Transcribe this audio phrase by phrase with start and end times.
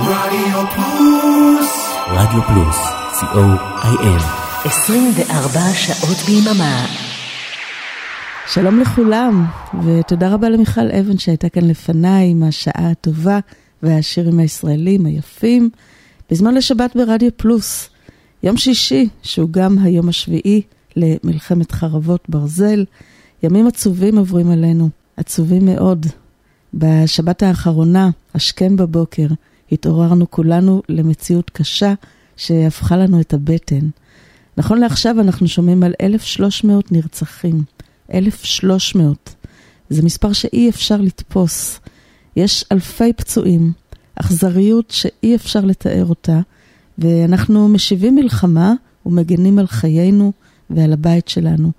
[0.00, 1.70] רדיו פלוס.
[2.08, 2.76] רדיו פלוס,
[3.20, 4.22] co.il.
[4.64, 6.86] 24 שעות ביממה.
[8.46, 9.46] שלום לכולם,
[9.84, 13.38] ותודה רבה למיכל אבן שהייתה כאן לפניי עם השעה הטובה
[13.82, 15.70] והשירים הישראלים היפים,
[16.30, 17.90] בזמן לשבת ברדיו פלוס.
[18.42, 20.62] יום שישי, שהוא גם היום השביעי
[20.96, 22.84] למלחמת חרבות ברזל,
[23.42, 26.06] ימים עצובים עוברים עלינו, עצובים מאוד.
[26.74, 29.26] בשבת האחרונה, השכם בבוקר,
[29.72, 31.94] התעוררנו כולנו למציאות קשה
[32.36, 33.88] שהפכה לנו את הבטן.
[34.56, 37.62] נכון לעכשיו אנחנו שומעים על 1,300 נרצחים.
[38.14, 39.34] 1,300.
[39.88, 41.80] זה מספר שאי אפשר לתפוס.
[42.36, 43.72] יש אלפי פצועים,
[44.14, 46.40] אכזריות שאי אפשר לתאר אותה,
[46.98, 48.74] ואנחנו משיבים מלחמה
[49.06, 50.32] ומגנים על חיינו
[50.70, 51.72] ועל הבית שלנו.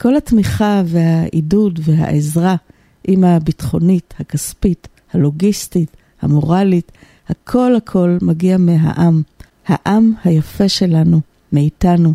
[0.00, 2.56] כל התמיכה והעידוד והעזרה,
[3.08, 6.92] עם הביטחונית, הכספית, הלוגיסטית, המורלית,
[7.32, 9.22] הכל הכל מגיע מהעם.
[9.66, 11.20] העם היפה שלנו,
[11.52, 12.14] מאיתנו.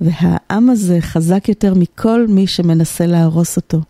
[0.00, 3.80] והעם הזה חזק יותר מכל מי שמנסה להרוס אותו.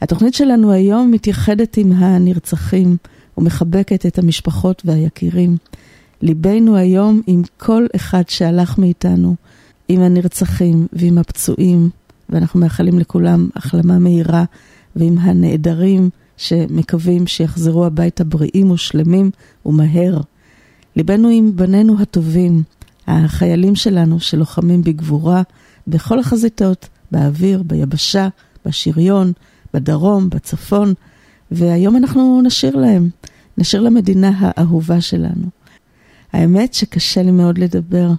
[0.00, 2.96] התוכנית שלנו היום מתייחדת עם הנרצחים
[3.38, 5.56] ומחבקת את המשפחות והיקירים.
[6.22, 9.34] ליבנו היום עם כל אחד שהלך מאיתנו,
[9.88, 11.90] עם הנרצחים ועם הפצועים,
[12.28, 14.44] ואנחנו מאחלים לכולם החלמה מהירה,
[14.96, 16.10] ועם הנעדרים
[16.42, 19.30] שמקווים שיחזרו הביתה בריאים ושלמים
[19.66, 20.20] ומהר.
[20.96, 22.62] ליבנו עם בנינו הטובים,
[23.06, 25.42] החיילים שלנו שלוחמים בגבורה
[25.86, 28.28] בכל החזיתות, באוויר, ביבשה,
[28.66, 29.32] בשריון,
[29.74, 30.94] בדרום, בצפון,
[31.50, 33.08] והיום אנחנו נשאיר להם,
[33.58, 35.46] נשאיר למדינה האהובה שלנו.
[36.32, 38.10] האמת שקשה לי מאוד לדבר,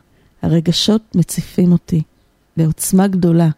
[0.41, 2.01] הרגשות מציפים אותי
[2.57, 3.49] בעוצמה גדולה,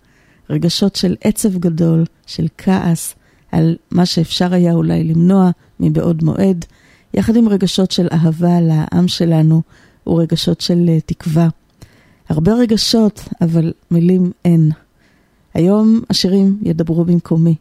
[0.49, 3.16] רגשות של עצב גדול, של כעס,
[3.56, 6.66] על מה שאפשר היה אולי למנוע מבעוד מועד,
[7.14, 9.61] יחד עם רגשות של אהבה לעם שלנו
[10.08, 11.48] ורגשות של אה, תקווה.
[12.30, 14.71] הרבה רגשות, אבל מילים אין.
[15.54, 17.55] היום השירים ידברו במקומי.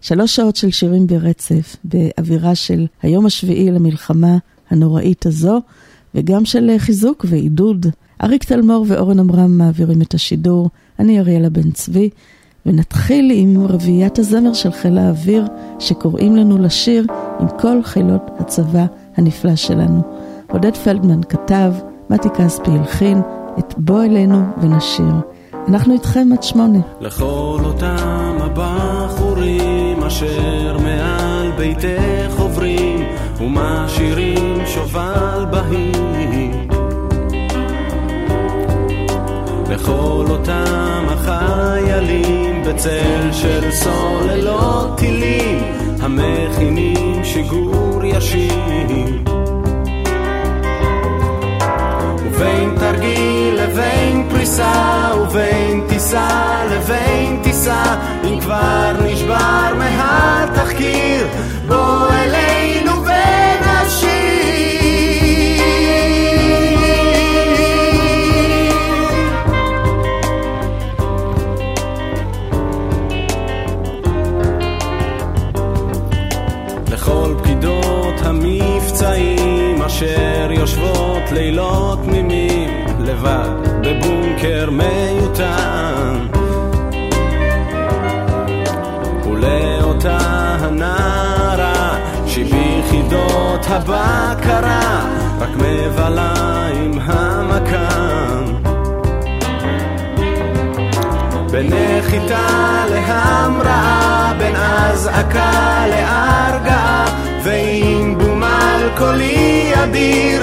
[0.00, 4.38] שלוש שעות של שירים ברצף, באווירה של היום השביעי למלחמה
[4.70, 5.60] הנוראית הזו,
[6.14, 7.86] וגם של אה, חיזוק ועידוד.
[8.22, 12.10] אריק תלמור ואורן עמרם מעבירים את השידור, אני אריאלה בן צבי,
[12.68, 15.44] ונתחיל עם רביעיית הזמר של חיל האוויר,
[15.78, 17.06] שקוראים לנו לשיר
[17.40, 18.86] עם כל חילות הצבא
[19.16, 20.02] הנפלא שלנו.
[20.50, 21.72] עודד פלדמן כתב,
[22.10, 23.20] מתי כספי הלחין
[23.58, 25.12] את בוא אלינו ונשיר.
[25.68, 26.78] אנחנו איתכם עד שמונה.
[27.00, 33.04] לכל אותם הבחורים אשר מעל ביתך עוברים
[33.40, 36.17] ומשאירים שובל בהיר
[39.68, 45.62] לכל אותם החיילים בצל של סוללות טילים
[46.00, 49.22] המכינים שיגור ישיר.
[52.16, 57.82] ובין תרגיל לבין פריסה ובין טיסה לבין טיסה
[58.24, 61.26] אם כבר נשבר מהתחקיר
[61.68, 62.57] בוא אלינו
[81.38, 83.48] לילות תמימים לבד
[83.80, 86.16] בבונקר מיותר
[89.24, 90.18] ולאותה
[90.60, 95.06] הנערה שביחידות הבקרה
[95.40, 98.54] רק מבלה עם המקם
[101.50, 107.04] בין נחיתה להמראה בין אזעקה להרגעה
[107.44, 108.38] ועם בום
[108.98, 110.42] קולי אדיר,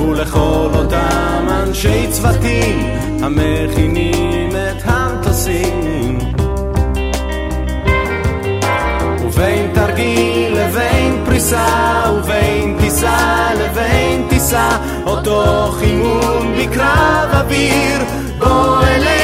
[0.00, 6.18] ולכל אותם אנשי צוותים המכינים את המטוסים.
[9.24, 11.66] ובין תרגיל לבין פריסה
[12.18, 17.98] ובין טיסה לבין טיסה אותו חימום בקרב אוויר
[18.38, 19.19] בוא אלינו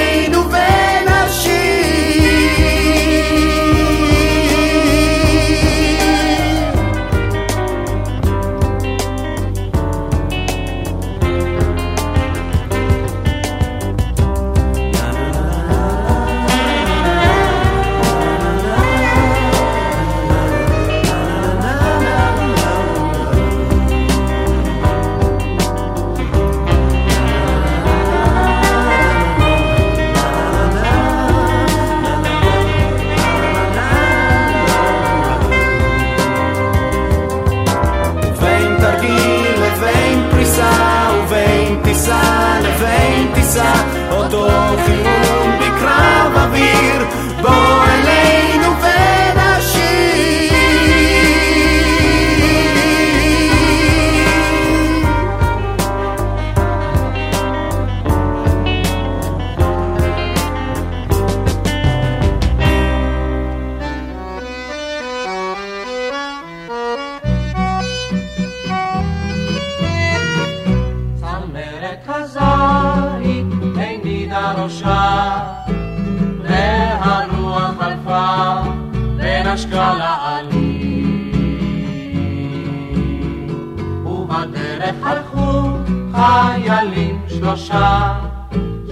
[86.26, 88.20] חיילים שלושה,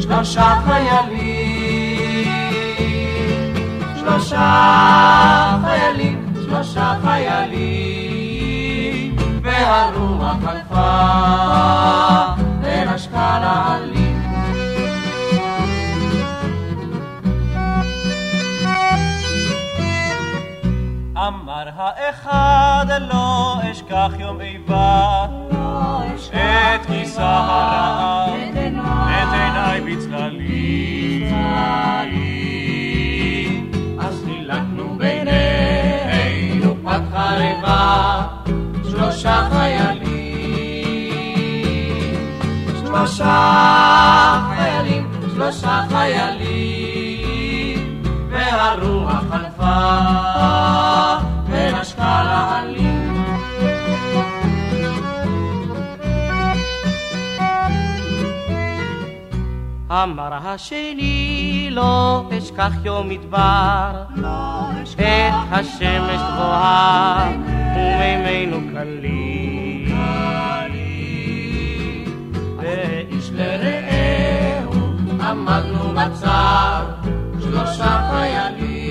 [0.01, 1.95] שלושה חיילים.
[4.05, 8.37] שלושה חיילים, שלושה חיילים,
[9.43, 11.01] והרוח חלפה
[12.63, 14.23] ונשקה לעלים.
[21.17, 25.27] אמר האחד לא אשכח יום איבה
[26.95, 28.27] את כיסה הרעה
[29.23, 31.35] את עיניי בצללים
[33.99, 38.23] אז חילקנו בינינו פת חרבה,
[38.91, 40.15] שלושה חיילים.
[42.85, 47.29] שלושה חיילים, שלושה חיילים,
[48.31, 49.79] והרוח חלפה
[51.49, 52.84] ונשקה לעלים.
[60.03, 64.05] אמר השני לא אשכח יום מדבר
[64.95, 67.33] את השמש גבוהה
[67.77, 69.99] ומימינו קלים
[72.57, 74.73] ואיש לרעהו
[75.21, 76.85] עמדנו בצר,
[77.41, 78.85] שלושה חיילים.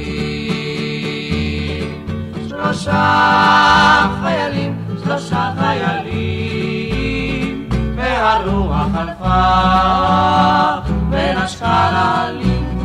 [2.49, 7.13] שלושה חיילים, שלושה חיילים,
[7.95, 9.43] והרוח חלפה
[11.43, 12.79] ונשקה לעלים.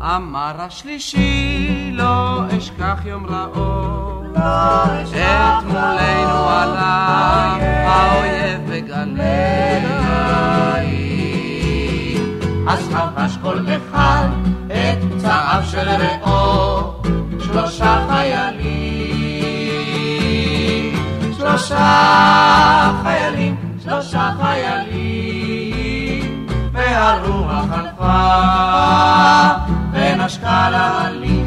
[0.00, 7.56] אמר השלישי לא אשכח יום רעו את מולנו עלה
[7.86, 9.86] האויב בגלי
[12.68, 14.28] אז חבש כל אחד
[14.66, 17.02] את צעיו של רעו,
[17.40, 18.91] שלושה חיילים.
[21.62, 25.76] שלושה חיילים, שלושה חיילים,
[26.72, 28.28] והרוח חלפה
[29.92, 31.41] ונשקה לעלים.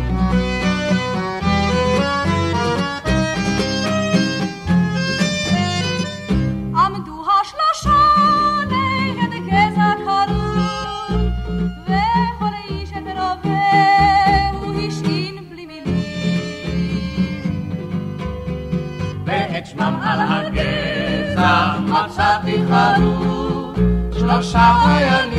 [21.46, 23.76] הגזע מצאתי חרוב,
[24.20, 25.36] שלושה חיילים.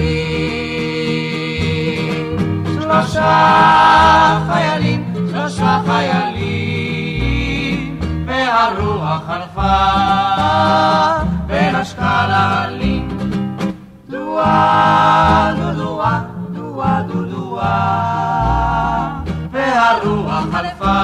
[2.80, 7.20] שלושה חיילים, שלושה חיילים,
[8.26, 9.76] והרוח חלפה
[11.48, 13.08] ונשקה לעלים.
[14.10, 16.20] דואה, דודואה,
[16.52, 18.46] דואה, דודואה,
[19.52, 21.02] והרוח חלפה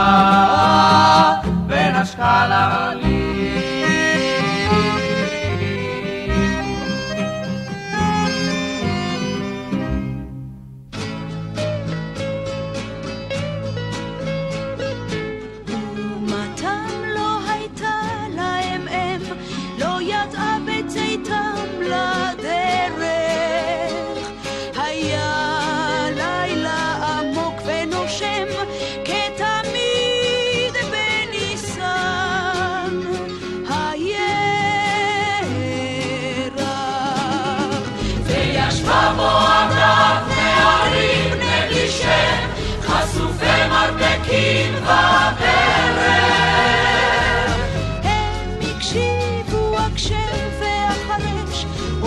[1.68, 3.11] ונשקה לעלים.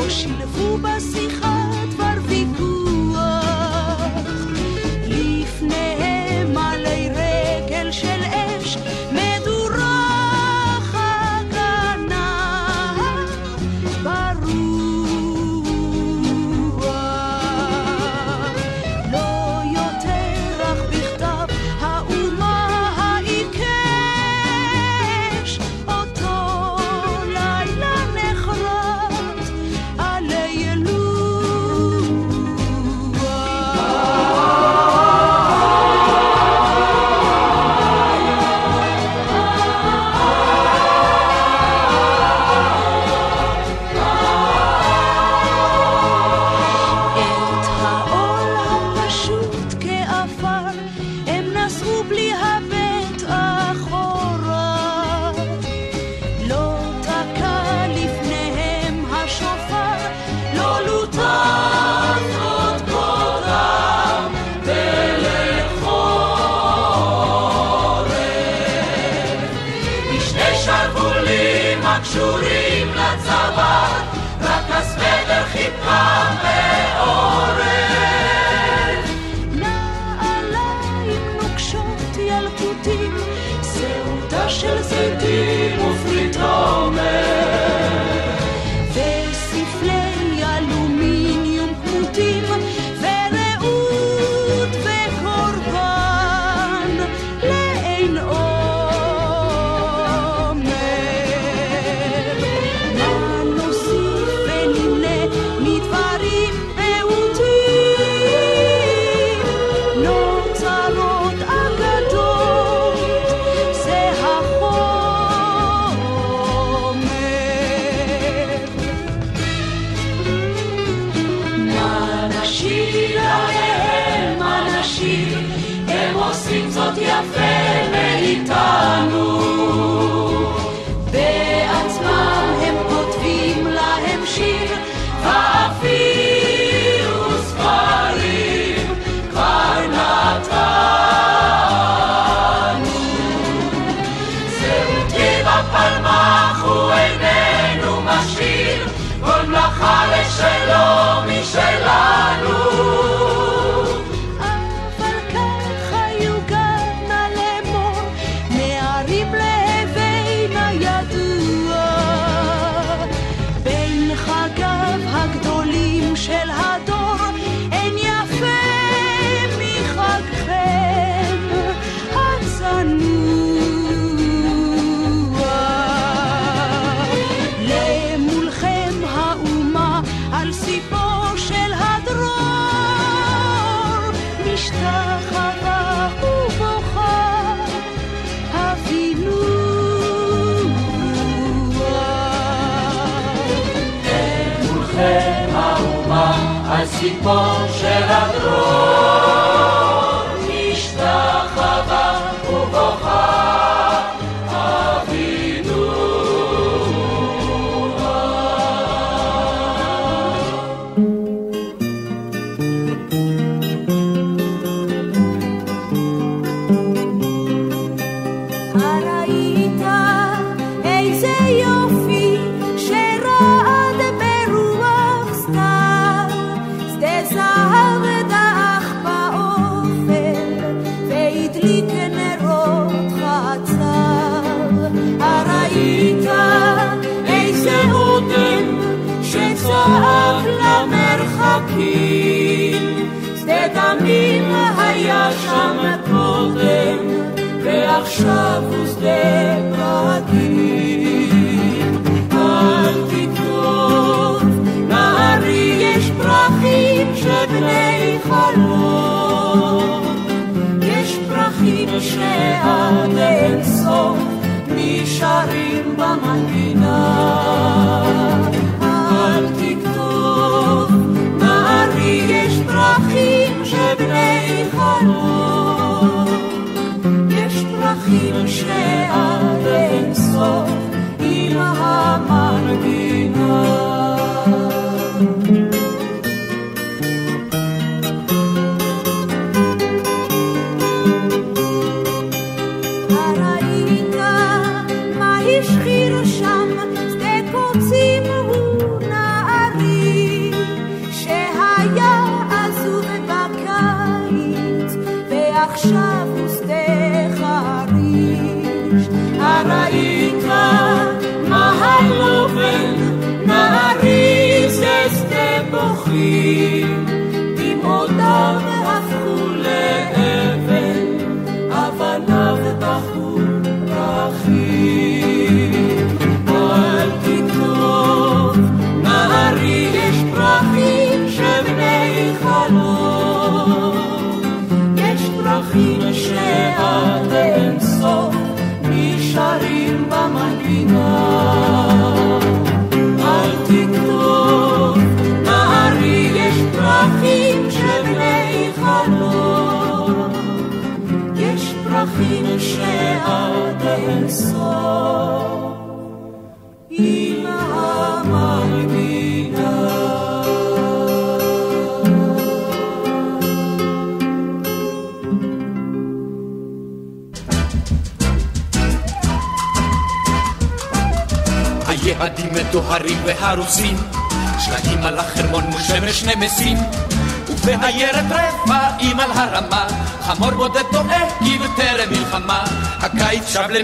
[0.10, 1.35] שילבו בשיחה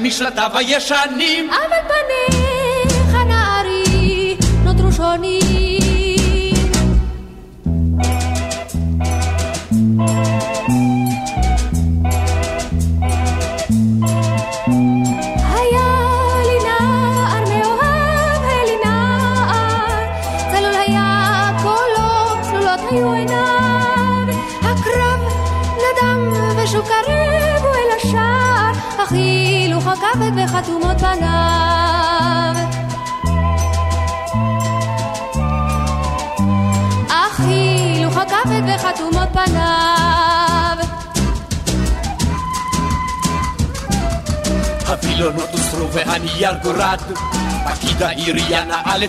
[0.02, 1.50] למשלטיו הישנים.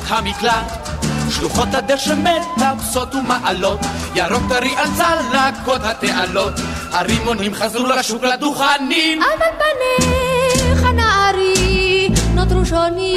[0.07, 0.89] את המקלט.
[1.31, 3.81] שלוחות הדשא מטפסות ומעלות,
[4.15, 6.53] ירוק טרי על צלקות התעלות,
[6.93, 9.23] הרימונים חזרו לשוק לדוכנים.
[9.23, 13.13] אבל פניך נערי נותרו שונים.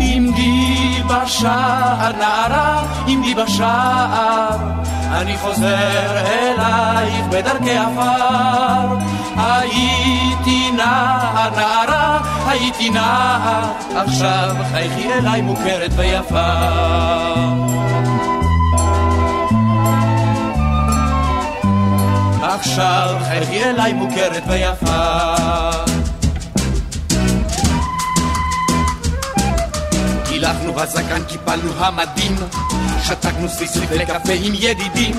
[0.00, 4.77] עמדי בשער נערה, עמדי בשער
[5.10, 8.96] אני חוזר אלייך בדרכי עפר.
[9.36, 16.52] הייתי נער, נערה, הייתי נער, עכשיו חייכי אליי מוכרת ויפה.
[22.42, 25.32] עכשיו חייכי אליי מוכרת ויפה.
[30.30, 32.36] הילכנו בזקן, קיפלנו המדים,
[33.02, 35.14] שתקנו סביסריק לקפה עם ידידים.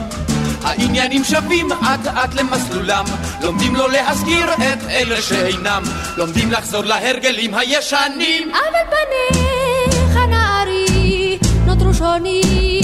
[0.63, 3.06] העניינים שווים אט אט למסלולם,
[3.42, 5.84] לומדים לא להזכיר את אלה שאינם,
[6.18, 8.52] לומדים לחזור להרגלים הישנים.
[8.52, 12.80] אבל פניך נערי נותרו שונים.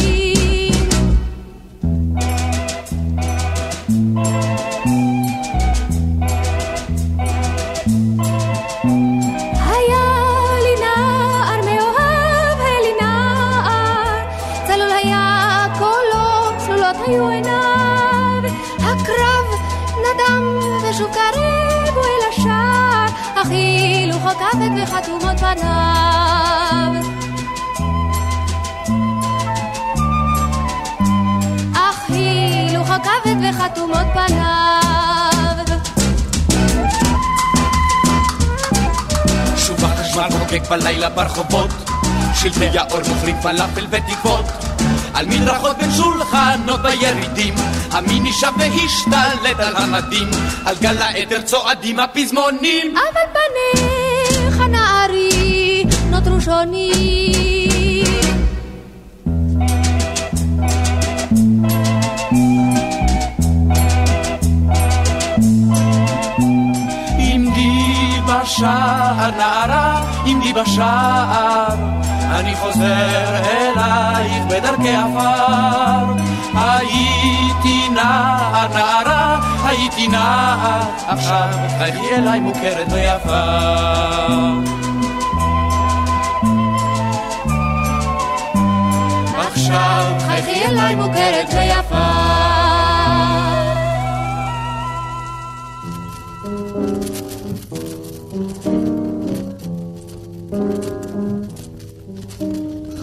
[24.55, 26.93] הכבד וחתומות פניו.
[31.73, 35.65] אך הילוך הכבד וחתומות פניו.
[39.57, 41.69] שוב החשמל חוגג בלילה ברחובות,
[42.35, 44.45] שלטי האור מוכרים פלאפל ותקוות.
[45.13, 47.53] על מדרכות בין שולחנות הירידים,
[47.91, 50.29] המיני שב והשתלט על המדים,
[50.65, 52.97] על גל העדר צועדים הפזמונים.
[52.97, 54.04] אבל נערי
[67.17, 71.75] עמדי בשער נערה, עמדי בשער
[72.31, 76.13] אני חוזר אלייך בדרכי עפר.
[76.53, 84.84] הייתי נער, נערה, הייתי נער, עכשיו חייכי אליי מוכרת ויפה.
[89.65, 91.95] עכשיו חייכי אליי מוכרת ויפה.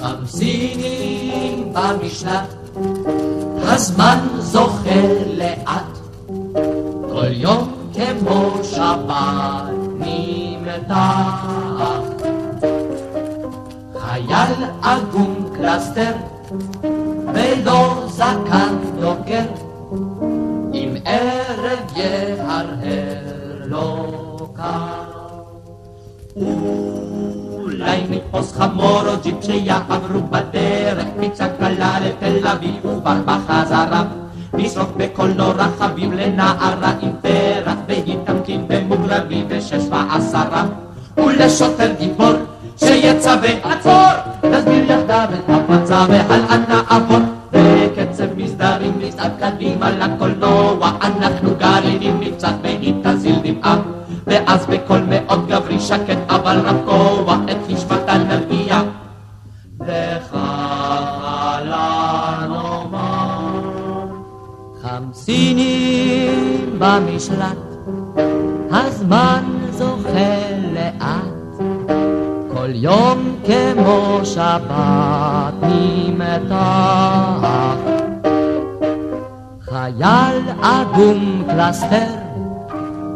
[0.01, 2.55] חמסינים במשלט,
[3.63, 5.99] הזמן זוחל לאט,
[7.13, 9.63] כל יום כמו שבת
[9.99, 11.47] נמתח.
[13.99, 16.13] חייל עגום קלסתר,
[17.35, 19.43] ולא זקן דוקר,
[20.75, 24.07] אם ערב יהרהר לו
[24.57, 25.03] קר.
[27.83, 34.03] אולי נתפוס חמור או ג'יפ שיעברו בדרך פיצה קלה לתל אביב וכבר בחזרה
[34.55, 40.65] נשרוף בקולנוע רכבים לנערה עם פרח והיא תמתין במוגרבים בשש ועשרה
[41.17, 42.33] ולשוטר גיבור
[42.77, 44.33] שיצווה עצור
[45.93, 47.19] נע והלאה נעבור
[47.53, 53.77] בקצב מסדרים נצעד קדימה לקולנוע אנחנו גרעינים נפצח והיא תזיל דמעה
[54.27, 58.83] ואז בקול מאוד גברי שקט אבל רב כוח את נשמתה נרגיע
[59.81, 60.27] וחלה
[62.49, 64.07] נאמר
[64.83, 67.57] חמסינים במשלט
[73.93, 77.49] כמו שבת נמתח
[79.65, 82.15] חייל עגום קלסתר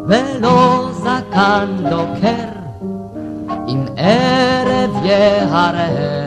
[0.07, 2.49] ולא זקן דוקר.
[3.69, 6.26] אם ערב יהרהר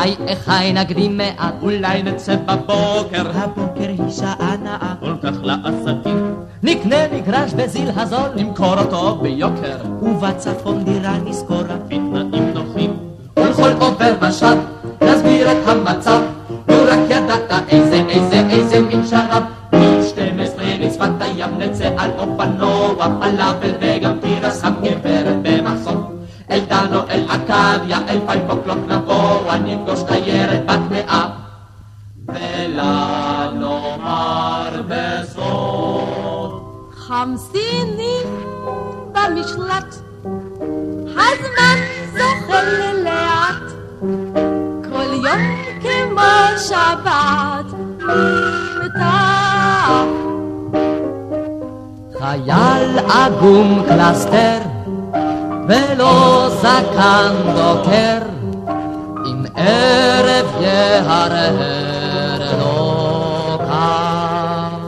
[0.00, 6.34] אולי אחי נקדים מעט, אולי נצא בבוקר, הבוקר היא שעה נאה, כל כך לעסקים.
[6.62, 12.96] נקנה מגרש בזיל הזול, נמכור אותו ביוקר, ובצפון דירה נשכור בתנאים נוחים.
[13.36, 14.56] ולכל עובר ושב,
[15.02, 16.20] נסביר את המצב,
[16.68, 19.42] נו רק ידעת איזה איזה איזה מין שרב.
[19.72, 23.99] מ-12 לצפת הים נצא על אופנוע, פלאפל וגם
[27.50, 31.28] דנו, אל אל פיינפוקלוק נבוא, נפגוש תיירת בת מאה.
[32.28, 36.52] ולה נאמר בסוף.
[36.96, 38.26] חמסינים
[39.12, 39.94] במשלט,
[41.06, 41.78] הזמן
[42.12, 43.72] זוחל לאט,
[44.92, 45.42] כל יום
[45.80, 49.10] כמו שבת נמתח.
[52.18, 54.58] חייל עגום קלסתר,
[55.70, 58.18] ולא זקן דוקר,
[59.26, 61.56] אם ערב יהרהר
[62.58, 64.78] לא כך.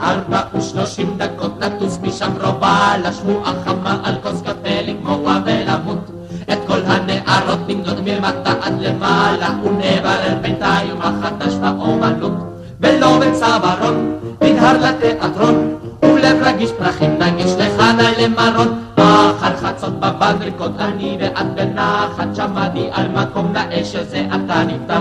[0.00, 6.10] בארבע ושלושים דקות נטוס משם רובה לשמועה חמה על כוס קפה לגמוע ולמות.
[6.52, 12.32] את כל הנערות נמדוד מלמטה עד למעלה, ונברר בינתיים החדש באומנות.
[12.80, 17.50] ולא בצווארון, נדהר לתיאטרון, ולב רגיש פרחים נגיש
[17.90, 18.84] לחנה למרון.
[18.96, 25.00] אחר חצות בבדריקות אני ואת בנחת, שמעתי על מקום נאה שזה עתה נפתח.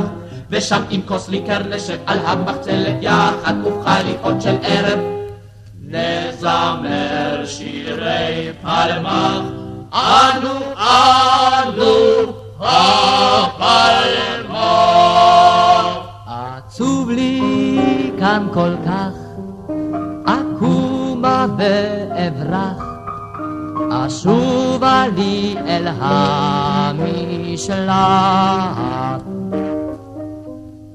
[0.49, 4.99] ושם עם כוס ליקר נשב על המחצלת יחד, ובחליפות של ערב.
[5.87, 9.41] נזמר שירי פלמח,
[9.93, 11.95] אנו אנו
[12.59, 13.99] הפלמח.
[16.27, 17.41] עצוב לי
[18.19, 19.13] כאן כל כך,
[20.25, 22.78] אקומה ואברח,
[24.07, 27.89] אשובה לי אל המשלט.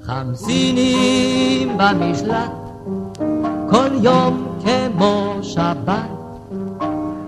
[0.03, 2.53] חמסינים במשלט,
[3.71, 6.11] כל יום כמו שבת,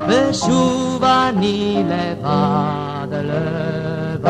[0.08, 4.26] ושוב אני לבד לבד.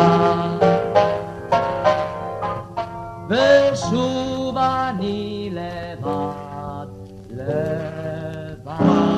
[3.28, 6.86] ושוב אני לבד
[7.30, 9.15] לבד.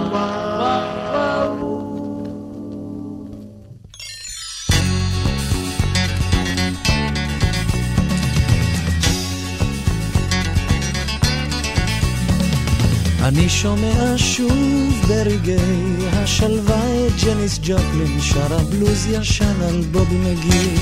[13.23, 20.75] אני שומע שוב ברגעי השלווה את ג'ניס ג'ופלין שרה בלוז ישן על בובי מגי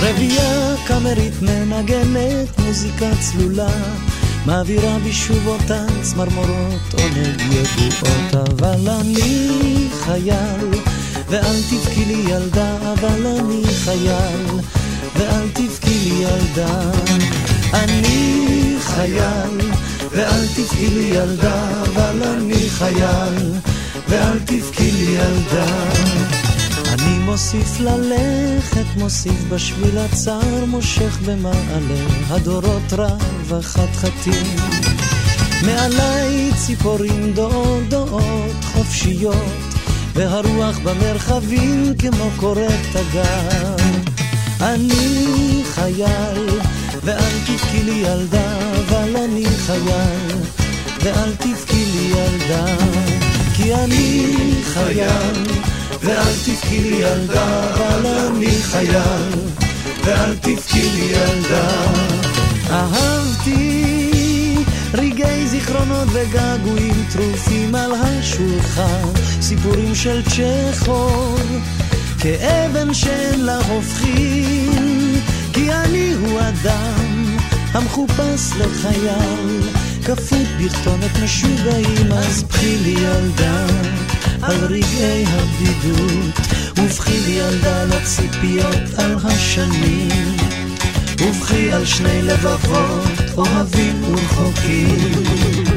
[0.00, 3.70] רבייה קאמרית מנגנת מוזיקה צלולה
[4.46, 8.48] מעבירה בשוב אותן צמרמורות עונג ידועות.
[8.48, 10.68] אבל אני חייל
[11.28, 14.60] ואל תבכי לי ילדה אבל אני חייל
[15.16, 16.90] ואל תבכי לי ילדה
[17.74, 19.70] אני חייל
[20.10, 23.52] ואל תבכי לי ילדה, אבל אני חייל,
[24.08, 25.90] ואל תבכי לי ילדה.
[26.92, 34.56] אני מוסיף ללכת, מוסיף בשביל הצר, מושך במעלה הדורות רב החתחתים.
[35.66, 37.32] מעליי ציפורים
[37.88, 39.74] דעות חופשיות,
[40.14, 43.76] והרוח במרחבים כמו קוראת תגר.
[44.60, 46.60] אני חייל,
[47.04, 50.36] ואל תבכי לי ילדה, אבל אני חייל,
[51.02, 52.64] ואל תבכי לי ילדה,
[53.56, 54.34] כי אני
[54.64, 55.44] חייל,
[56.02, 59.32] ואל תבכי לי ילדה, אבל אני חייל,
[60.04, 61.68] ואל תבכי לי ילדה.
[62.70, 64.54] אהבתי
[64.94, 69.08] רגעי זיכרונות וגעגועים טרופים על השולחן,
[69.40, 71.40] סיפורים של צ'כוב,
[72.18, 75.20] כאבן שאין לה הופכין,
[75.60, 77.36] כי אני הוא אדם
[77.72, 79.60] המחופש לחייל,
[80.04, 83.66] כפות בכתונת משוגעים, אז בכי לי ילדה,
[84.42, 86.34] על רגעי הבדידות,
[86.78, 90.36] ובכי לי ילדה לציפיות על השנים,
[91.20, 95.69] ובכי על שני לבבות אוהבים ורחוקים.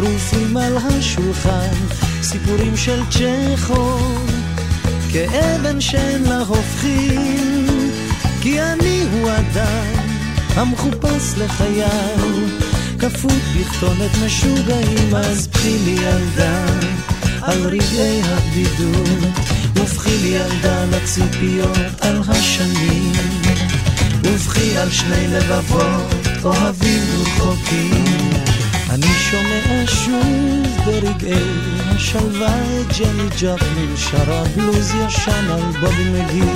[0.00, 1.74] טרופים על השולחן,
[2.22, 4.30] סיפורים של צ'כוב,
[5.12, 7.66] כאבן שאין לה הופכים,
[8.40, 10.08] כי אני הוא אדם
[10.54, 12.58] המחופש לחייל,
[12.98, 16.64] כפות בכתונת משוגעים, אז פחי לי ילדה
[17.42, 19.34] על רגעי הבדידות,
[19.76, 23.12] ובכי לי ילדה לציפיות על השנים,
[24.22, 28.49] ובכי על שני לבבות אוהבים ורחוקים.
[28.90, 31.42] אני שומע שוב ברגעי
[31.76, 36.50] השלווה את ג'ני ג'פלין שרה בלוז ישן על בובי מגי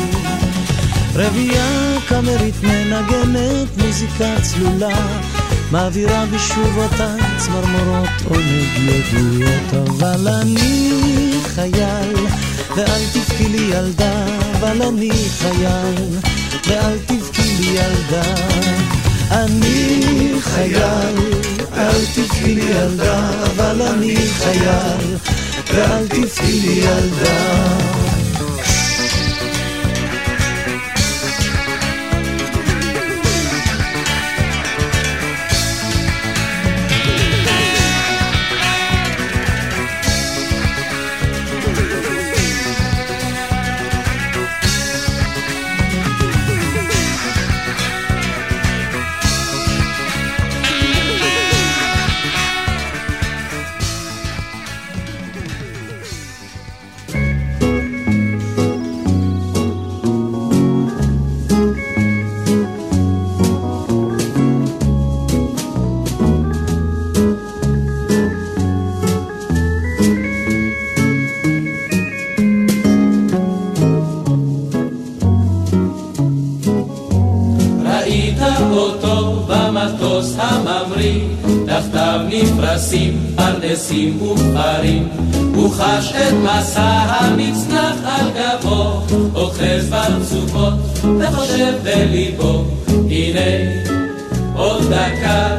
[1.14, 5.18] רבייה קאמרית מנגנת מוזיקה צלולה
[5.70, 9.88] מעבירה בשובותיי צמרמורות עונג ידועות.
[9.88, 12.14] אבל אני חייל
[12.76, 14.26] ואל תבכי לי ילדה
[14.58, 15.94] אבל אני חייל
[16.66, 18.34] ואל תבכי לי ילדה.
[19.30, 21.16] אני חייל,
[21.72, 25.16] אל תבכי לי ילדה, אבל אני חייל,
[25.74, 27.93] ואל תבכי לי ילדה.
[83.74, 85.08] פרדסים ופרים,
[85.54, 89.00] הוא חש את מסע המצנח על גבו,
[89.34, 90.74] אוחז במצוקות
[91.20, 93.40] וחושב בליבו, הנה
[94.56, 95.56] עוד דקה,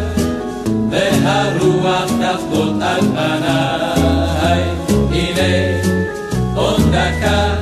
[0.92, 4.64] והרוח תחבוט על פניי,
[5.12, 5.80] הנה
[6.56, 7.56] עוד דקה,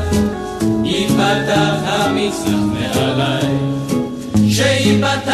[0.83, 3.47] ייפתח המצנח מעליי,
[4.49, 5.32] שיפתח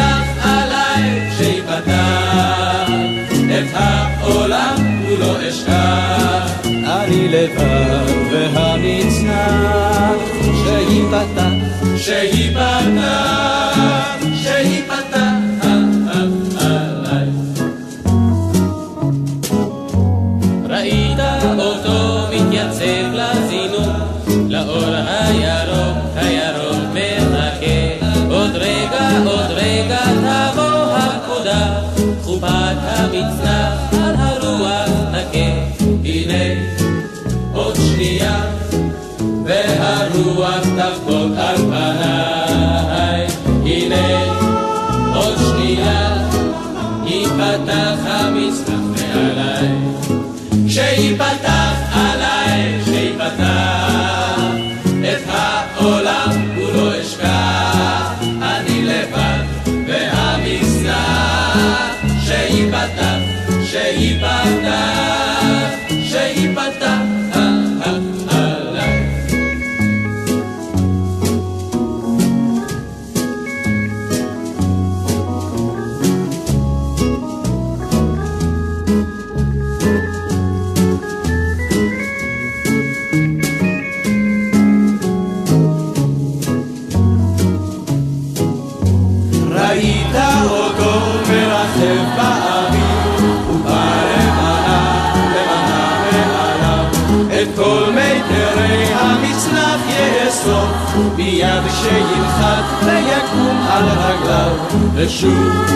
[102.84, 104.52] ויקום על רגליו
[104.94, 105.66] ושוב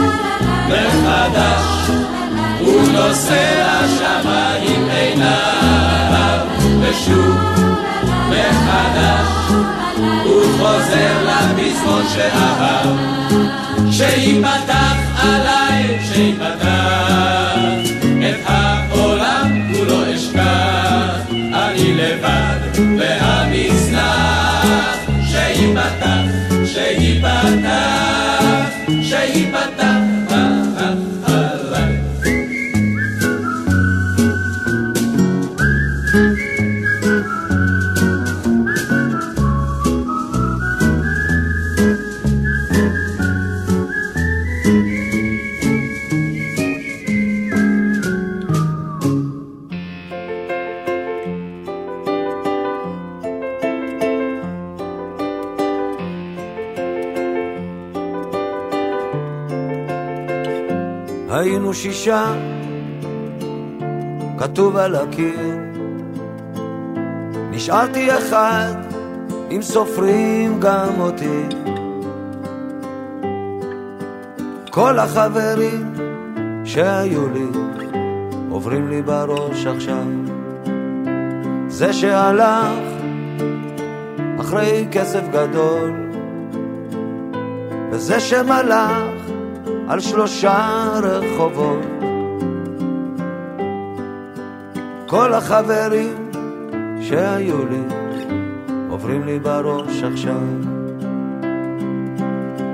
[0.68, 1.90] מחדש.
[2.60, 6.38] הוא נושא לשמיים עיניו
[6.80, 7.36] ושוב
[8.28, 9.52] מחדש.
[10.24, 12.86] הוא חוזר לפזמון שאהב.
[13.90, 16.53] שיפתח עליי, שיפתח
[29.34, 30.03] Ibatá.
[64.84, 65.58] על הקיר.
[67.50, 68.72] נשארתי אחד,
[69.50, 71.56] אם סופרים גם אותי.
[74.70, 75.94] כל החברים
[76.64, 77.46] שהיו לי
[78.50, 80.06] עוברים לי בראש עכשיו.
[81.68, 82.78] זה שהלך
[84.40, 85.92] אחרי כסף גדול,
[87.90, 89.30] וזה שמלך
[89.88, 91.93] על שלושה רחובות.
[95.14, 96.30] כל החברים
[97.00, 97.82] שהיו לי
[98.88, 100.40] עוברים לי בראש עכשיו.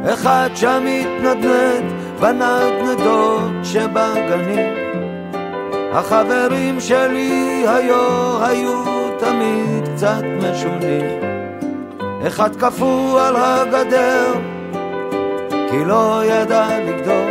[0.05, 4.75] אחד שם מתנדנד בנדנדות שבגנים.
[5.93, 8.85] החברים שלי היו, היו
[9.19, 11.21] תמיד קצת משונים.
[12.27, 14.33] אחד קפוא על הגדר
[15.71, 17.31] כי לא ידע לגדול.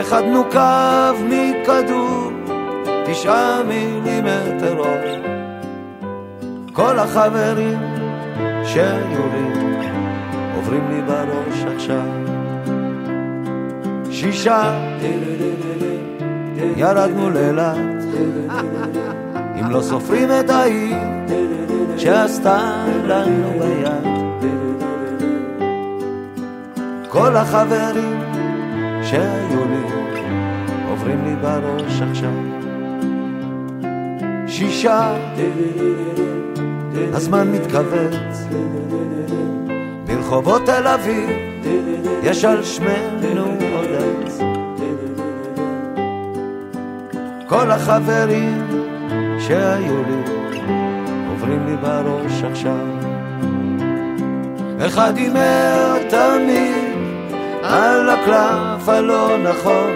[0.00, 2.37] אחד נוקב מכדור,
[3.10, 5.18] תשעה מילימטר אור.
[6.72, 7.78] כל החברים
[8.64, 9.68] שהיו לי
[10.56, 12.08] עוברים לי בראש עכשיו.
[14.10, 14.78] שישה
[16.76, 17.76] ירדנו לאילת,
[19.60, 20.96] אם לא סופרים את ההיא
[21.96, 24.18] שעשתה לנו ביד.
[27.08, 28.20] כל החברים
[29.02, 29.82] שהיו לי
[30.90, 32.47] עוברים לי בראש עכשיו.
[34.58, 35.14] שישה,
[37.12, 38.46] הזמן מתכווץ,
[40.06, 41.30] ברחובות תל אביב
[42.22, 43.44] יש על שמנו
[43.76, 44.38] עוד עץ.
[47.46, 48.66] כל החברים
[49.38, 50.22] שהיו לי
[51.28, 52.86] עוברים לי בראש עכשיו.
[54.86, 56.98] אחד הימר תמיד
[57.62, 59.90] על הקלף הלא נכון.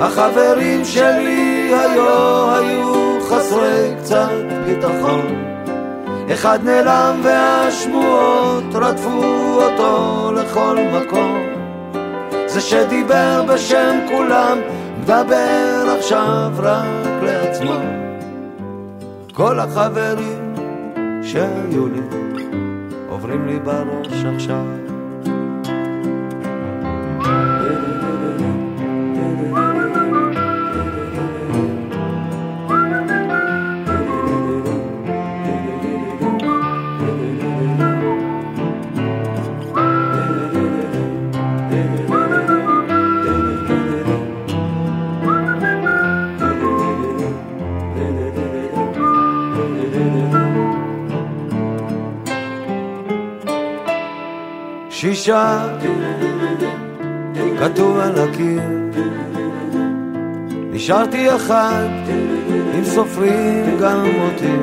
[0.00, 3.01] החברים שלי היו, היו
[3.32, 4.30] חסרי קצת
[4.66, 5.44] ביטחון.
[6.32, 9.22] אחד נעלם והשמועות רדפו
[9.62, 11.38] אותו לכל מקום.
[12.46, 14.58] זה שדיבר בשם כולם,
[15.00, 17.74] מדבר עכשיו רק לעצמו.
[19.34, 20.54] כל החברים
[21.22, 22.00] שהיו לי
[23.08, 24.81] עוברים לי בראש עכשיו.
[55.22, 55.66] שישה
[57.60, 58.62] כתוב על הקיר.
[60.70, 61.88] נשארתי אחד
[62.78, 64.56] אם סופרים גם אותי.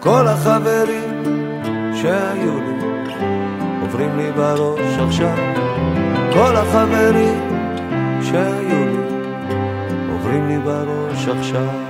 [0.00, 1.24] כל החברים
[1.94, 3.14] שהיו לי
[3.80, 5.36] עוברים לי בראש עכשיו.
[6.32, 7.40] כל החברים
[8.22, 8.96] שהיו לי
[10.12, 11.81] עוברים לי בראש עכשיו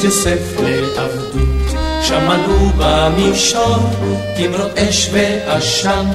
[0.00, 1.78] את יוסף לעבדות.
[2.02, 3.76] שמענו במישור
[4.36, 6.06] תמרות אש ועשן,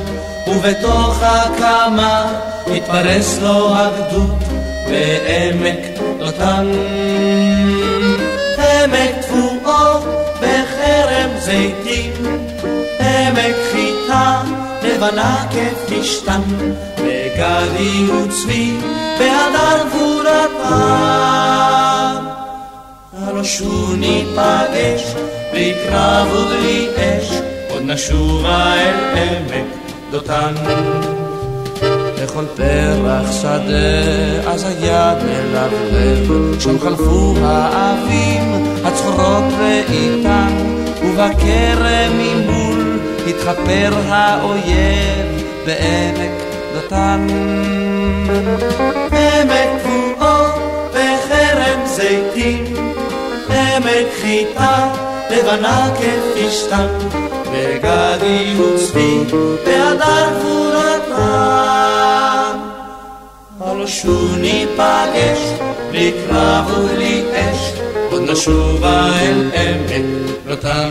[0.48, 4.44] ובתוך הקמה התפרס לו הגדוד
[4.88, 5.80] בעמק
[6.20, 6.72] דותן.
[8.58, 10.02] עמק תבואו
[10.38, 12.14] בחרם זיתים,
[13.00, 14.42] עמק חיטה
[14.84, 16.42] לבנה כפשתן,
[16.98, 18.78] וגדי וצבי
[19.20, 20.52] בהדר גבורת
[23.46, 25.16] שוב ניפגש,
[25.52, 27.32] בלי קרב ובלי אש,
[27.70, 29.66] עוד נשובה אל עמק
[30.12, 30.54] דותן.
[32.24, 40.54] לכל פרח שדה, אז היד מלבלב, שם חלפו האבים, הצחורות ואיתן,
[41.04, 46.44] ובכרם ממול התחפר האויב בעמק
[46.74, 47.28] דותן.
[49.12, 50.56] עמק תבואות
[50.92, 52.65] וחרם זיתים,
[53.96, 54.94] עמק חיטה
[55.32, 56.88] לבנה כפשתן,
[57.52, 59.20] וגדי וצבי
[59.66, 61.16] והדר גבורתם.
[63.62, 63.86] הלא
[64.38, 65.40] ניפגש,
[65.92, 67.74] בלי קרב ובלי אש,
[68.12, 69.92] עוד נשובה אל עמק
[70.48, 70.90] לוטן.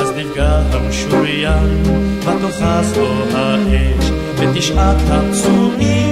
[0.00, 1.82] אז נפגע המשוריין,
[2.20, 6.07] ותאחז בו האש, ותשעת הפצועים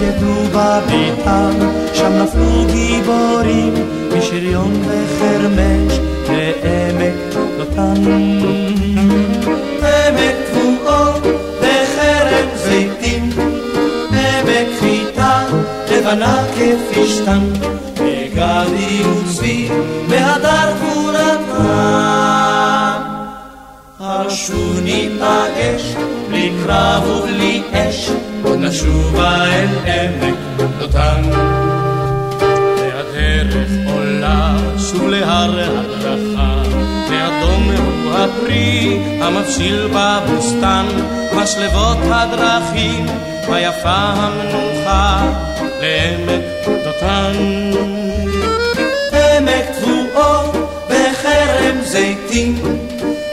[0.00, 1.50] נלכדו בביתם,
[1.94, 3.74] שם נפלו גיבורים,
[4.18, 8.04] משריון וחרמש, לעמק לוטן.
[9.82, 11.22] עמק תבואות
[11.60, 13.30] וחרם זיתים,
[14.10, 15.44] עמק חיטה
[15.90, 17.44] לבנה כפשתן,
[17.94, 19.68] וגדי וצבי
[20.08, 22.37] והדר גבורתם.
[24.00, 25.94] הרשו ניפגש,
[26.28, 28.10] בלי קרב ובלי אש,
[28.44, 30.34] עוד נשובה אל עמק
[30.78, 31.22] דותן.
[32.76, 36.62] והדרך עולה שוב להר הדרכה,
[37.10, 40.86] ואדום הוא הפרי המבשיל בבוסתן,
[41.36, 43.06] משלבות הדרכים,
[43.48, 45.32] ויפה המנוחה
[45.80, 46.44] לעמק
[46.84, 47.32] דותן.
[49.12, 50.56] עמק תבואות
[50.88, 52.62] וחרם זיתים,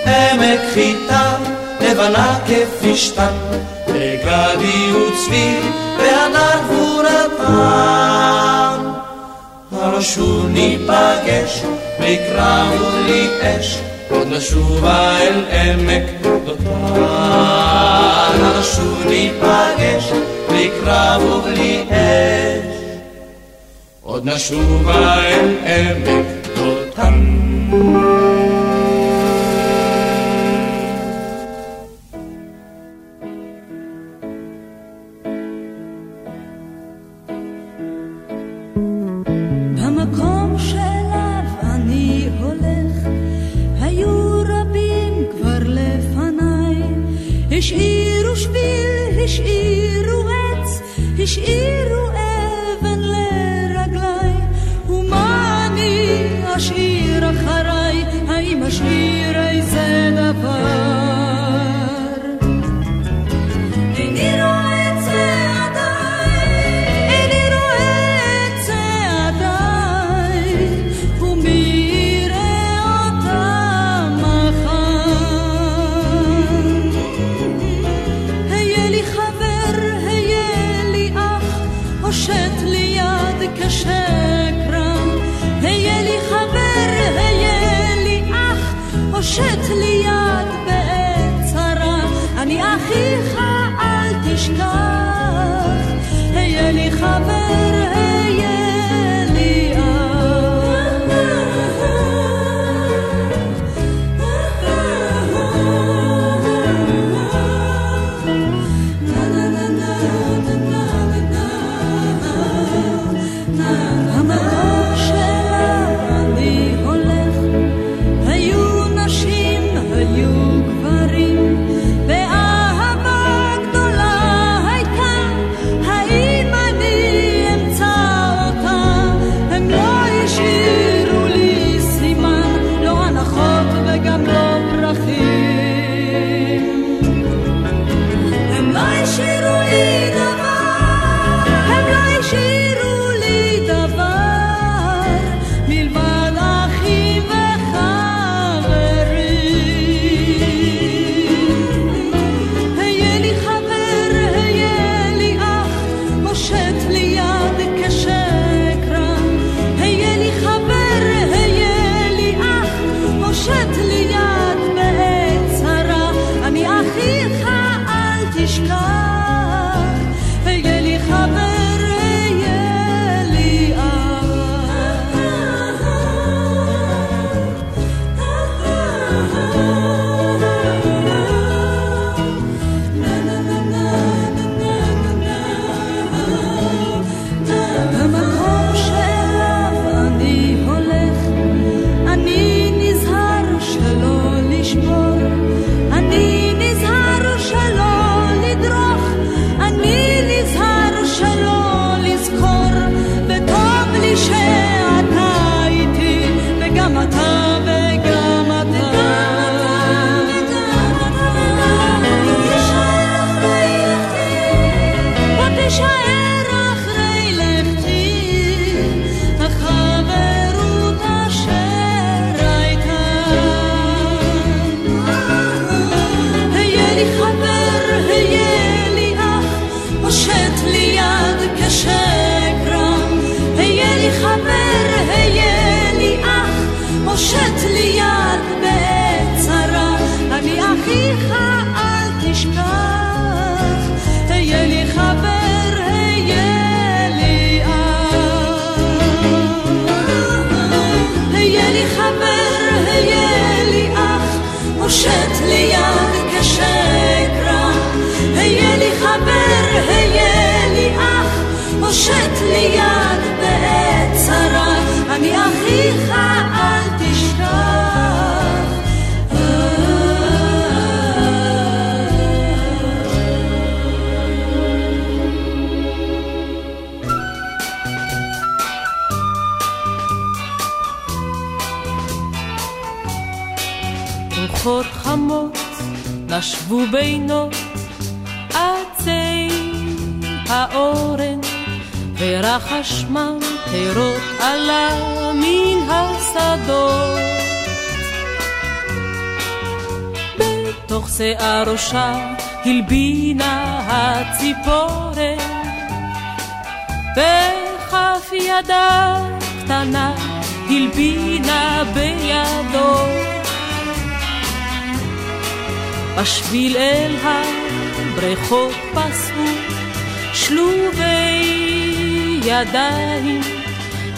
[0.06, 1.36] עמק חיטה
[1.82, 3.34] לבנה כפשתן,
[3.88, 5.60] וגדי וצבי
[5.98, 7.56] והדר גבורתם.
[9.72, 11.64] הלא שוב ניפגש,
[12.00, 13.78] בלי קרב ובלי אש,
[14.10, 16.04] עוד נשובה אל עמק
[16.46, 16.72] דותן.
[18.36, 20.12] הלא שוב ניפגש,
[20.50, 22.76] בלי קרב ובלי אש,
[24.02, 26.26] עוד נשובה אל עמק
[26.56, 28.15] דותן.
[51.35, 51.94] השאירו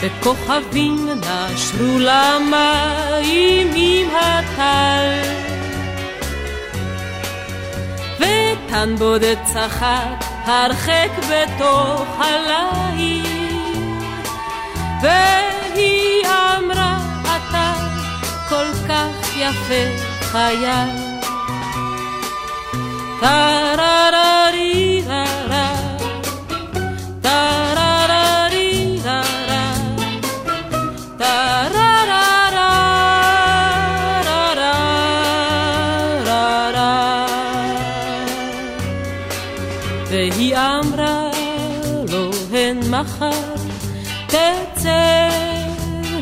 [0.08, 5.22] וכוכבים נשרו למים עם הטל.
[8.20, 13.26] ותן בודד צחק הרחק בתוך הליל.
[15.02, 17.74] והיא אמרה אתה
[18.50, 19.86] כל כך יפה
[20.22, 20.90] חייל
[23.20, 25.47] טה-רה-רה-רי-רה-רה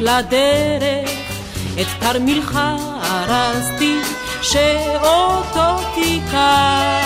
[0.06, 1.10] לדרך
[1.82, 2.60] את כרמילך
[3.04, 3.96] ארזתי
[4.42, 7.06] שאותו תיקח.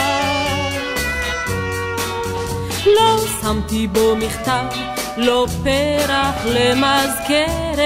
[2.85, 4.65] לא שמתי בו מכתב,
[5.17, 7.79] לא פרח למזכרת.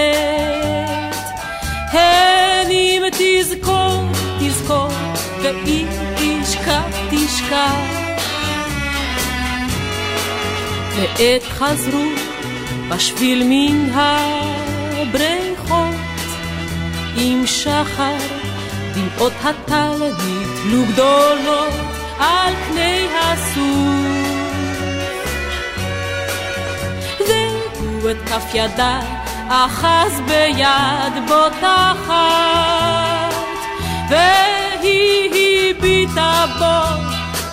[1.92, 4.04] הן אם תזכור,
[4.40, 4.90] תזכור,
[5.42, 8.04] ואם תשכח, תשכח.
[10.96, 12.06] ועת חזרו
[12.90, 13.90] בשביל מן
[15.14, 15.96] הבריכות
[17.16, 18.18] עם שחר
[18.94, 21.74] דמעות הטל נתלו גדולות
[22.20, 23.64] על פני הסוף.
[27.20, 29.00] והוא את כף ידה
[29.50, 32.14] אחז ביד בוטחת,
[34.10, 36.80] והיא הביטה בו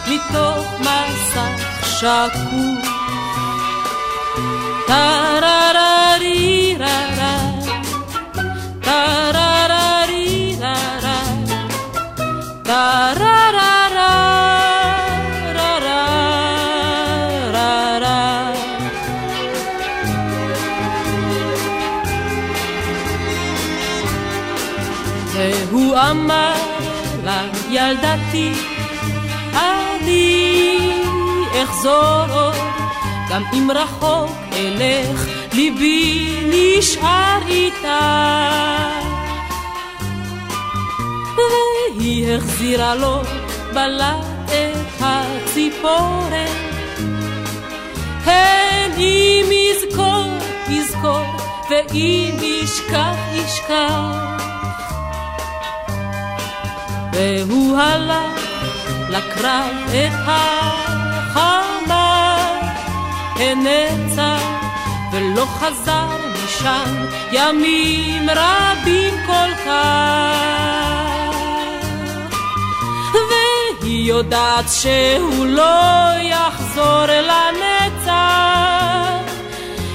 [0.06, 1.64] מתוך מסך
[1.98, 2.88] שקוף.
[4.86, 7.09] טה-רה-רה-רי-רה-רה,
[25.70, 26.54] והוא אמר
[27.24, 28.52] לה ילדתי
[29.54, 30.92] אני
[31.62, 32.54] אחזור עוד
[33.30, 38.99] גם אם רחוק אלך ליבי נשאר איתה
[42.10, 43.22] והיא החזירה לו
[43.74, 46.56] בלט את הציפורן.
[48.24, 50.38] הן אם יזכור,
[50.68, 51.24] יזכור,
[51.70, 54.42] ואם ישכח, ישכח.
[57.12, 58.40] והוא הלך
[59.08, 61.66] לקרב את החמה,
[63.36, 64.42] הנצח
[65.12, 70.59] ולא חזר משם ימים רבים כל כך.
[74.10, 78.12] יודעת שהוא לא יחזור לנצח,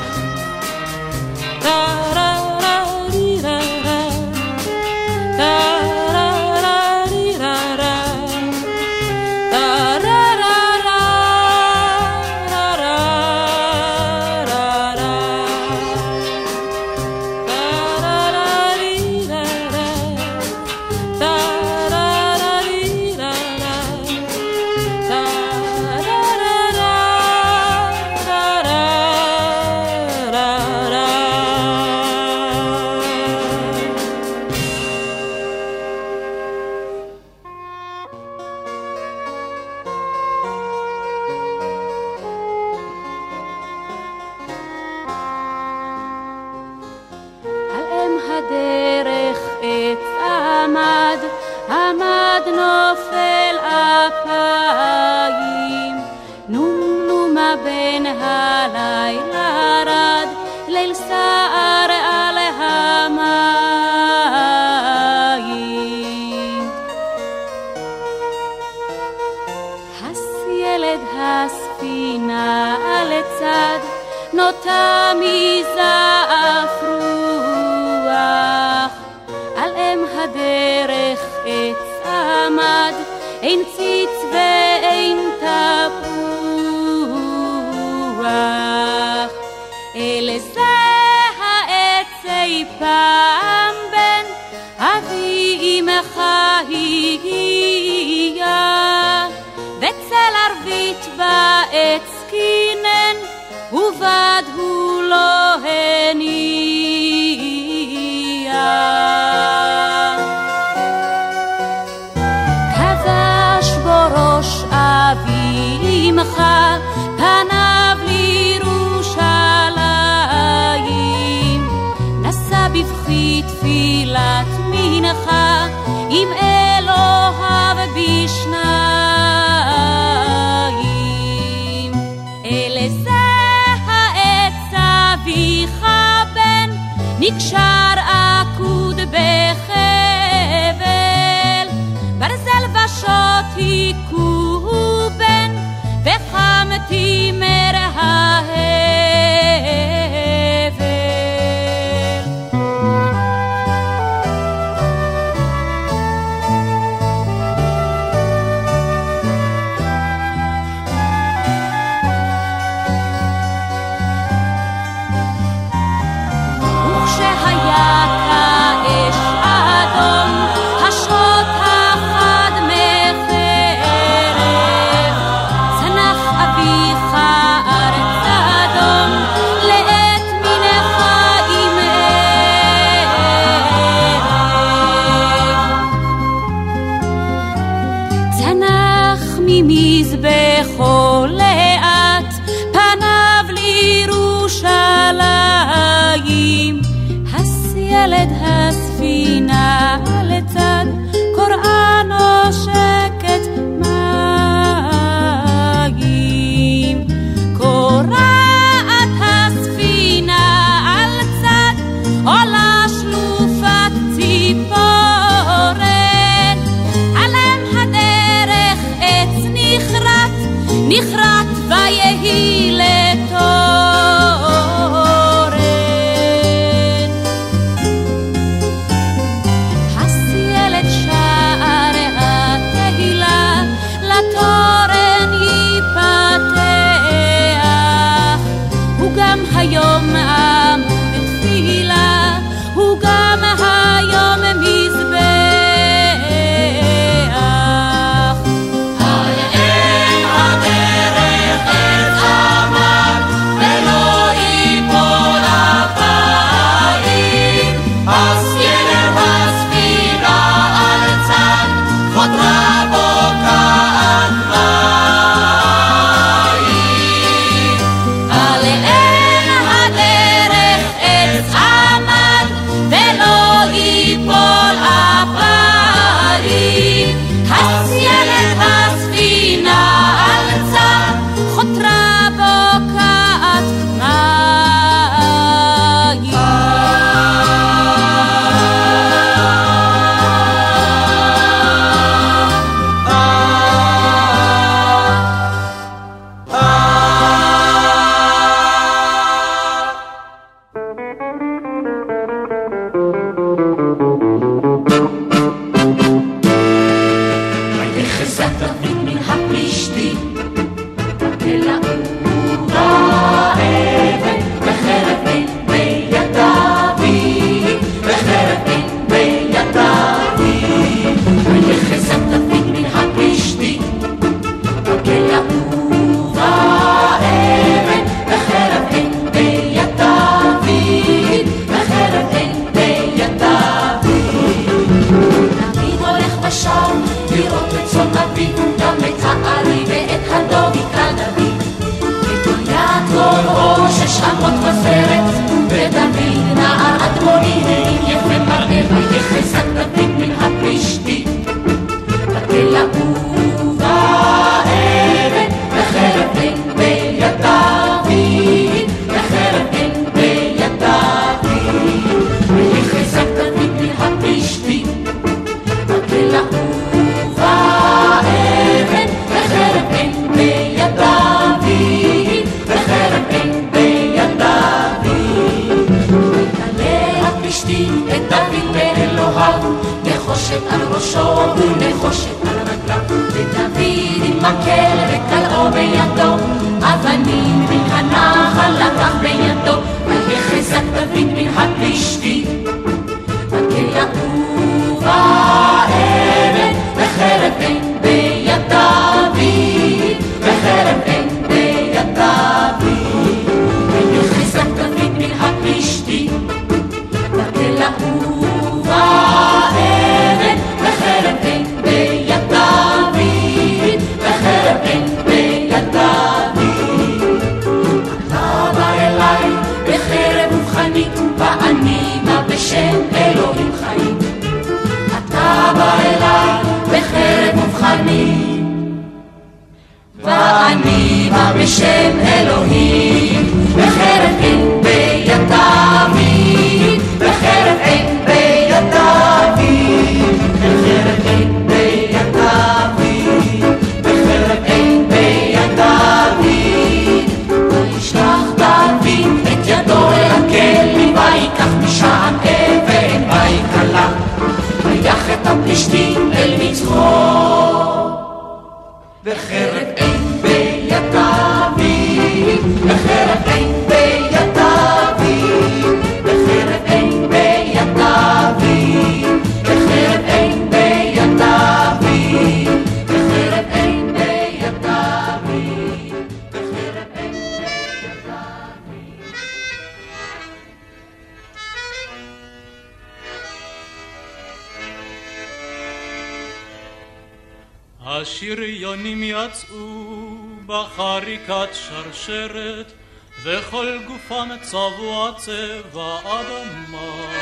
[495.45, 497.33] צבע אדמה.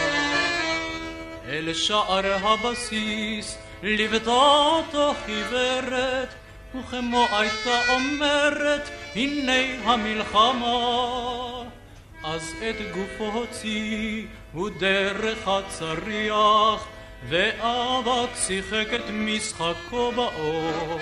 [1.49, 6.35] אל שער הבסיס ליוותה אותו חיוורת,
[6.75, 11.63] וכמו הייתה אומרת, הנה המלחמה.
[12.25, 16.87] אז את גופו הוציאו דרך הצריח,
[17.29, 20.99] ואבק שיחק את משחקו באור.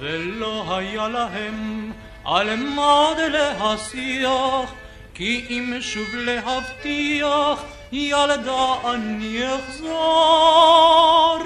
[0.00, 1.92] ולא היה להם
[2.24, 4.74] על מה להשיח,
[5.20, 7.62] כי אם שוב להבטיח,
[7.92, 11.38] ילדה אני אחזור.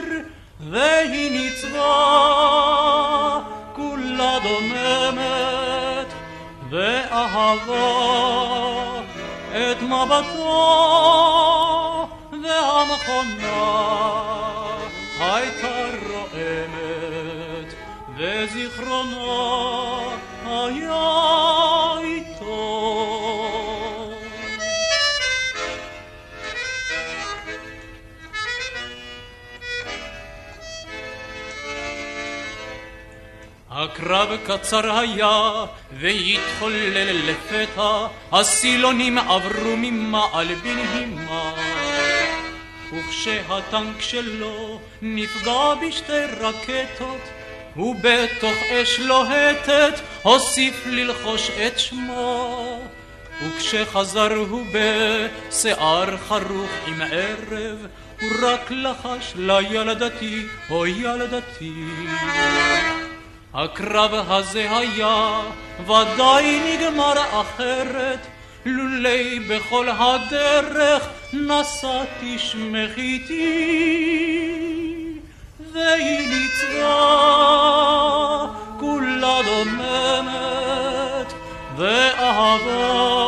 [0.71, 1.81] והיא ניצבה,
[3.73, 6.13] כולה דוממת,
[6.71, 7.91] ואהבה
[9.51, 10.89] את מבטו,
[12.43, 13.59] והמכונה
[15.21, 17.75] הייתה רועמת,
[18.17, 19.15] וזיכרונה
[20.45, 21.84] היה
[33.85, 35.65] הקרב קצר היה,
[36.01, 41.53] והתחולל לפתע, הסילונים עברו ממעל בנהימה.
[42.93, 47.21] וכשהטנק שלו נפגע בשתי רקטות,
[47.77, 52.81] ובתוך אש לוהטת הוסיף ללחוש את שמו.
[53.43, 57.87] וכשחזר הוא בשיער חרוך עם ערב,
[58.21, 61.73] הוא רק לחש לילדתי, או ילדתי.
[63.55, 65.41] הקרב הזה היה
[65.81, 68.27] ודאי נגמר אחרת,
[68.67, 74.55] לולי בכל הדרך נשאתי שמך איתי.
[75.73, 76.87] והיא ניצבה,
[78.81, 81.33] כולה דוממת,
[81.77, 83.25] ואהבה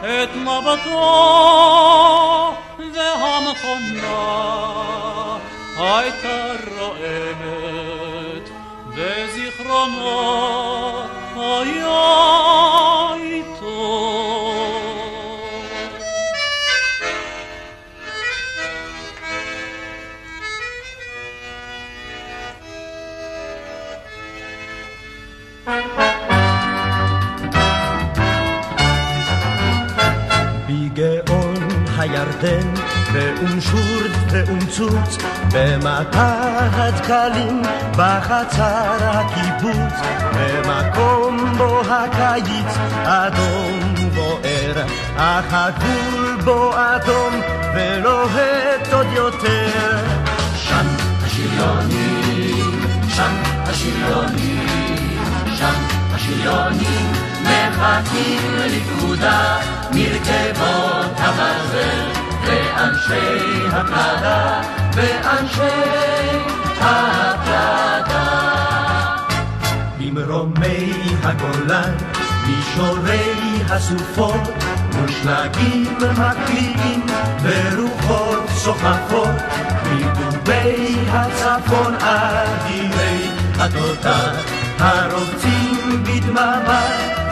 [0.00, 0.94] את מבטו,
[2.94, 4.18] והמכונה
[5.76, 7.57] הייתה רועמת.
[30.67, 31.55] בגאון
[31.97, 32.73] הירדן,
[33.13, 35.18] באום שורד ואום צוץ,
[35.52, 37.62] במטר הדקלים,
[37.92, 39.94] בחצר הקיבוץ,
[40.34, 47.40] במקום בו הקיץ אדום בוער, אך הגבול בו אדום
[47.74, 49.98] ולוהט עוד יותר.
[50.54, 50.86] שם
[51.22, 55.18] השריונים, שם השריונים,
[55.56, 55.74] שם
[56.14, 57.12] השריונים
[57.42, 59.58] מחכים לפקודה
[59.94, 64.60] מרכבות הברזל ואנשי הפלדה
[64.94, 66.38] ואנשי
[66.80, 68.48] הפלדה
[69.98, 71.92] ממרומי הגולן,
[72.46, 74.48] מישורי הסופות,
[74.96, 77.06] מושלגים מקליעים,
[77.42, 79.36] ורוחות סוחפות,
[79.92, 84.32] מדובי הצפון אדירי התותח,
[84.78, 86.82] הרוצים בדממה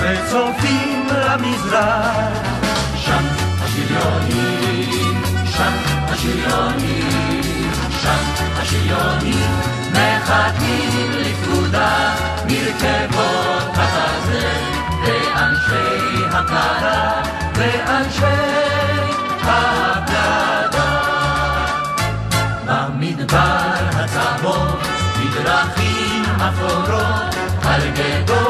[0.00, 2.65] וצופים למזרח.
[3.96, 5.72] שם השריונים, שם
[6.08, 7.42] השריונים,
[8.02, 8.24] שם
[8.56, 9.50] השריונים,
[9.90, 12.14] מחכים לפקודה
[12.46, 14.62] מרכבות הברזל,
[15.02, 17.22] ואנשי הפלדה,
[17.54, 18.24] ואנשי
[19.42, 20.36] הפלדה.
[22.66, 24.76] במדבר הצהוב,
[25.18, 27.34] בדרכים אפורות,
[27.64, 28.45] על גדות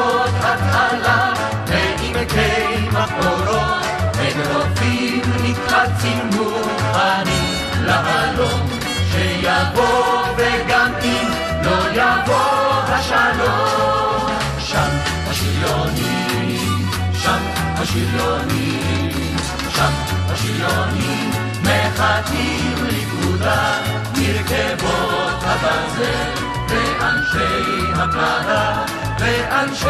[23.47, 23.81] לפקודה,
[24.13, 28.85] מרכבות הברזל, ואנשי הפלדה,
[29.19, 29.87] ואנשי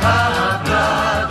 [0.00, 1.22] הפלדה.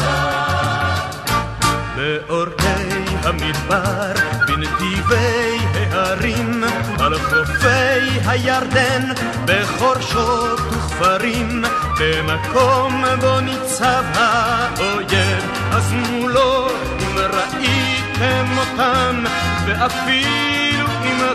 [1.96, 4.14] באורכי המדבר,
[4.48, 6.64] בנתיבי ההרים,
[7.00, 9.14] על חופי הירדן,
[9.46, 11.64] בחורשות וכפרים,
[12.00, 16.68] במקום בו ניצב האויב, אז מולו
[17.16, 19.24] ראיתם אותם,
[19.66, 20.51] ואפילו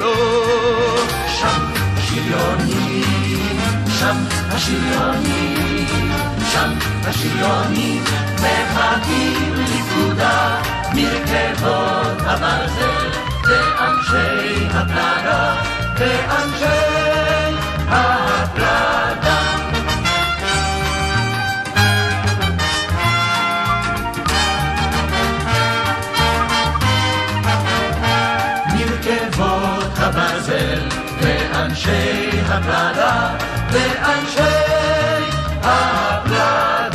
[0.07, 0.97] לא,
[1.29, 1.63] שם
[1.97, 3.59] השריונים,
[3.99, 4.17] שם
[4.51, 5.87] השריונים,
[6.53, 6.71] שם
[7.05, 8.05] השריונים,
[8.35, 10.61] מחכים לפקודה,
[10.95, 13.11] מרכבות הברזל,
[13.45, 15.55] ואנשי הפלדה,
[15.99, 17.57] ואנשי
[17.89, 18.66] הפלדה.
[31.87, 33.37] ואנשי הפלדה,
[33.71, 34.41] ואנשי
[35.63, 36.87] הפלדה.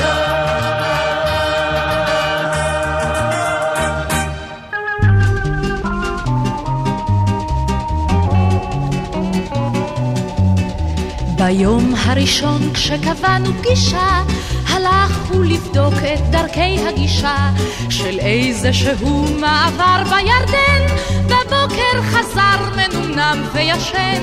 [11.35, 14.23] ביום הראשון כשקבענו פגישה,
[14.67, 17.49] הלך הוא לבדוק את דרכי הגישה
[17.89, 20.95] של איזה שהוא מעבר בירדן.
[21.25, 24.21] בבוקר חזר מנומנם וישן,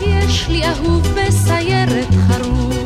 [0.00, 2.76] יש לי אהוב בסיירת חרוב.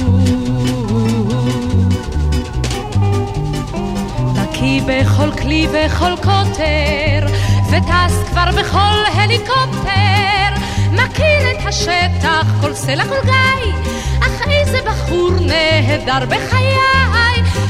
[4.36, 7.26] בקיא בכל כלי וכל קוטר,
[7.70, 9.90] וטס כבר בכל הליקופטר.
[10.92, 13.72] מכיר את השטח, כל סלע כל גיא,
[14.20, 16.76] אך איזה בחור נהדר בחיי,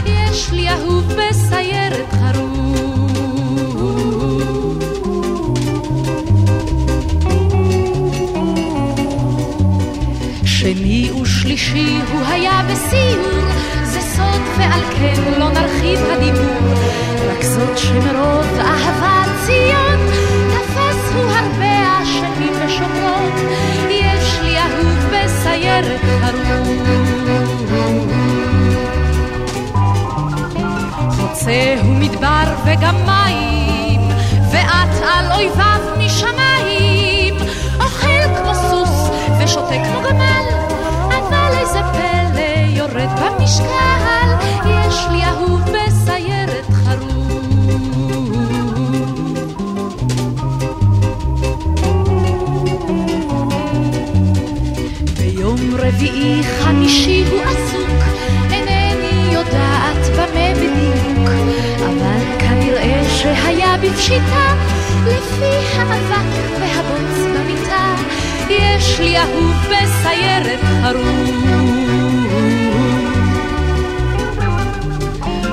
[0.07, 2.51] יש לי אהוב בסיירת חרוב.
[10.45, 13.41] שני ושלישי הוא היה בסיור,
[13.85, 16.75] זה סוד ועל כן לא נרחיב הדיבור,
[17.31, 19.99] רק זאת שמרוב אהבת ציון,
[20.51, 21.11] תפס
[23.91, 26.30] יש לי אהוב בסיירת.
[31.11, 34.01] חוצה הוא מדבר וגם מים,
[34.53, 37.35] ואת על אויביו משמיים,
[37.81, 40.45] אוכל כמו סוס ושותה כמו גמל,
[41.07, 44.29] אבל איזה פלא יורד במשקל,
[44.65, 45.61] יש לי אהוב
[56.01, 58.05] רביעי חמישי הוא עסוק,
[58.51, 61.29] אינני יודעת במה בדיוק,
[61.79, 64.55] אבל כנראה שהיה בפשיטה,
[65.07, 67.95] לפי האבק והבוץ במיטה,
[68.51, 71.31] יש לי אהוב בסיירת חרוב.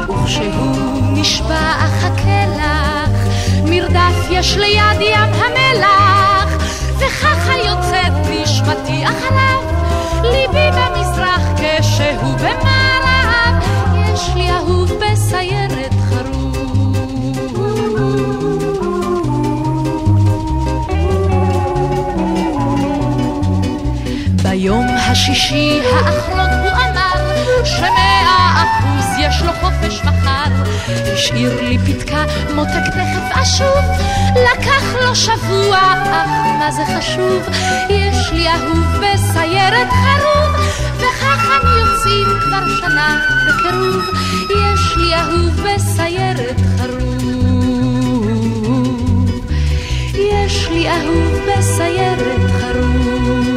[0.10, 3.28] וכשהוא נשבע אחכה לך,
[3.64, 6.58] מרדף יש ליד ים המלח,
[6.98, 9.66] וככה יוצאת נשמתי אחריו,
[10.24, 13.63] ליבי במזרח כשהוא במערב,
[14.13, 15.97] יש לי אהוב בסיירת
[24.57, 26.36] ביום השישי האחרון
[29.30, 30.51] יש לו חופש מחר.
[31.13, 32.23] השאיר לי פתקה
[32.55, 33.86] מותק תכף אשוב.
[34.36, 35.78] לקח לו שבוע
[36.11, 37.43] אך מה זה חשוב?
[37.89, 40.55] יש לי אהוב בסיירת חרוב.
[40.97, 44.05] וכך אני יוצאים כבר שנה בקירוב,
[44.49, 48.07] יש לי אהוב בסיירת חרוב.
[50.15, 53.57] יש לי אהוב בסיירת חרוב.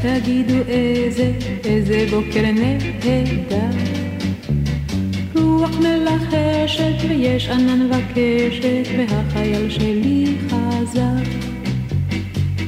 [0.00, 1.32] תגידו איזה,
[1.64, 3.70] איזה בוקר נהדר.
[5.34, 11.16] רוח מלחשת ויש ענן וקשת והחייל שלי חזר.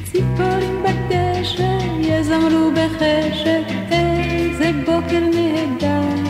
[0.03, 6.29] ציפורים בדשא יזמרו בחשת איזה בוקר נהדר.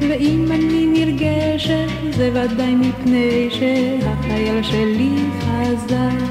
[0.00, 5.10] ואם אני נרגשת זה ודאי מפני שהחייל שלי
[5.40, 6.25] חזר.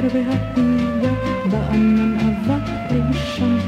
[0.00, 1.12] אחר והפיגה
[1.50, 2.66] בענן אבק
[3.14, 3.58] שם.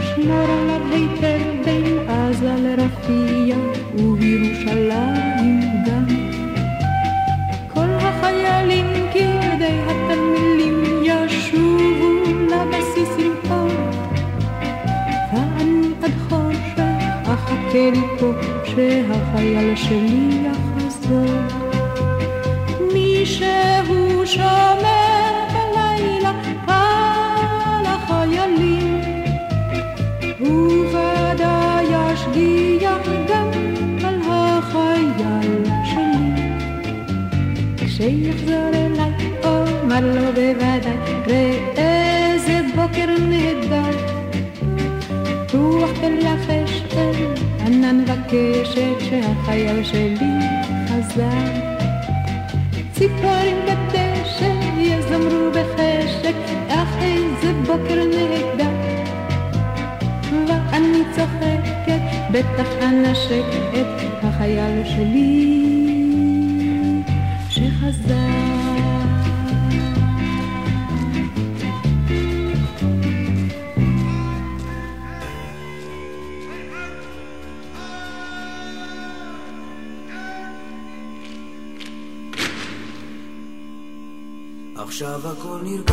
[0.00, 3.58] שמור עליו היטב בין עזה לרפיח
[3.94, 6.06] ובירושלים גם.
[7.74, 12.10] כל החיילים כידי התלמילים ישובו
[12.50, 13.68] לבסיס למכור.
[15.32, 16.78] ואני עד חושך
[17.24, 18.32] אחכה לי פה
[18.64, 21.57] שהחייל שלי יחזור.
[48.78, 50.38] וקשת שהחייל שלי
[50.88, 51.68] חזר.
[52.92, 56.34] ציפורים בדשא יזמרו בחשק,
[56.68, 58.70] אך איזה בוקר נהדר.
[60.48, 62.00] ואני צוחקת,
[62.32, 65.77] בטח אנשק את החייל שלי
[85.48, 85.87] con il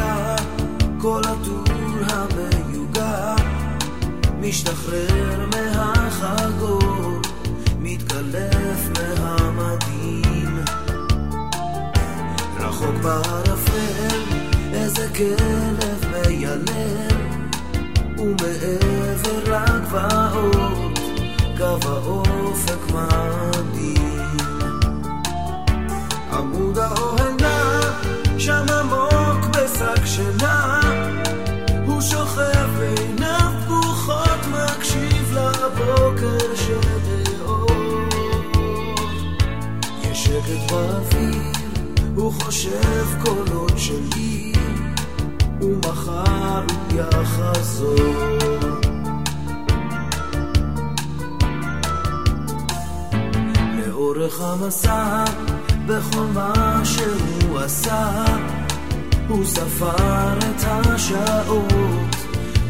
[59.27, 62.15] הוא ספר את השעות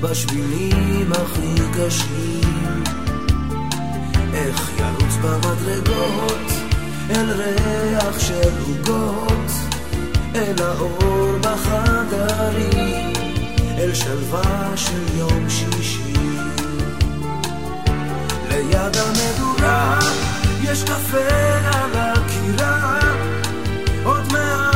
[0.02, 2.84] בשבילים הכי קשים.
[4.34, 6.52] איך ירוץ במדרגות
[7.10, 9.52] אל ריח של עוגות,
[10.36, 13.14] אל האור בחדרים,
[13.77, 16.14] אל שלווה של יום שישי.
[18.49, 19.99] ליד המדורה
[20.61, 21.18] יש קפה
[21.65, 22.99] על הקירה,
[24.03, 24.75] עוד מעט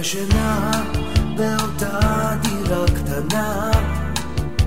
[0.00, 0.70] ישנה
[1.36, 3.70] באותה דירה קטנה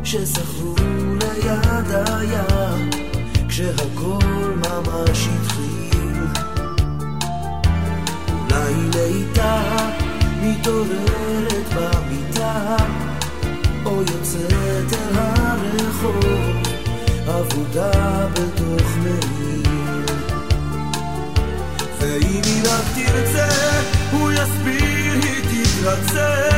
[0.04, 0.76] ששכרו
[1.22, 2.90] ליד הים
[3.50, 4.20] כשהכל
[4.56, 6.24] ממש התחיל.
[8.32, 9.62] אולי לאיטה
[10.42, 12.76] מתעוררת במיטה
[13.86, 16.26] או יוצאת אל הרחוב
[17.28, 20.06] אבודה בתוך מעיל.
[22.00, 23.48] ואם היא רק תרצה,
[24.12, 24.93] הוא יסביר,
[25.84, 26.50] היא תתרצה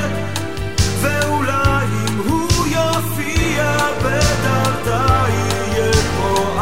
[1.01, 6.59] ואולי אם הוא יופיע בדרתה יהיה כמו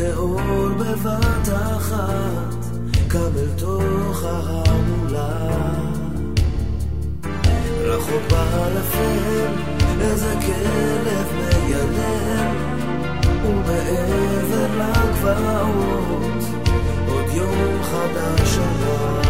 [0.00, 2.54] ונאור בבת אחת,
[3.08, 5.28] קם אל תוך ההמולה.
[7.84, 9.46] רחוק בעלפל,
[10.00, 12.56] איזה כלב מיילל,
[13.44, 16.44] ומעבר לגבעות,
[17.08, 19.29] עוד יום חדש עבר.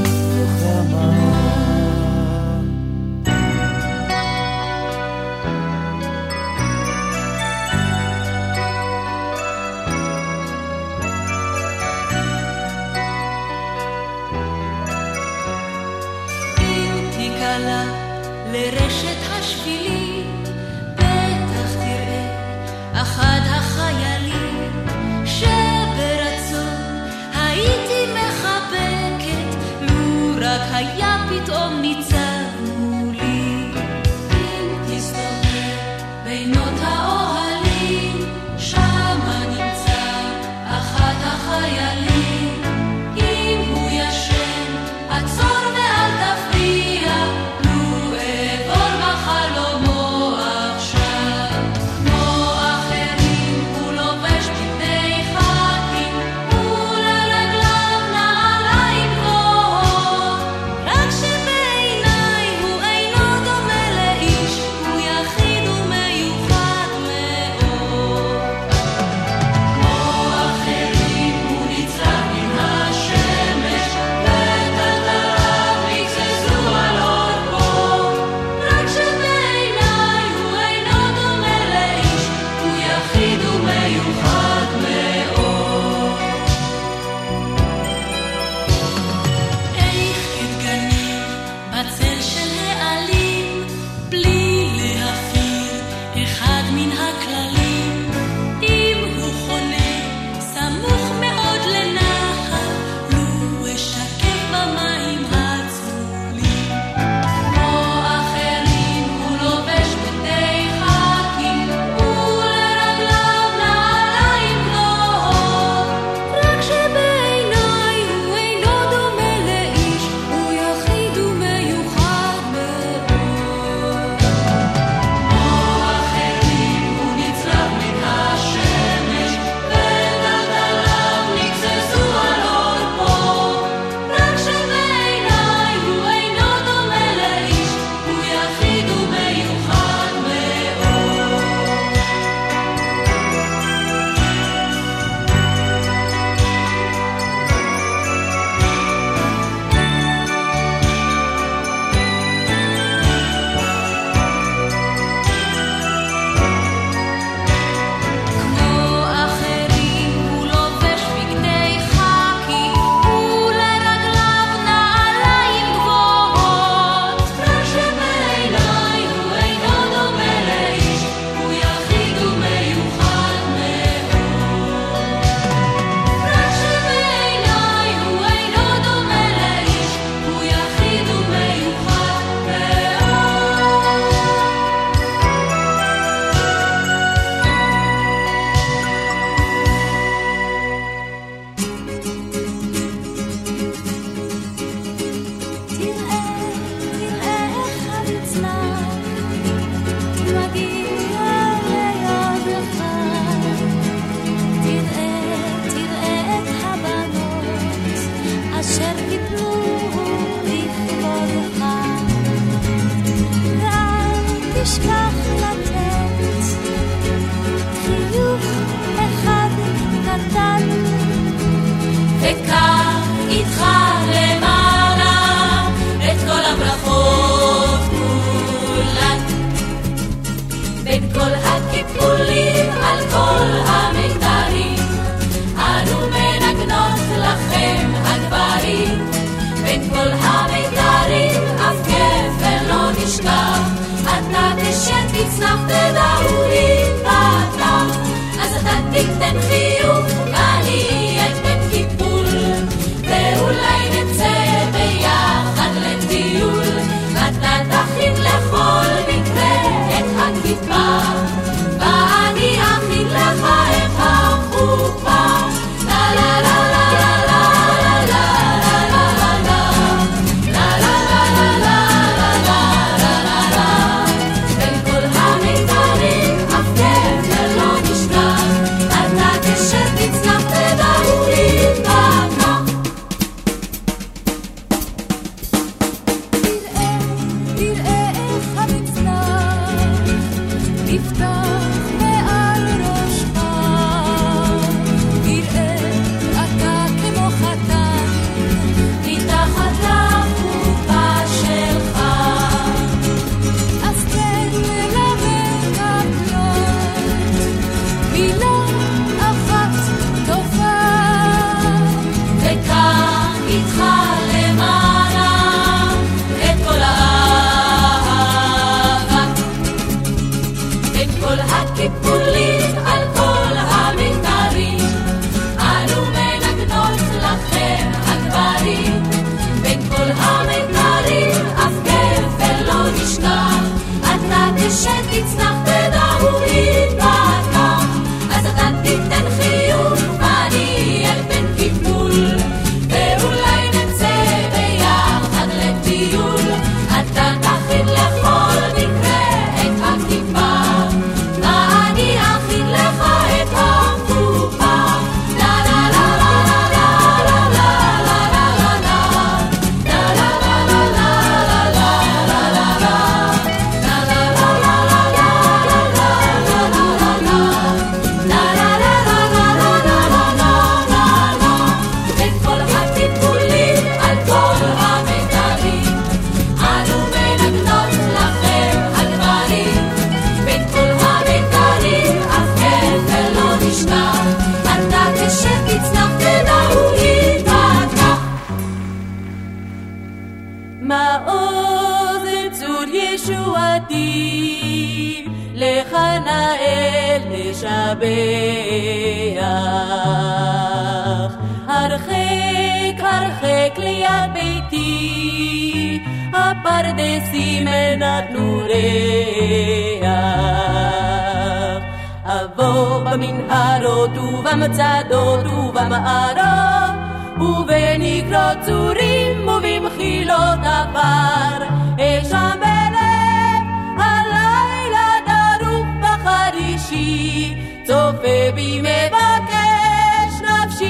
[416.01, 416.93] שערה,
[417.37, 421.65] ובנגרות צורים ובמחילות עפר.
[421.99, 423.63] אי שם בלב
[423.97, 430.87] הלילה דרוך בחרישי, צופה בי מבקש נפשי.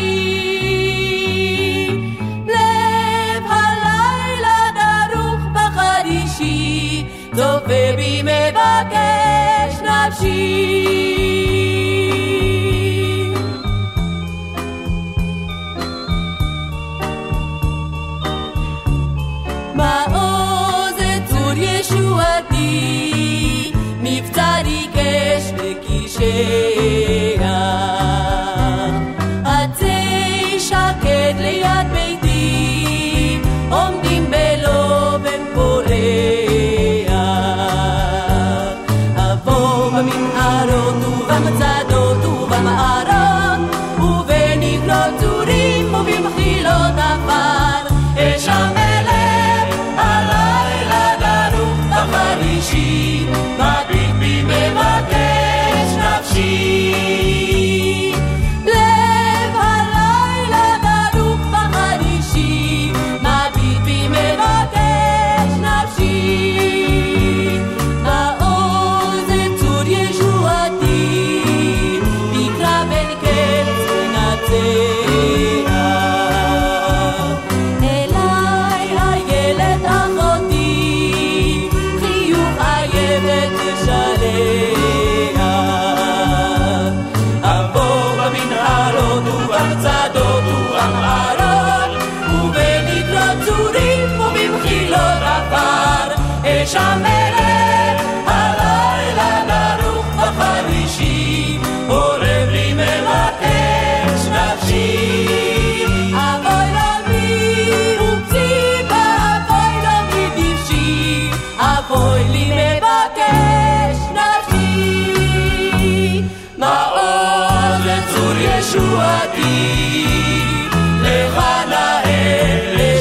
[2.47, 7.05] לב הלילה דרוך בחרישי,
[7.35, 11.00] צופה בי מבקש נפשי.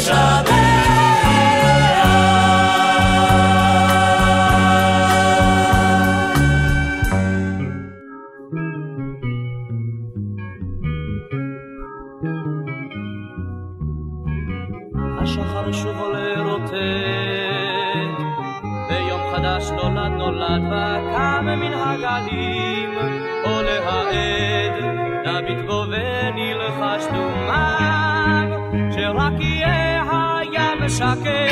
[0.01, 0.50] déjà
[31.01, 31.50] saque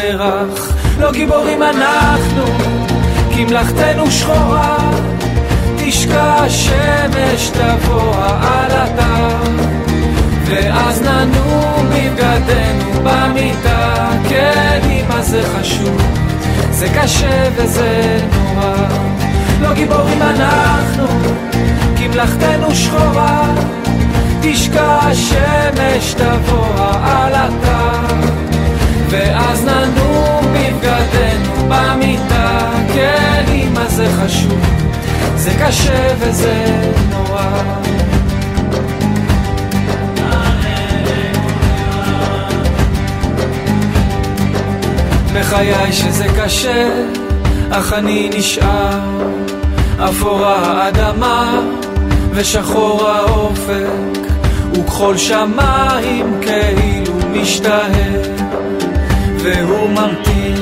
[0.00, 2.44] פרח לא גיבורים אנחנו
[3.34, 4.90] כי מלאכתנו שחורה.
[5.76, 9.28] תשקע השמש תבוא העלתה.
[10.44, 14.08] ואז ננום בבגדנו במיטה.
[14.28, 16.00] כן אמא זה חשוב.
[16.70, 18.76] זה קשה וזה נורא.
[19.60, 21.06] לא גיבורים אנחנו
[21.96, 23.54] כי מלאכתנו שחורה,
[24.40, 27.90] תשקע השמש תבוא העלתה,
[29.10, 34.60] ואז ננום בבגדנו במיטה, כן אמא זה חשוב,
[35.36, 36.64] זה קשה וזה
[37.10, 37.62] נורא.
[45.34, 46.88] בחיי שזה קשה,
[47.70, 49.00] אך אני נשאר,
[49.98, 51.60] אפורה האדמה
[52.30, 54.20] ושחור האופק,
[54.72, 57.90] וכחול שמיים כאילו משתהה,
[59.46, 60.54] והוא ממתין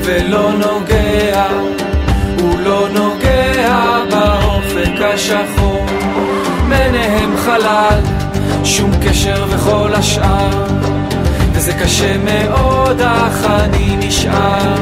[0.00, 1.46] ולא נוגע,
[2.40, 5.86] הוא לא נוגע באופק השחור,
[6.68, 8.00] ביניהם חלל,
[8.64, 10.64] שום קשר וכל השאר,
[11.52, 14.74] וזה קשה מאוד אך אני נשאר.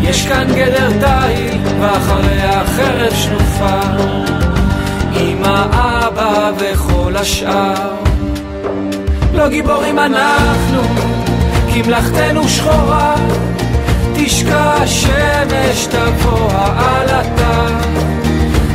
[0.00, 3.80] יש כאן גדר תיל, ואחריה חרב שנופה,
[5.16, 7.94] אמא, אבא וכל השאר.
[9.34, 10.82] לא גיבורים אנחנו,
[11.72, 13.14] כי מלאכתנו שחורה,
[14.14, 17.66] תשקע השמש תבוא העלתה,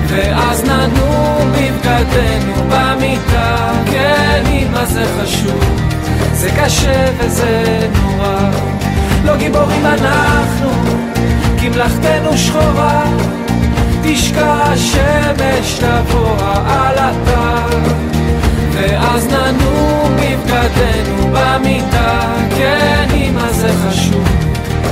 [0.07, 5.63] ואז ננום בבגדנו במיטה, כן, אמא זה חשוב,
[6.33, 8.51] זה קשה וזה נורא.
[9.25, 10.69] לא גיבורים אנחנו,
[11.59, 13.03] כי מלאכתנו שחורה,
[14.03, 17.65] תשקע השמש תבוא העלתה,
[18.77, 22.21] ואז ננום בבגדנו במיטה,
[22.57, 24.27] כן אמא זה חשוב,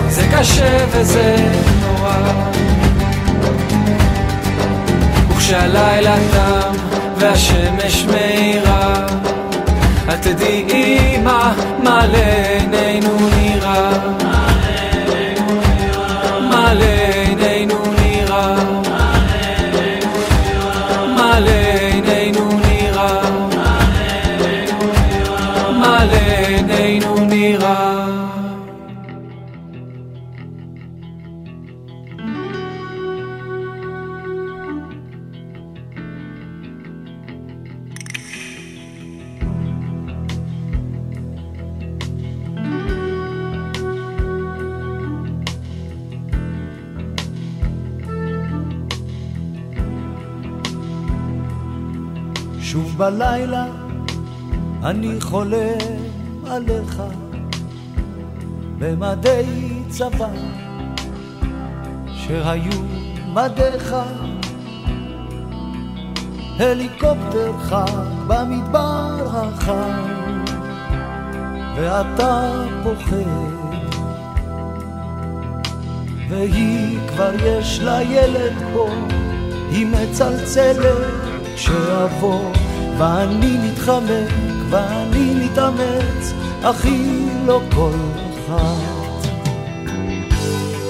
[0.09, 1.35] זה קשה וזה
[1.81, 2.17] נורא.
[5.29, 6.73] וכשהלילה תם
[7.17, 9.05] והשמש מאירה,
[10.09, 12.17] את תדעי מה מלא
[12.59, 14.24] עינינו נראה.
[55.29, 55.77] חולם
[56.47, 57.01] עליך
[58.79, 59.45] במדי
[59.89, 60.29] צבא
[62.13, 62.81] שהיו
[63.33, 63.95] מדיך.
[66.59, 70.35] הליקופטר חג במדבר החם
[71.75, 73.65] ואתה פוחד.
[76.29, 78.89] והיא כבר יש לה ילד פה
[79.69, 80.97] היא מצלצלת
[81.55, 82.51] שאבוא
[82.97, 84.29] ואני מתחמק
[84.69, 85.04] ואני
[85.55, 86.33] מתאמץ
[86.63, 87.91] אך היא לא כל
[88.29, 89.25] אחת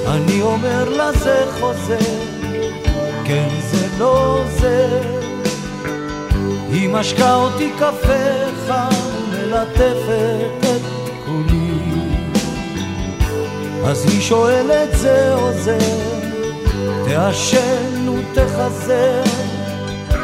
[0.08, 1.98] אני אומר לה זה חוזר,
[3.26, 5.02] כן זה לא זה.
[6.70, 8.90] היא משקה אותי קפה חם
[9.32, 10.82] ומלטפת את
[11.26, 11.72] כולי.
[13.86, 15.78] אז היא שואלת זה או זה,
[17.06, 19.24] תעשן ותחזר.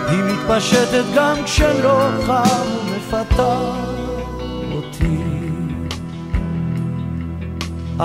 [0.07, 4.00] היא מתפשטת גם כשלא חם ומפתה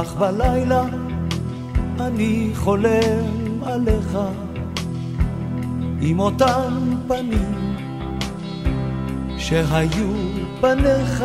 [0.00, 0.82] אך בלילה
[2.00, 4.18] אני חולם עליך.
[6.00, 7.76] עם אותן פנים
[9.38, 10.12] שהיו
[10.60, 11.24] פניך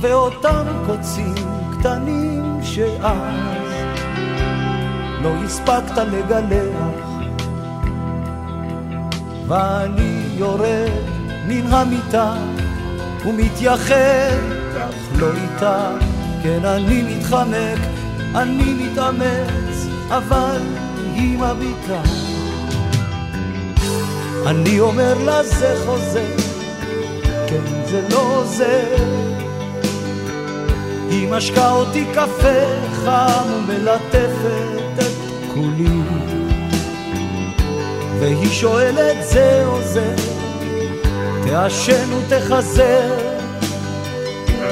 [0.00, 1.34] ואותם קוצים
[1.72, 3.34] קטנים שאז
[5.22, 7.12] לא הספקת לגלח.
[9.48, 10.90] ואני יורד
[11.48, 12.34] מן המיטה
[13.26, 14.36] ומתייחד,
[14.78, 16.11] אך לא איתה,
[16.42, 17.78] כן אני מתחמק,
[18.34, 20.60] אני מתאמץ, אבל
[21.14, 22.02] היא מביטה.
[24.46, 26.36] אני אומר לה זה חוזר,
[27.46, 28.96] כן זה לא זה.
[31.10, 32.60] היא משקה אותי קפה
[33.04, 36.00] חם ומלטפת את כולי.
[38.20, 40.14] והיא שואלת זה או זה,
[41.44, 43.31] תעשן ותחזר,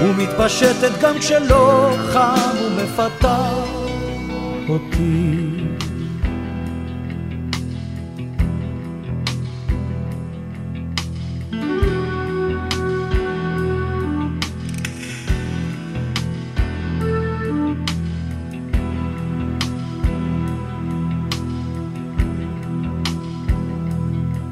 [0.03, 3.49] ומתפשטת גם כשלא חם ומפתה
[4.69, 5.37] אותי.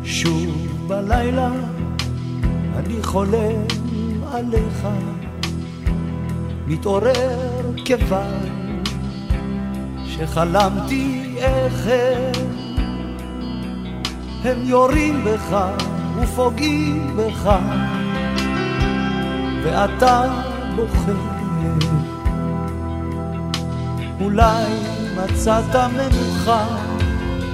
[0.04, 1.50] שוב בלילה
[2.76, 3.62] אני חולם
[4.32, 4.86] עליך,
[6.68, 8.78] מתעורר כיוון
[10.06, 12.46] שחלמתי איך הם,
[14.44, 15.56] הם יורים בך
[16.20, 17.50] ופוגעים בך,
[19.62, 20.42] ואתה
[20.76, 21.12] בוכה.
[24.20, 24.64] אולי
[25.16, 26.66] מצאת מנוחה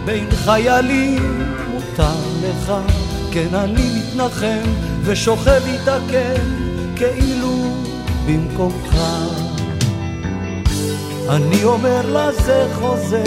[0.05, 1.43] בין חיילים
[1.73, 2.73] מותר לך,
[3.32, 4.70] כן אני מתנחם
[5.05, 6.45] ושוכב איתה כן,
[6.97, 7.74] כאילו
[8.27, 8.97] במקומך.
[11.29, 13.23] אני אומר לה זה חוזר,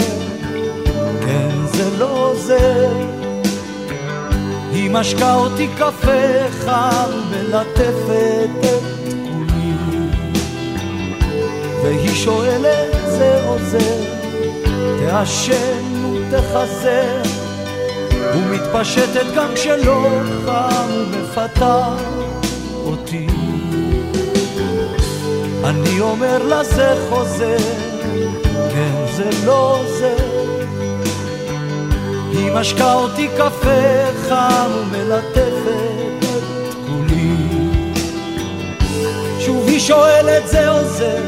[1.20, 2.88] כן זה לא זה.
[4.72, 9.72] היא משקה אותי קפה חם מלטפת את כולי,
[11.82, 14.04] והיא שואלת זה או זה,
[15.00, 17.22] תעשן ותחזר.
[18.34, 20.08] ומתפשטת גם כשלא
[20.44, 21.88] חם ומפתה
[22.84, 23.37] אותי.
[25.68, 27.56] אני אומר לה זה חוזר,
[28.72, 30.14] כן זה לא זה.
[32.32, 36.24] היא משקה אותי קפה חם ומלטפת
[36.68, 37.36] את כולי.
[39.40, 41.18] שוב היא שואלת זה או זה,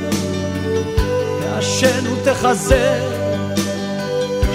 [1.41, 3.11] תעשן ותחזר.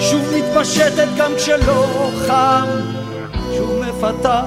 [0.00, 2.66] שוב מתפשטת גם כשלא חם,
[3.56, 4.42] שוב מפתה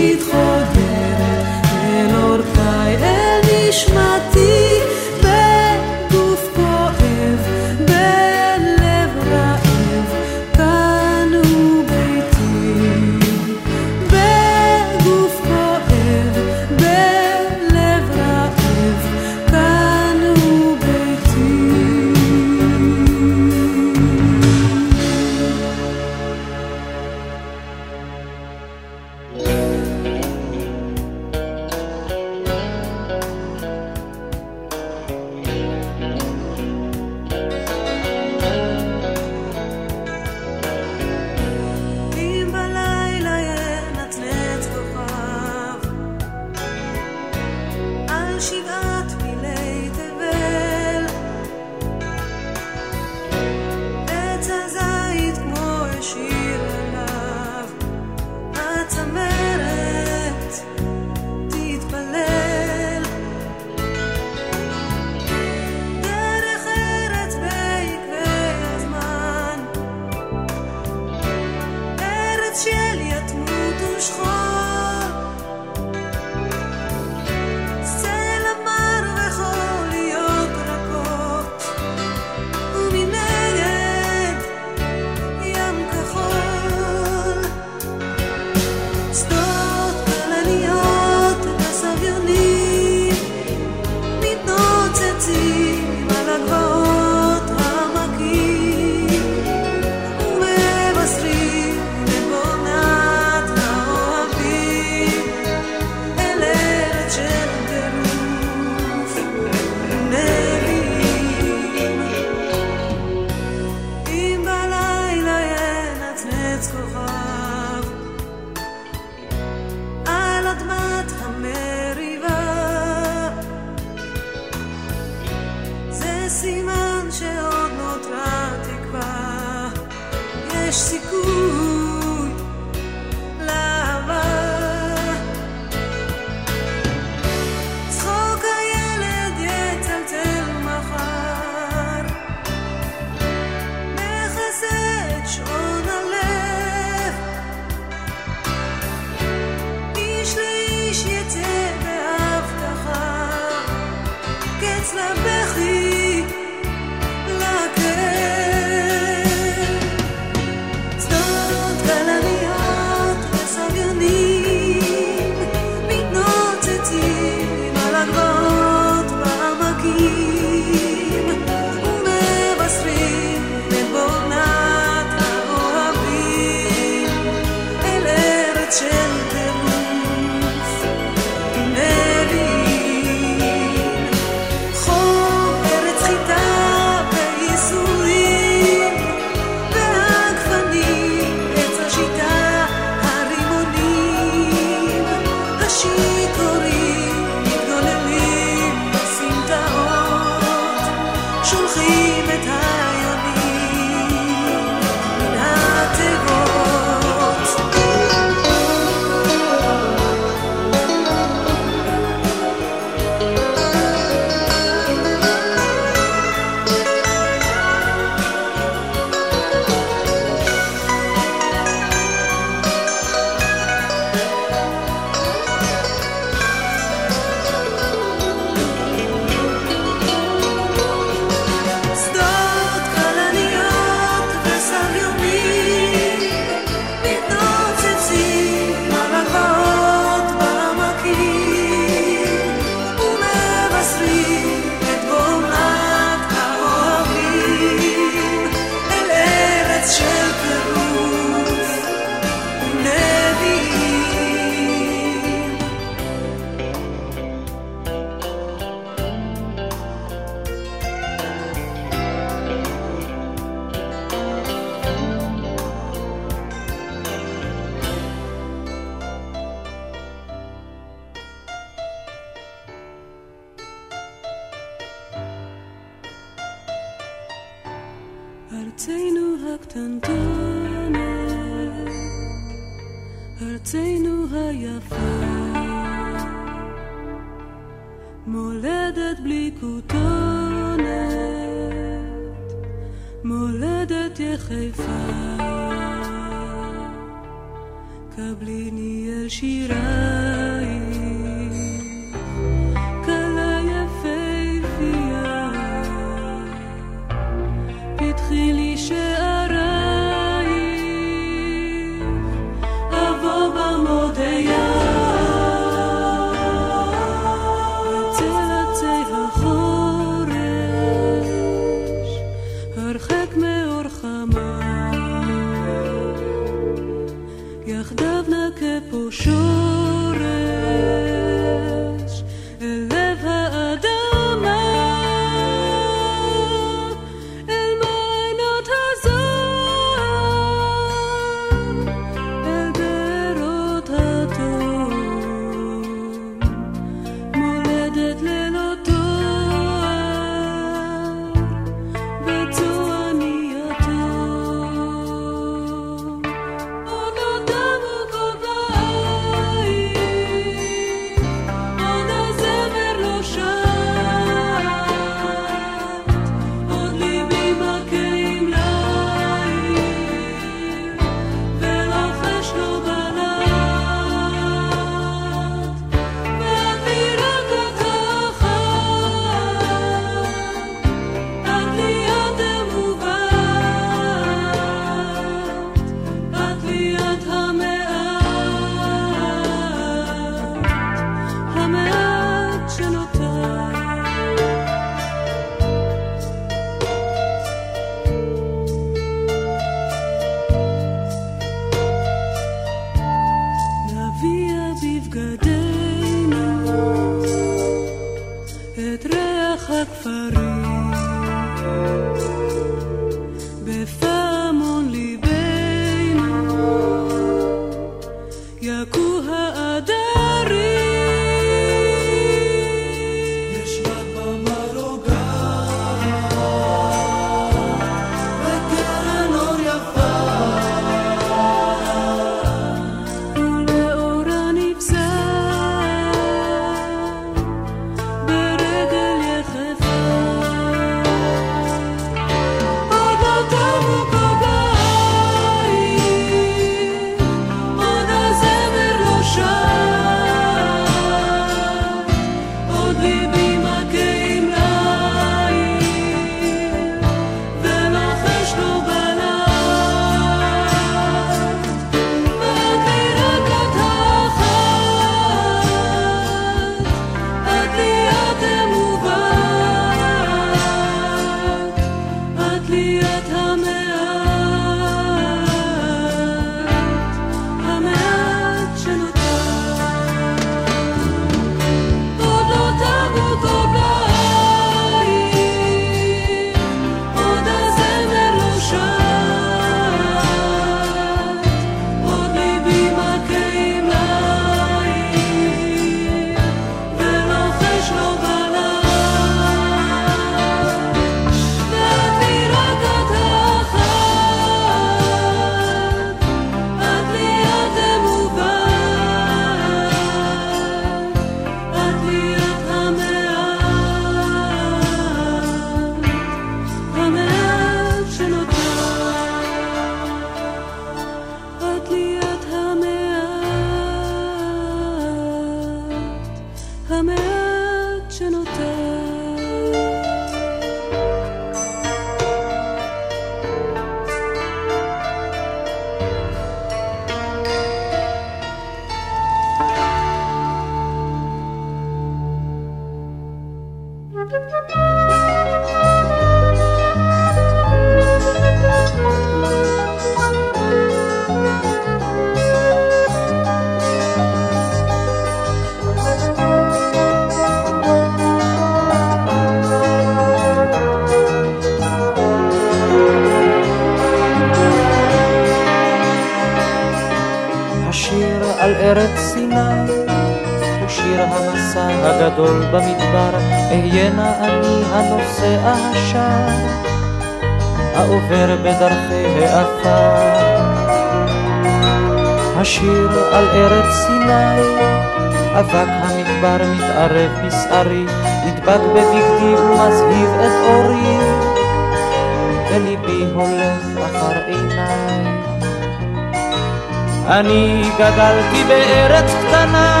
[598.56, 600.00] גדלתי בארץ קטנה,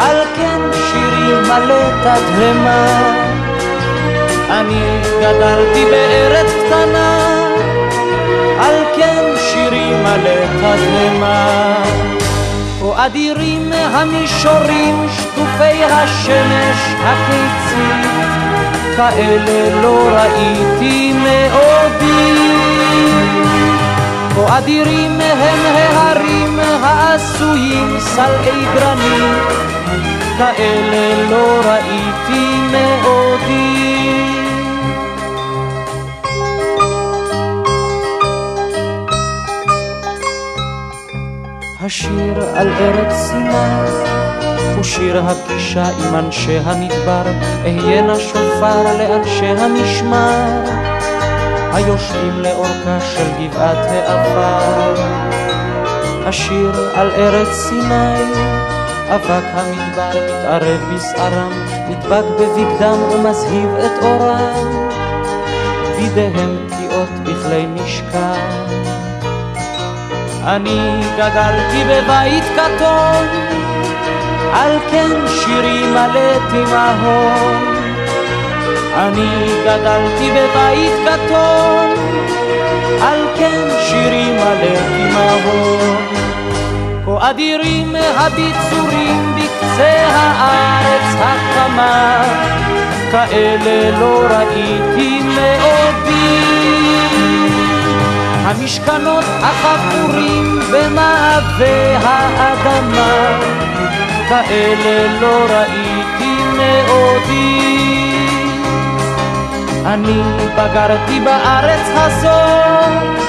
[0.00, 2.86] על כן שירי מלא תדהמה.
[4.50, 7.18] אני גדלתי בארץ קטנה,
[8.58, 11.74] על כן שירי מלא תדהמה.
[12.80, 18.10] כה אדירים המישורים שטופי השמש הקיצית,
[18.96, 22.39] כאלה לא ראיתי מעודי.
[24.46, 29.48] כה אדירים הם ההרים העשויים סלעי גרנית,
[30.38, 33.90] כאלה לא ראיתי מעודי.
[41.80, 44.10] השיר על ארץ סיני
[44.82, 47.22] שיר הפגישה עם אנשי המדבר,
[47.64, 50.89] אהיינה שופר לאנשי המשמר,
[51.72, 54.94] היושבים לאורכה של גבעת העפר.
[56.26, 58.32] השיר על ארץ סיני,
[59.08, 61.52] אבק המדבר מתערב בשערם,
[61.88, 64.88] נדבק בבגדם ומזהיב את אורם,
[65.96, 68.60] בידיהם פגיעות בכלי משכן.
[70.44, 73.26] אני גדלתי בבית קטון,
[74.52, 77.69] על כן שירי מלא תימהון.
[79.00, 81.90] אני גדלתי בבית קטון,
[83.02, 86.06] על כן שירי מלא תימהון.
[87.06, 92.24] כה אדירים הביצורים בקצה הארץ החמה,
[93.10, 96.40] כאלה לא ראיתי מעודי.
[98.44, 103.38] המשכנות החפורים במעבה האדמה,
[104.28, 108.09] כאלה לא ראיתי מעודי.
[109.86, 110.22] אני
[110.56, 113.20] בגרתי בארץ הזאת,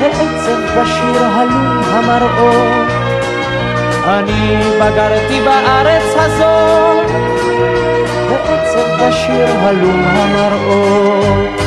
[0.00, 2.88] ועצב בשיר הלום המראות.
[4.06, 7.10] אני בגרתי בארץ הזאת,
[8.30, 11.60] ועצב בשיר הלום המראות.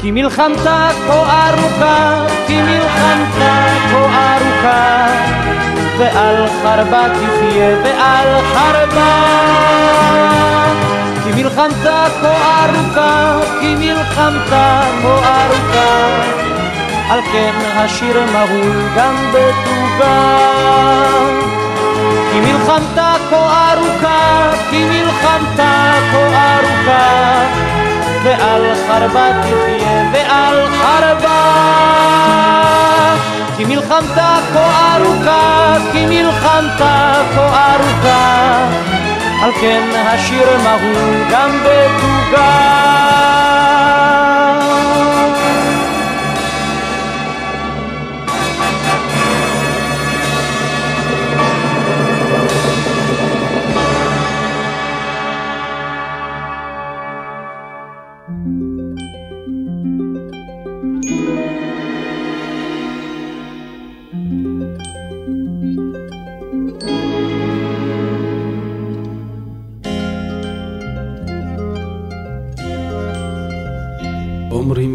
[0.00, 5.06] כי מלחמתה כה ארוכה, כי מלחמתה כה ארוכה,
[5.98, 10.53] ועל חרבה תחיה ועל חרבה.
[11.34, 16.22] מלחמתה כה ארוכה, כי מלחמתה כה ארוכה,
[17.10, 20.36] על כן השיר מהול גם בתוגה.
[22.32, 27.44] כי מלחמתה כה ארוכה, כי מלחמתה כה ארוכה,
[28.24, 31.40] ועל חרבה תחיה ועל חרבה.
[33.56, 38.66] כי מלחמתה כה ארוכה, כי מלחמתה כה ארוכה,
[39.44, 42.74] על כן השיר מהול גם בתוגה.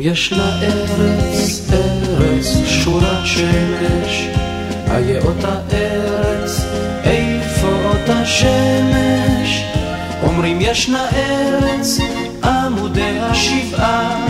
[0.09, 4.27] אומרים ישנה ארץ, ארץ שורת שמש,
[4.91, 6.65] איה אותה ארץ,
[7.03, 9.63] איפה אותה שמש?
[10.23, 11.97] אומרים ישנה ארץ,
[12.43, 14.25] עמודי השבעה,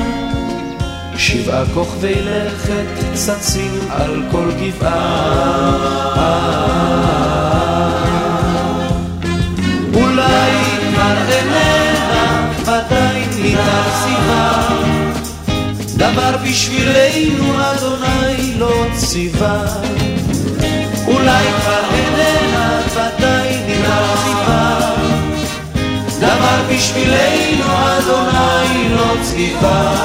[1.18, 5.78] שבעה כוכבי לכת צצים על כל גבעה.
[9.94, 10.52] אולי
[10.90, 14.99] כבר איננה, ודאי ניתן סיבה.
[16.00, 19.66] דבר בשבילנו אדוני לא ציווה.
[21.08, 24.80] אולי כבר איננה, ודאי ניתן סיבה.
[26.20, 27.66] דבר בשבילנו
[27.98, 29.96] אדוני לא ציווה.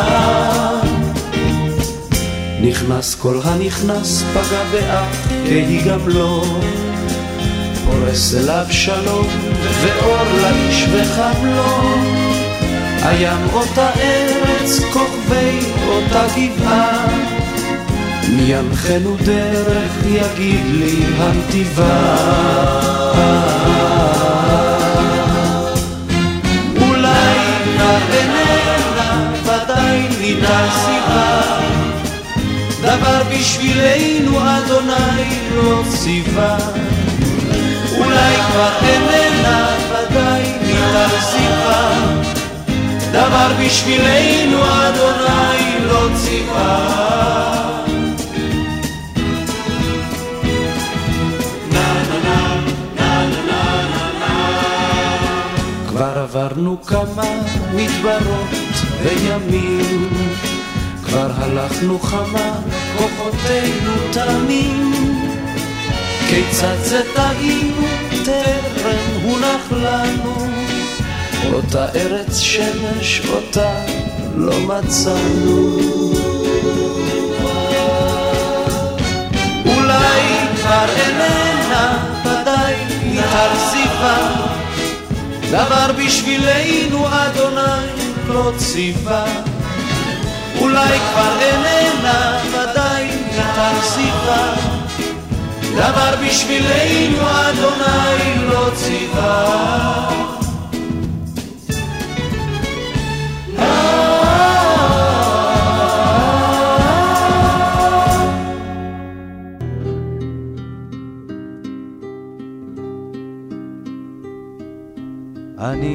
[2.60, 6.44] נכנס כל הנכנס פגע באח, כי גם לא.
[7.84, 9.26] פורס אליו שלום,
[9.80, 11.94] ואור לאיש וחם לו.
[13.02, 13.90] הים אותה
[14.64, 17.06] ארץ, כוכבי אותה גבעה.
[18.28, 22.16] מי ינחנו דרך יגיד לי הנתיבה.
[26.80, 27.36] אולי
[28.12, 30.68] איננה, ודאי ניתן
[33.30, 36.56] בשבילנו אדוני לא ציווה
[37.98, 42.04] אולי כבר איננה ודאי מתרזיבה
[43.14, 47.04] דבר בשבילנו אדוני לא ציווה.
[55.88, 57.22] כבר עברנו כמה
[57.74, 58.50] מדברות
[59.02, 60.08] וימים,
[61.04, 62.52] כבר הלכנו חמה,
[62.98, 64.92] כוחותינו תמים.
[66.28, 67.86] כיצד זה טעינו,
[68.24, 70.53] טרם הונח לנו,
[71.52, 73.74] אותה ארץ שמש, אותה
[74.36, 75.78] לא מצאנו.
[79.66, 80.22] אולי
[80.56, 82.74] כבר איננה, ודאי
[83.06, 84.16] מתרזיבה,
[85.50, 87.86] דבר בשבילנו אדוני
[88.28, 89.24] לא ציווה.
[90.60, 94.52] אולי כבר איננה, ודאי מתרזיבה,
[95.74, 100.13] דבר בשבילנו אדוני לא ציווה.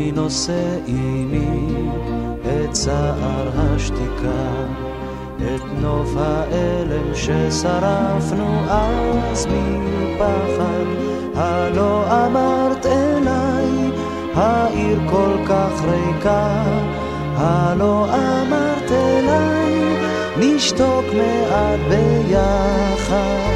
[0.09, 1.67] אני נושא עימי
[2.41, 4.65] את צער השתיקה,
[5.37, 10.85] את נוף האלם ששרפנו אז מפחד.
[11.35, 13.91] הלא אמרת אליי,
[14.35, 16.63] העיר כל כך ריקה,
[17.35, 19.95] הלא אמרת אליי,
[20.37, 23.49] נשתוק מעט ביחד.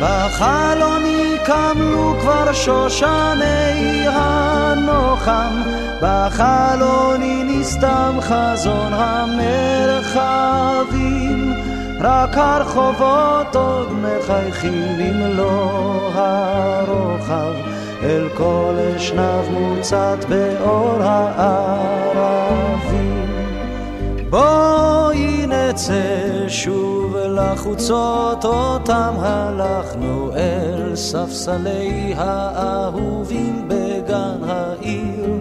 [0.00, 1.09] בחלוני
[1.44, 5.62] קמלו כבר שושני הנוחם,
[6.02, 10.50] בחלוני נסתם חזון המרחבים,
[12.00, 17.52] רק הרחובות עוד מחייכים במלוא הרוחב,
[18.02, 22.50] אל כל אשנב מוצת באור הערבים.
[24.30, 26.99] בואי נצא שוב
[27.30, 35.40] לחוצות אותם הלכנו אל ספסלי האהובים בגן העיר.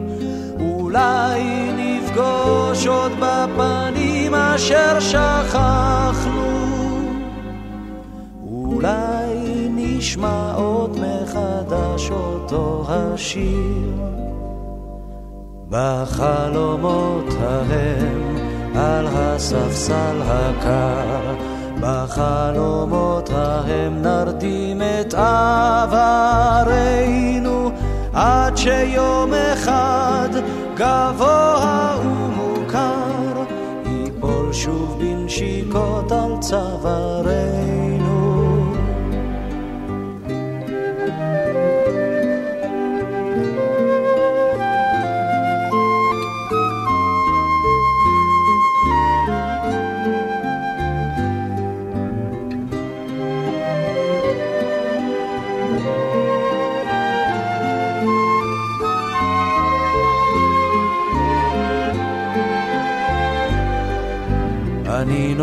[0.59, 1.43] אולי
[1.77, 6.49] נפגוש עוד בפנים אשר שכחנו.
[8.51, 13.93] אולי נשמע עוד מחדש אותו השיר.
[15.69, 18.35] בחלומות ההם
[18.75, 21.35] על הספסל הקר,
[21.81, 26.51] בחלומות ההם נרדים את עברנו,
[28.13, 30.29] עד שיום אחד
[30.75, 33.43] גבוה ומוכר,
[33.85, 37.78] ייפול שוב בנשיקות על צווארנו.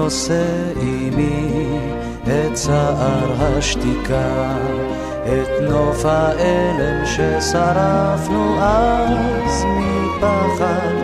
[0.06, 1.78] נושא עימי
[2.22, 4.56] את צער השתיקה,
[5.24, 10.94] את נוף האלם ששרפנו אז מפחד.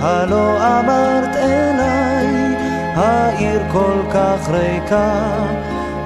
[0.00, 2.56] הלא אמרת אליי,
[2.94, 5.20] העיר כל כך ריקה,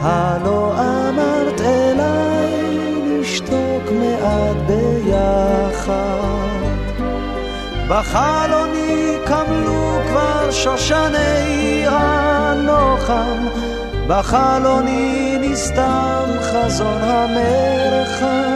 [0.03, 2.77] הלא אמרת אליי,
[3.21, 5.93] נשתוק מעט ביחד.
[7.89, 9.82] בחלוני קמלו
[10.53, 13.47] שושני הנוחם,
[14.07, 18.53] בחלוני נסתם חזון המרחבים,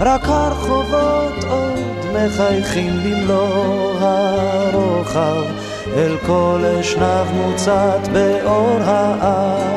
[0.00, 5.44] רק הרחובות עוד מחייכים במלוא הרוחב,
[5.96, 9.76] אל כל אשנב מוצת באור הערבים.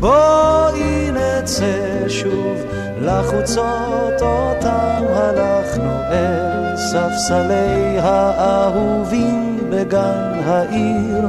[0.00, 2.64] בואי נצא שוב
[3.00, 6.55] לחוצות אותם הלכנו אל
[6.96, 11.28] ספסלי האהובים בגן העיר.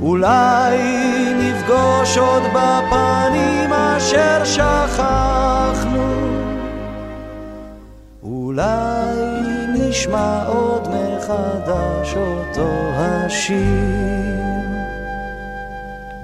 [0.00, 0.78] אולי
[1.38, 6.14] נפגוש עוד בפנים אשר שכחנו.
[8.22, 9.16] אולי
[9.68, 14.14] נשמע עוד מחדש אותו השיר.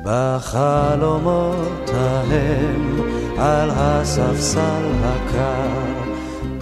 [0.04, 3.00] בחלומות ההם
[3.38, 5.89] על הספסל הקר,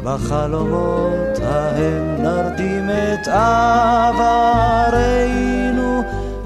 [0.08, 4.22] בחלומות ההם נרדים את עברנו,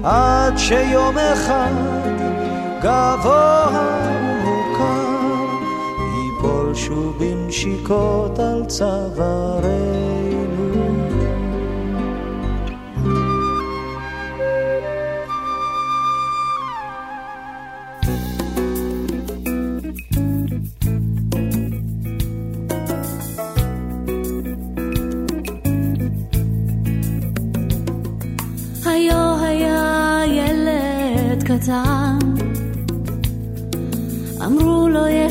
[0.03, 1.73] עד שיום אחד
[2.81, 3.67] גבוה
[4.03, 5.13] ומוכר
[6.15, 10.32] ייפול שוב בנשיקות על צווארנו.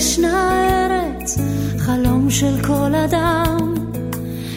[0.02, 1.38] ישנה ארץ,
[1.78, 3.74] חלום של כל אדם.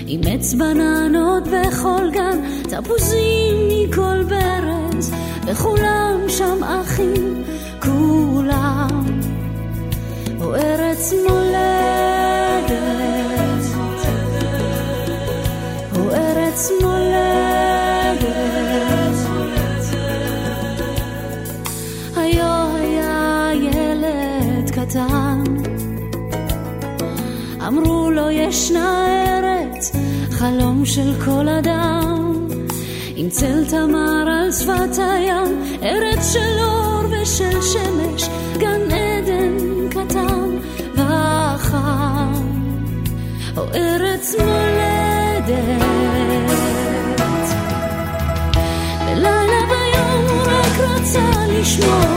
[0.08, 5.12] עם עץ בננות בכל גן, תפוזים מכל ברז,
[5.46, 7.44] וכולם שם אחים,
[7.80, 9.20] כולם.
[10.42, 12.72] או ארץ מולדת,
[15.96, 17.15] או ארץ מולדת.
[28.66, 29.92] ישנה ארץ,
[30.32, 32.48] חלום של כל אדם.
[33.16, 40.50] עם צל תמר על שפת הים, ארץ של אור ושל שמש, גן עדן קטן
[40.94, 42.34] וחם,
[43.58, 45.82] או ארץ מולדת.
[49.06, 52.15] בלילה ויום הוא רק רצה לשמוע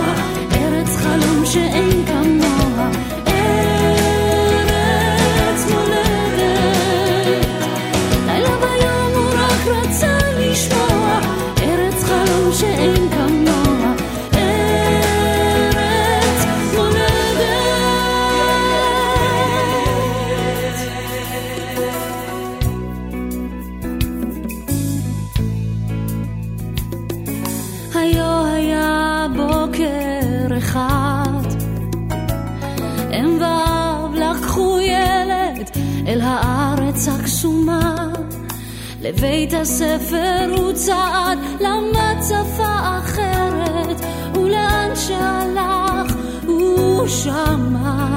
[39.09, 44.01] לבית הספר הוא צעד, למד שפה אחרת,
[44.35, 46.15] ולאן שהלך
[46.47, 48.09] הוא שמע.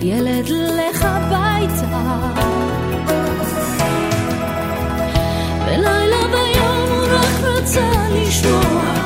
[0.00, 2.30] ילד לך הביתה.
[5.66, 8.97] בלילה ביום הוא רק רצה לשמוע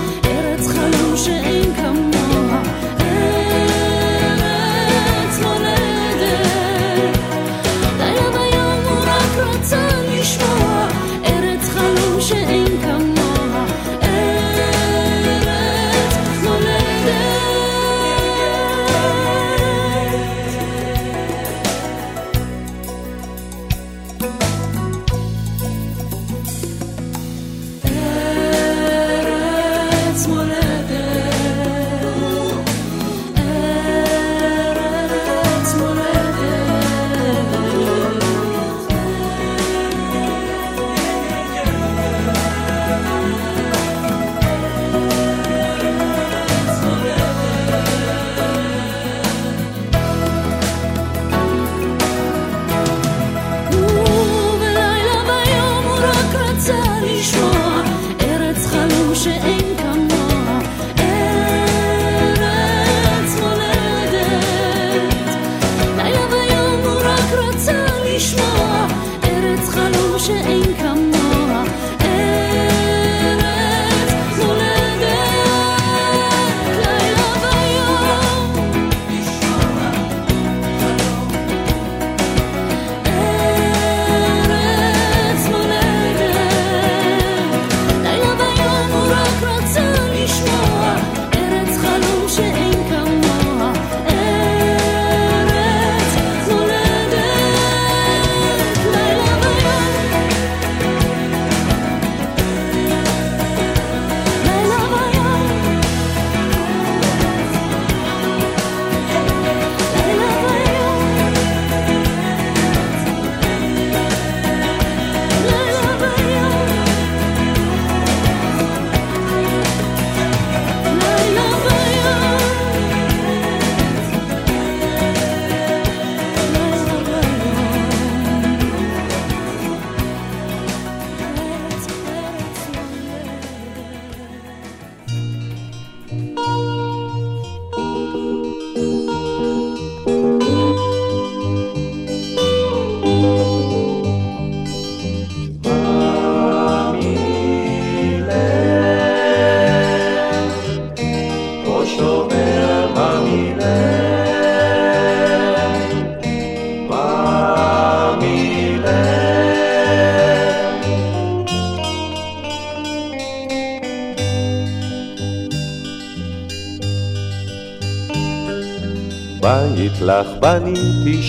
[68.22, 68.86] לשמוע.
[69.24, 71.01] ארץ חלום שאין כמוה.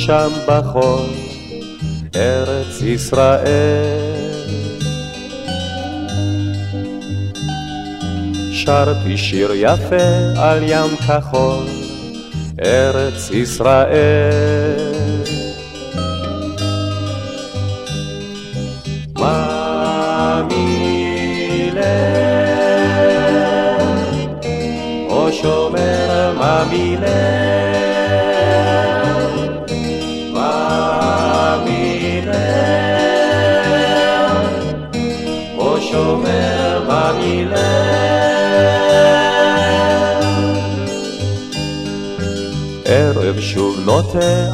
[0.06, 1.10] שם בחול,
[2.16, 4.32] ארץ ישראל.
[8.52, 10.06] שרתי שיר יפה
[10.38, 11.66] על ים כחול,
[12.66, 14.83] ארץ ישראל.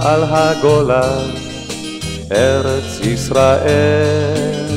[0.02, 1.30] על הגולן,
[2.32, 4.70] ארץ ישראל.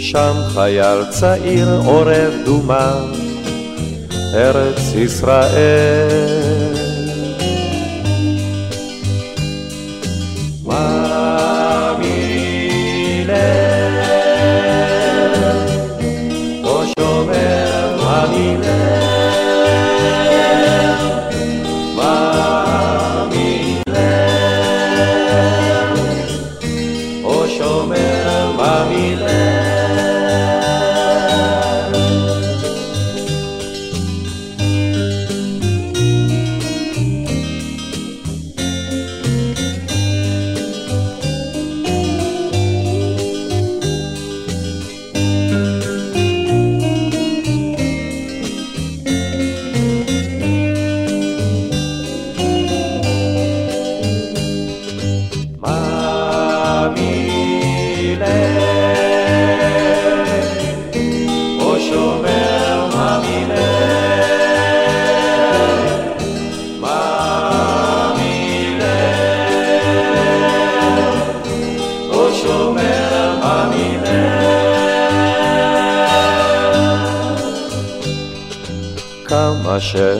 [0.00, 3.12] שם חייל צעיר עורב דומם,
[4.34, 6.35] ארץ ישראל.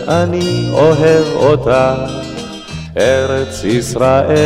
[0.07, 1.95] שאני אוהב אותה,
[2.97, 4.37] ארץ ישראל.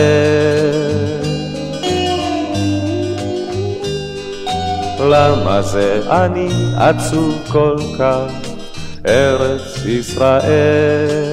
[5.01, 8.33] למה זה אני עצוב כל כך,
[9.07, 11.30] ארץ ישראל?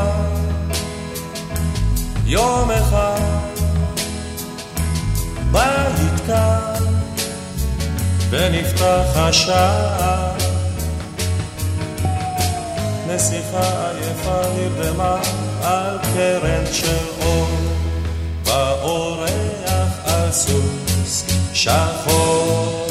[0.00, 0.40] אחד
[2.26, 3.20] יום אחד
[5.52, 6.74] בית קר
[8.30, 10.30] ונפתח השער.
[13.06, 15.16] נסיכה עייפה נרדמה
[15.62, 17.48] על קרן של אור
[18.44, 22.89] באורח על סוס שחור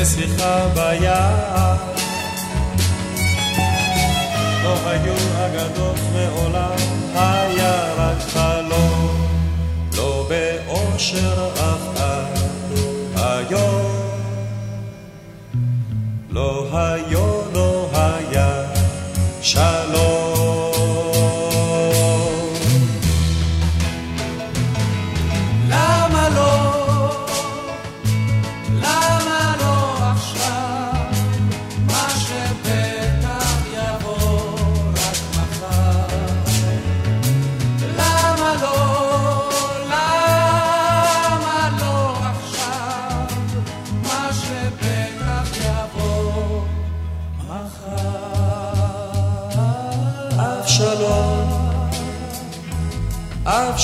[0.00, 1.76] לשיחה ביער.
[4.64, 5.14] לא היו
[5.46, 6.76] אגדות מעולם,
[7.14, 9.26] היה רק חלום,
[9.96, 12.48] לא באושר אף אחד.
[13.16, 13.92] היום,
[16.30, 17.37] לא היו,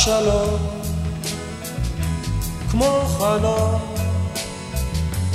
[0.06, 0.58] אבשלום,
[2.70, 3.80] כמו חלום,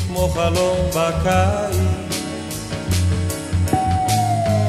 [0.08, 1.78] כמו חלום בקיץ.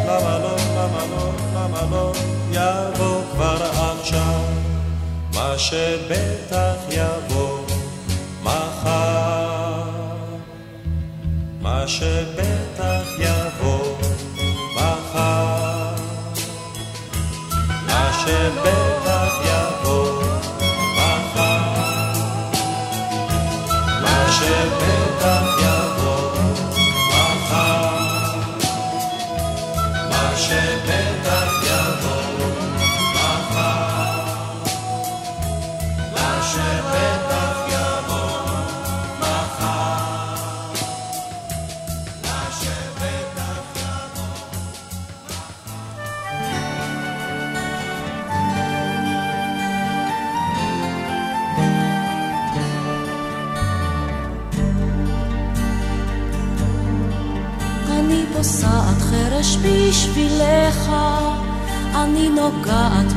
[0.07, 2.13] למה לא, למה לא, למה לא,
[2.53, 4.41] יבוא כבר עכשיו,
[5.35, 7.50] מה שבטח יבוא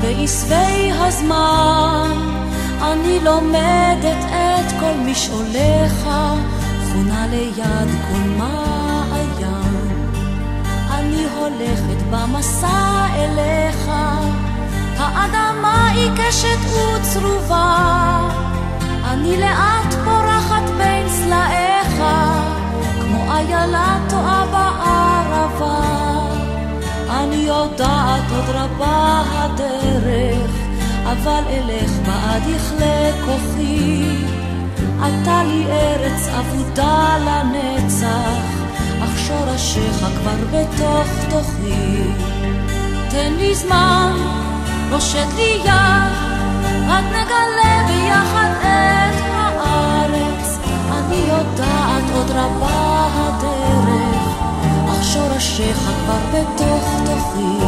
[0.03, 2.11] בעשבי הזמן,
[2.81, 6.09] אני לומדת את כל משעוליך,
[6.91, 10.03] חונה ליד כל מעיין.
[10.91, 13.91] אני הולכת במסע אליך,
[14.97, 18.19] האדמה עיקשת וצרובה,
[19.05, 22.03] אני לאט פורחת בין סלעיך.
[23.01, 26.22] כמו איילה טועה בערבה.
[27.33, 30.51] יודעת עוד רבה הדרך,
[31.03, 34.03] אבל אלך בעד יכלה כוחי.
[34.99, 38.63] אתה לי ארץ אבודה לנצח,
[39.03, 42.03] אך שורשיך כבר בתוך תוכי.
[43.09, 44.17] תן לי זמן,
[44.91, 46.13] פושט לי יד,
[46.87, 50.57] רק נגלה ביחד את הארץ.
[50.91, 54.12] אני יודעת עוד רבה הדרך,
[55.43, 57.65] אך שורשיך כבר בתוך תוכי.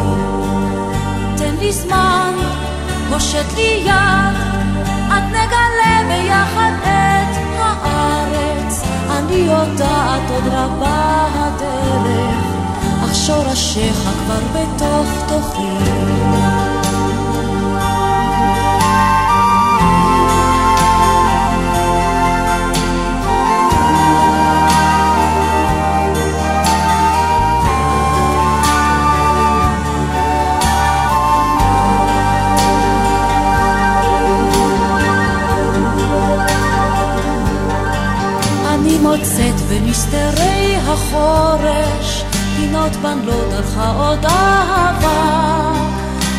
[1.37, 2.33] תן לי זמן,
[3.09, 4.35] פושט לי יד,
[5.09, 8.83] עד נגלה ביחד את הארץ.
[9.11, 12.45] אני יודעת עוד רבה הדרך,
[13.05, 16.74] אך שורשיך כבר בתוך תוכי.
[39.95, 42.23] בנסתרי החורש
[42.55, 42.91] פינות
[43.25, 45.73] לא דרכה עוד אהבה.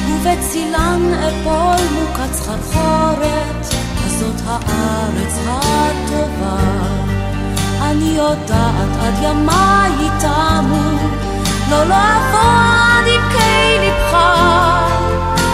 [0.09, 3.67] ובצילן אפול מוכת סחרחורת
[4.05, 6.57] הזאת הארץ הטובה.
[7.83, 11.09] אני יודעת עד ימיי תמו
[11.71, 14.17] לא לעבור עד עמקי ליבך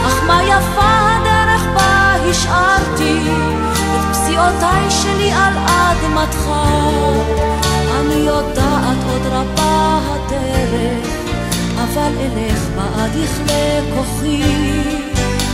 [0.06, 3.18] אך מה יפה הדרך בה השארתי
[3.94, 6.48] את פסיעותיי שלי על אדמתך.
[8.02, 11.08] אני יודעת עוד רבה הדרך,
[11.76, 14.42] אבל אלך בעד יכלה כוחי.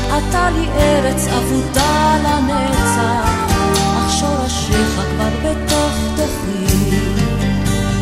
[0.08, 3.54] אתה לי ארץ אבודה לנצח,
[3.98, 6.96] אך שורשיך כבר בתוך תוכי.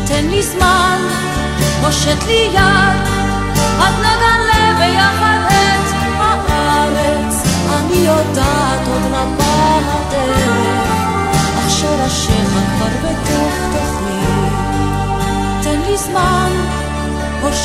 [0.07, 1.01] תן לי זמן,
[1.81, 3.16] פושט לי יד,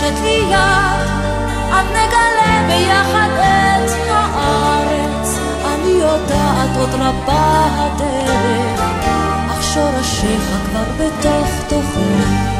[0.02, 1.08] תן לי יד,
[1.72, 5.38] אז נגלה ביחד את הארץ.
[5.74, 8.80] אני יודעת עוד רבה הדרך,
[9.50, 12.51] אך שורשיך כבר בתוך תוכי.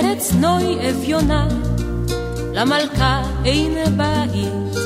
[0.00, 1.48] ארץ נוי אביונה,
[2.54, 4.78] למלכה אין בית,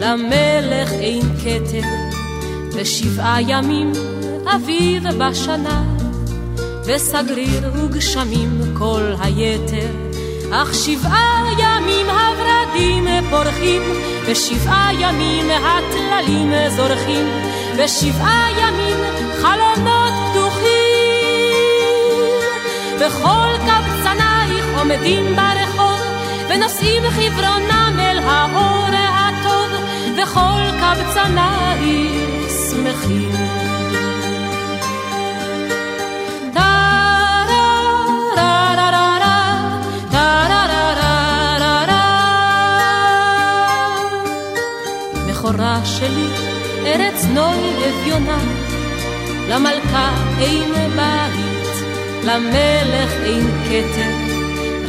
[0.00, 1.88] למלך אין כתר,
[2.74, 3.92] ושבעה ימים
[4.54, 5.82] אביב בשנה,
[6.86, 9.90] וסגריר וגשמים כל היתר,
[10.52, 13.82] אך שבעה ימים הורדים פורחים,
[14.26, 17.26] ושבעה ימים הטללים זורחים,
[17.76, 18.96] ושבעה ימים
[19.42, 20.10] חלונות
[23.00, 23.99] וכל קבצנייך
[24.90, 26.00] עומדים ברחוב,
[26.48, 29.70] ונושאים חברונם אל האור הטוב,
[30.16, 33.30] וכל קבצנייך שמחים.
[46.86, 48.38] ארץ נוי אביונה,
[49.48, 51.50] למלכה אין בית.
[52.24, 54.19] למלך אין כתר,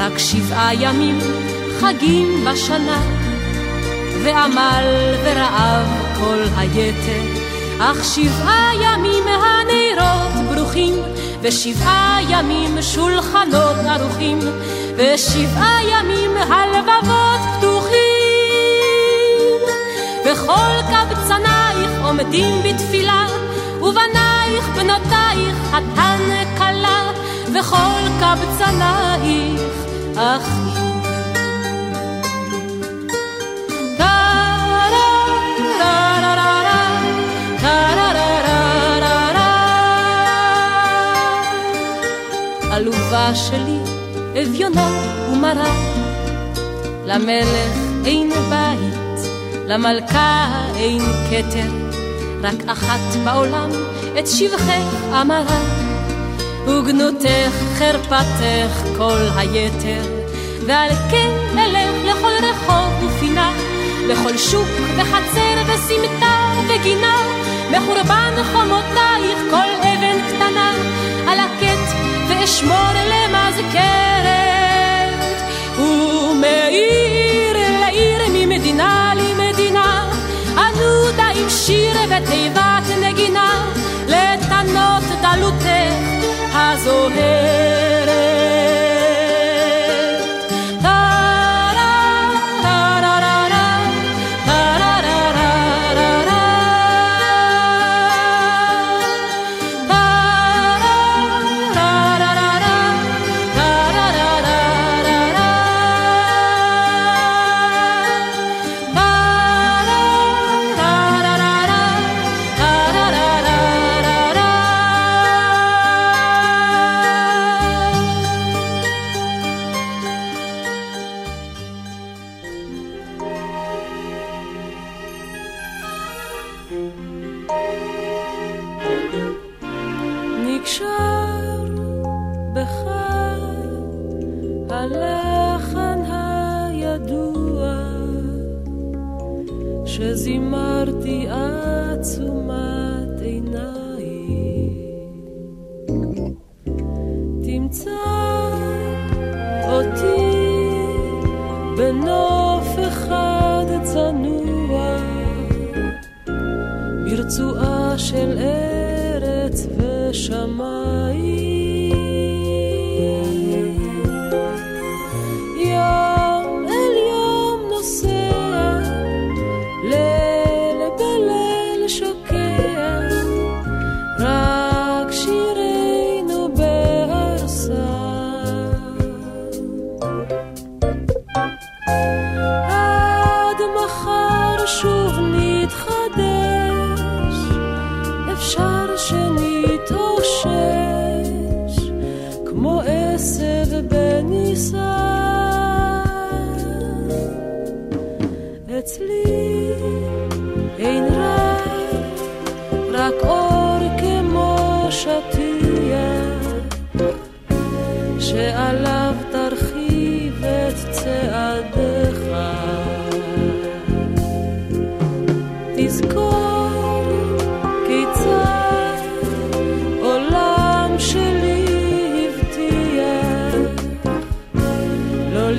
[0.01, 1.19] רק שבעה ימים
[1.79, 3.01] חגים בשנה,
[4.23, 5.87] ועמל ורעב
[6.19, 7.23] כל היתר,
[7.79, 10.93] אך שבעה ימים הנרות ברוכים,
[11.41, 14.39] ושבעה ימים שולחנות ערוכים,
[14.95, 18.01] ושבעה ימים הלבבות פתוחים.
[20.25, 23.25] וכל קבצנייך עומדים בתפילה,
[23.81, 26.19] ובנייך בנותייך חתן
[26.57, 27.11] כלה,
[27.53, 29.90] וכל קבצנייך
[30.21, 30.91] אחים.
[42.71, 43.77] עלובה שלי,
[44.41, 44.89] אביונה
[45.31, 45.73] ומרה,
[47.05, 49.29] למלך אין בית,
[49.67, 51.71] למלכה אין כתר,
[52.41, 53.69] רק אחת בעולם
[54.19, 55.70] את שבחך אמרה.
[56.67, 60.01] וגנותך חרפתך כל היתר,
[60.65, 63.53] ועל כן אלך לכל רחוב ופינה,
[64.07, 67.17] לכל שוק וחצר וסמטה וגינה,
[67.71, 70.73] מחורבן חומותייך כל אבן קטנה,
[71.27, 71.95] על הקט
[72.27, 74.21] ואשמור למזכרת,
[75.77, 80.11] ומעיר לעיר ממדינה למדינה,
[80.57, 82.70] ענודה עם שיר ותיבת
[86.80, 87.79] הזוהרת.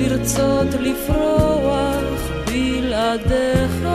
[0.03, 3.92] לרצות לפרוח בלעדיך.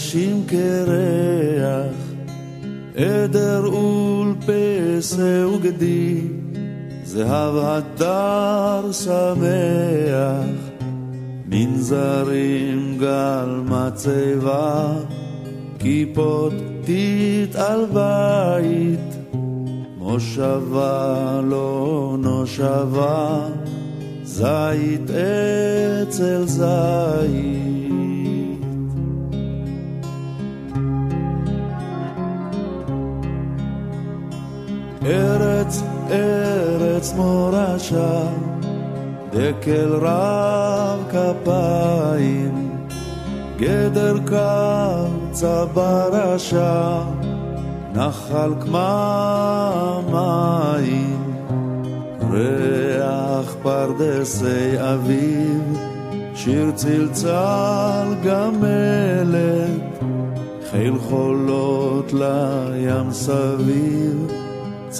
[0.00, 0.29] she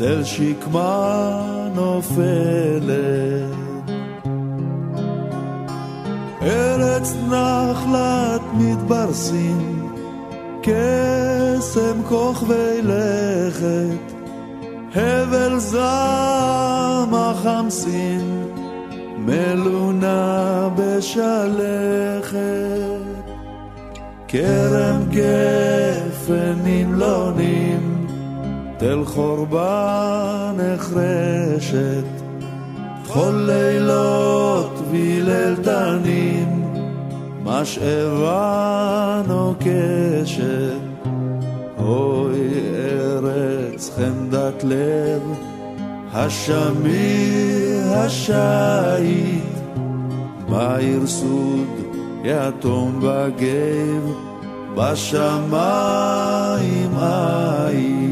[0.00, 1.42] צל שקמה
[1.74, 2.90] נופלת.
[6.42, 9.92] ארץ נחלת מתברסים,
[10.62, 14.14] קסם כוכבי לכת,
[14.94, 18.46] הבל זעם החמסין,
[19.18, 22.40] מלונה בשלכת.
[24.28, 27.30] כרם גפן אם לא
[28.80, 32.04] תל חורבה נחרשת,
[33.06, 36.74] כל לילות וליל תנים,
[37.44, 40.80] משאבה נוקשת.
[41.78, 42.40] אוי
[42.74, 45.22] ארץ חמדת לב,
[46.12, 47.50] השמי
[47.86, 49.44] השיט,
[50.48, 51.68] בעיר סוד
[52.24, 54.12] יתום בגב,
[54.76, 56.10] בשמיים
[57.00, 58.09] היית.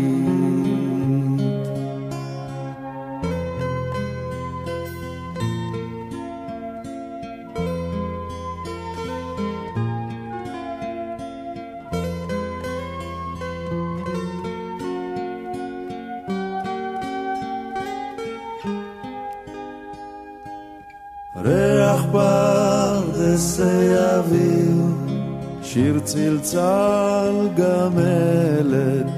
[25.78, 29.12] שיר צלצל גמלת,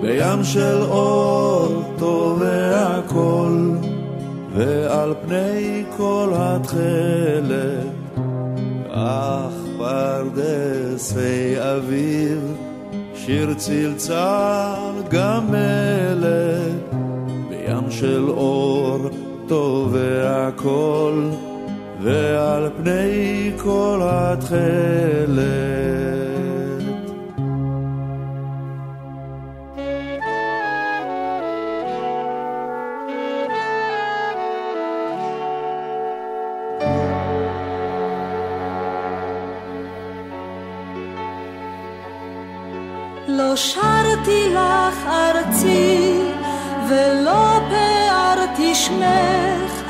[0.00, 3.70] בים של אור טובע קול,
[4.54, 7.86] ועל פני כל התכלת,
[8.90, 12.40] אך פרדסי אוויר,
[13.14, 16.94] שיר צלצל גמלת,
[17.48, 18.98] בים של אור
[19.48, 21.30] טובע קול,
[22.02, 25.69] ועל פני כל התכלת.
[43.40, 46.20] לא שרתי לך ארצי
[46.88, 49.82] ולא פארתי שמך.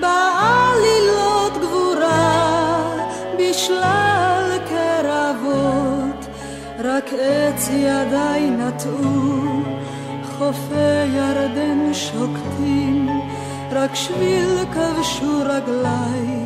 [0.00, 2.90] בעלילות גבורה
[3.38, 6.26] בשלל קרבות
[6.84, 9.62] רק עץ ידיי נטעו.
[10.38, 13.08] חופי ירדן שוקטים
[13.72, 16.44] רק שביל כבשו רגליי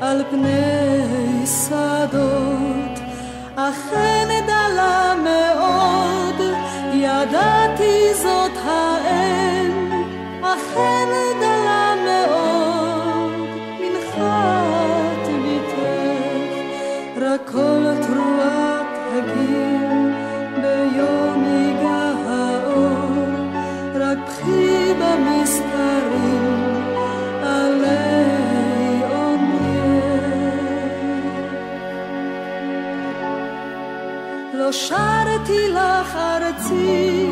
[0.00, 2.98] על פני שדות.
[3.56, 6.40] אכן דלה מאוד,
[6.92, 9.92] ידעתי זאת האם,
[10.42, 11.08] אכן
[11.40, 13.32] דלה מאוד,
[13.80, 15.78] מנחת ביתך,
[17.20, 18.05] רק כל
[36.56, 37.26] ארצי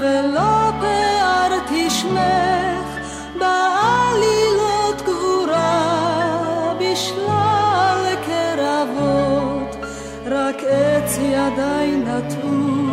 [0.00, 3.00] ולא פארתי שמך
[3.38, 9.76] בעלילות גבורה בשלל קרבות
[10.26, 12.84] רק עץ ידיי נטעו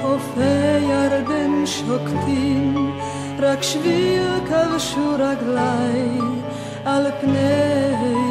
[0.00, 2.96] חופי ירדן שוקטים
[3.38, 6.18] רק שביל כבשו רגליי
[6.84, 8.29] על פני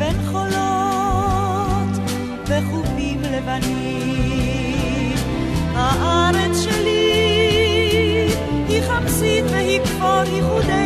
[0.00, 1.94] בין חולות
[2.46, 5.16] וחופים לבנים.
[5.74, 7.12] הארץ שלי
[8.68, 10.79] היא חמסית והיא כפור ייחודי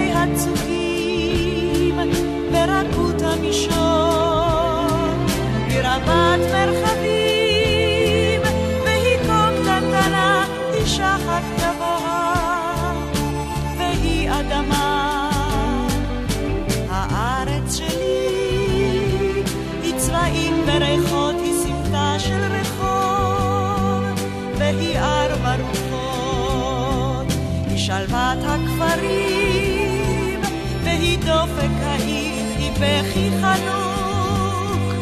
[32.85, 34.95] וכי חנוק,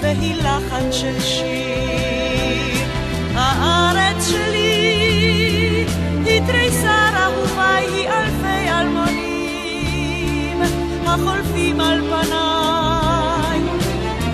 [0.00, 2.86] והיא לחן של שיר.
[3.34, 5.86] הארץ שלי
[6.24, 10.62] היא תריסר אהובה, היא אלפי אלמונים
[11.06, 13.60] החולפים על פניי,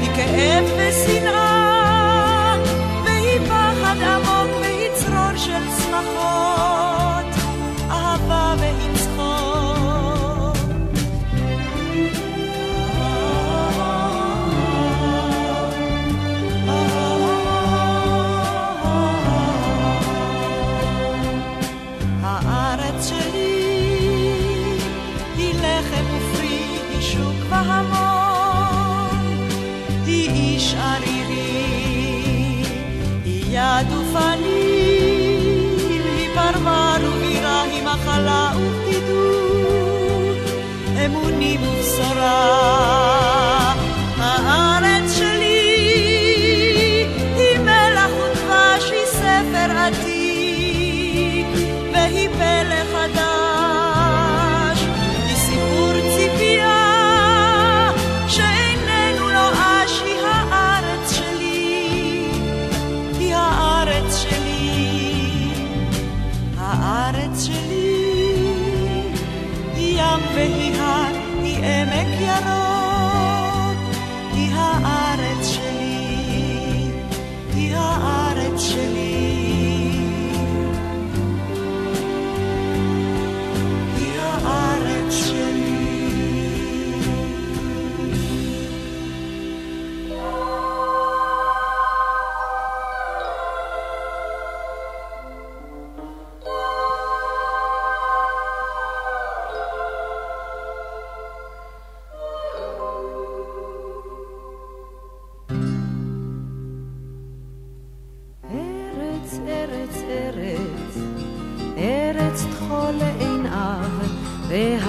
[0.00, 1.21] היא כאב ושמחה.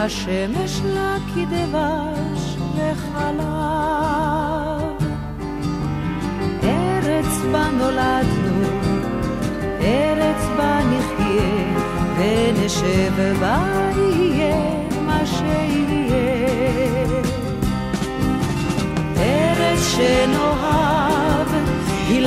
[0.06, 3.44] השמש לה כדבש וחלב.
[6.64, 8.66] ארץ בה נולדנו,
[9.82, 11.80] ארץ בה נחיה,
[12.18, 13.66] ונשב בה
[13.96, 14.56] יהיה
[15.06, 16.54] מה שיהיה.
[19.18, 21.48] ארץ שנאהב,
[22.08, 22.22] היא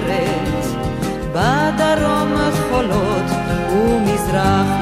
[0.00, 0.64] כנרת,
[1.32, 2.34] בדרום
[2.70, 3.30] חולות,
[3.72, 4.75] ומזרח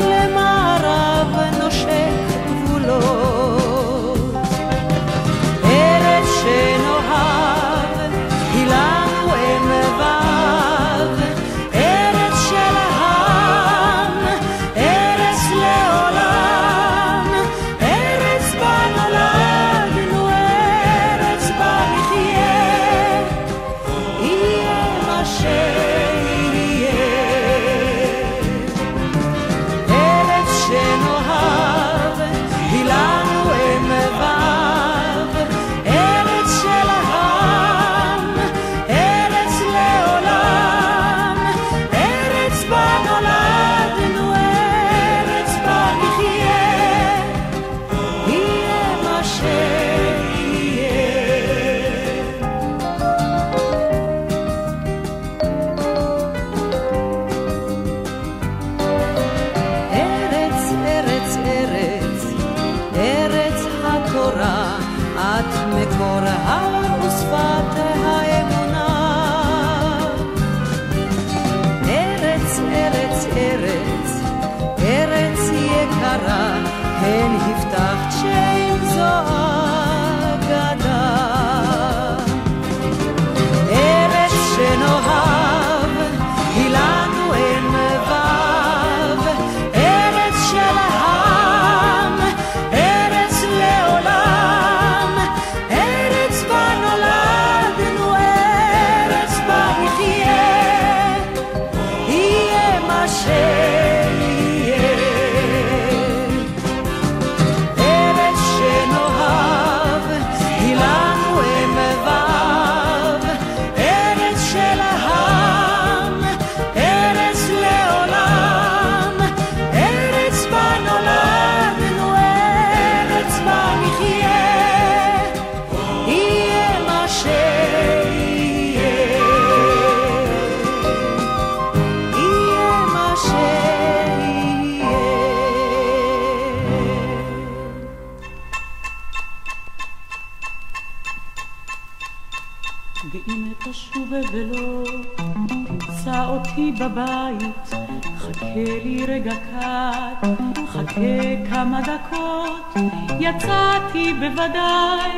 [151.84, 152.74] דקות,
[153.20, 155.10] יצאתי בוודאי,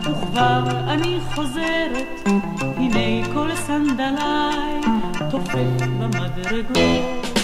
[0.00, 2.28] וכבר אני חוזרת,
[2.76, 4.80] הנה כל סנדליי
[5.30, 7.36] תופף במדרגות.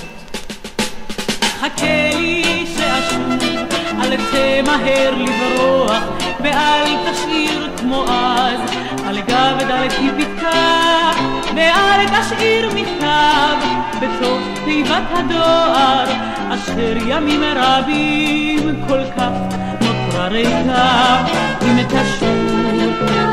[1.60, 3.32] חכה לי שאשוב,
[4.00, 6.02] אל תמהר לברוח,
[6.40, 8.60] ואל תשאיר כמו אז,
[9.06, 11.10] על גב דלתי פתקה,
[11.54, 13.56] ואל תשאיר מכתב,
[14.00, 16.04] בתוך תיבת הדואר,
[16.54, 19.30] אשר ימים רבים כל כך
[19.80, 21.24] נותרה ריקה.
[21.62, 22.28] אם תשוב,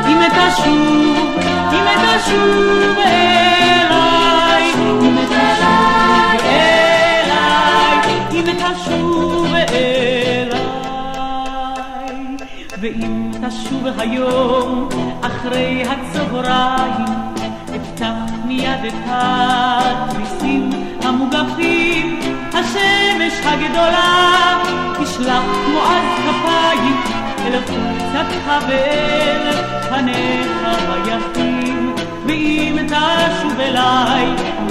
[0.06, 1.38] אם תשוב,
[1.72, 4.72] אם תשוב אליי,
[5.02, 8.00] אם תשוב אליי,
[8.32, 10.50] אם תשוב אליי,
[12.80, 14.88] ואם תשוב היום
[15.22, 17.04] אחרי הצהריים,
[17.76, 20.70] אפתח מיד את התריסים
[21.06, 22.20] המוגפים,
[22.52, 24.58] השמש הגדולה
[25.02, 26.96] תשלח כמו אז כפיים
[27.46, 29.52] אל חולצתך ואל
[29.88, 31.94] פניך היפים,
[32.26, 34.26] ואם תשוב אליי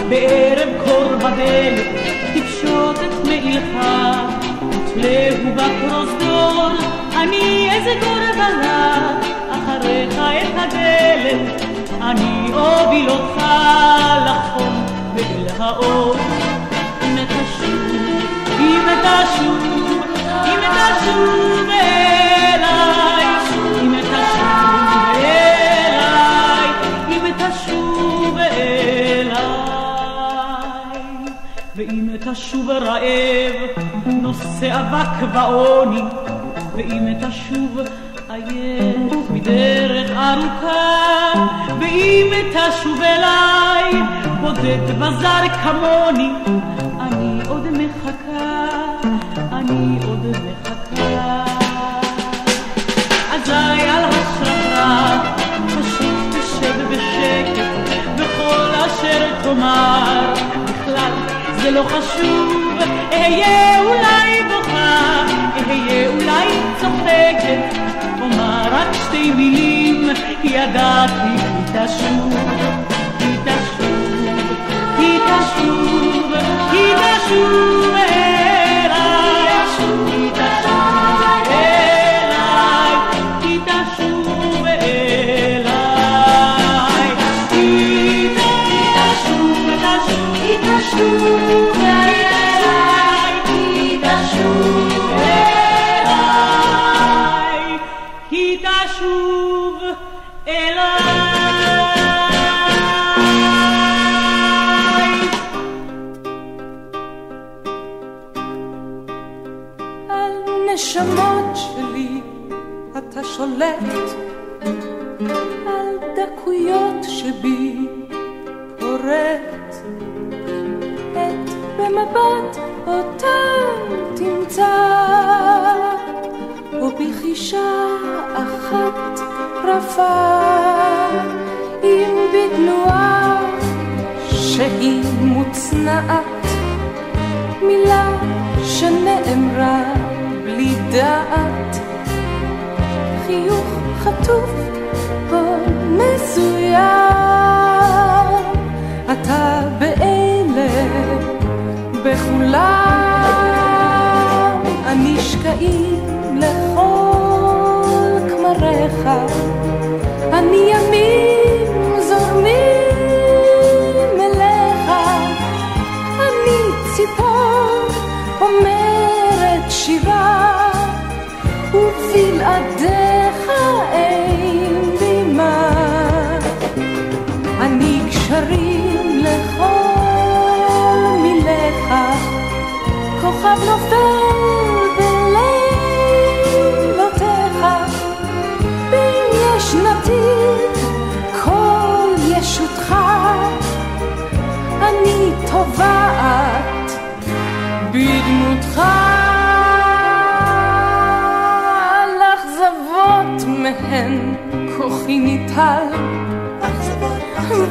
[0.10, 1.88] בערב קור בדלת,
[2.34, 3.86] תפשוט את מעילך,
[4.70, 6.70] ותלהו בפרוזדור,
[7.18, 9.18] אני אסגור בלה
[9.52, 11.62] אחריך את הדלת,
[12.02, 13.44] אני אוביל אותך
[14.26, 14.85] לחום
[15.59, 16.16] האור.
[17.03, 18.22] אם תשוב,
[18.59, 19.64] אם תשוב,
[20.45, 23.25] אם תשוב אליי,
[23.82, 26.67] אם תשוב אליי,
[27.09, 29.35] אם תשוב אליי,
[31.75, 33.56] ואם תשוב רעב,
[34.06, 36.01] נושא אבק ועוני,
[36.75, 37.80] ואם תשוב
[38.30, 41.34] עייף מדרך ארוכה,
[41.80, 44.15] ואם תשוב אליי,
[44.45, 46.32] בודד וזר כמוני,
[47.01, 48.65] אני עוד מחכה,
[49.51, 51.43] אני עוד מחכה.
[53.33, 55.22] אזי על השררה,
[55.67, 57.61] פשוט תשב בשקט,
[58.17, 60.33] וכל אשר תאמר,
[60.64, 61.11] בכלל
[61.61, 62.80] זה לא חשוב,
[63.11, 65.25] אהיה אולי בוכה,
[65.67, 66.48] אהיה אולי
[66.82, 67.80] צוחקת,
[68.22, 70.09] אומר רק שתי מילים,
[70.43, 72.94] ידעתי כי תשוב.
[75.58, 76.40] sube
[76.74, 78.05] y la sube.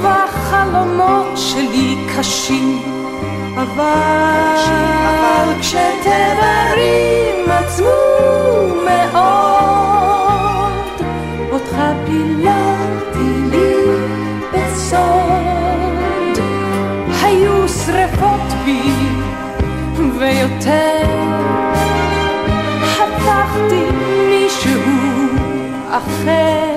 [0.05, 2.79] והחלומות שלי קשים.
[3.57, 4.15] אבל
[5.75, 7.91] שתברים עצמו
[8.85, 10.73] מאוד,
[11.53, 13.75] אותך פיללתי לי
[14.53, 16.39] בסוד.
[17.23, 18.83] היו שרפות בי
[20.19, 21.07] ויותר,
[22.85, 23.85] חתכתי
[24.29, 24.81] מישהו
[25.91, 26.74] אחר.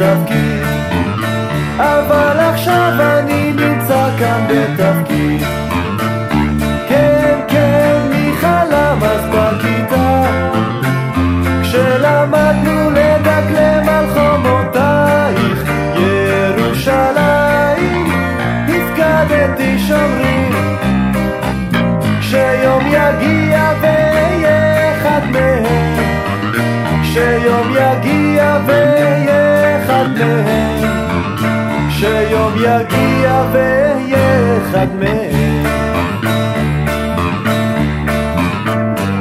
[0.00, 0.64] בתפקיד.
[1.78, 5.42] אבל עכשיו אני נמצא כאן בתפקיד.
[6.88, 10.24] כן, כן, מי חלם אז בכיתה?
[11.62, 17.30] כשלמדנו לדקלם על חומותייך ירושלים
[18.68, 20.52] הפקדתי שומרים
[22.20, 25.64] כשיום יגיע ואהיה אחד מהם.
[27.02, 29.29] כשיום יגיע ואהיה
[32.70, 35.64] יגיע ואהיה אחד מהם.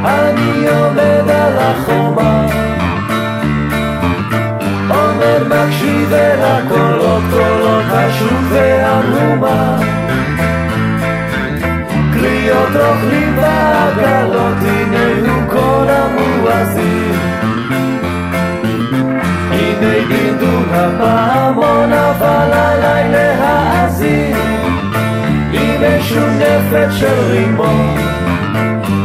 [0.05, 2.45] אני עומד על החומה
[4.89, 9.79] עומד מקשיב אל הקולות קולות השוק והמהומה.
[12.13, 17.19] קריאות רוכלים ועגלות הנה הוא כל המואזין.
[19.51, 23.28] הנה דמדום הפעמון אבל עליי
[25.53, 27.97] עם משונפת של רימון.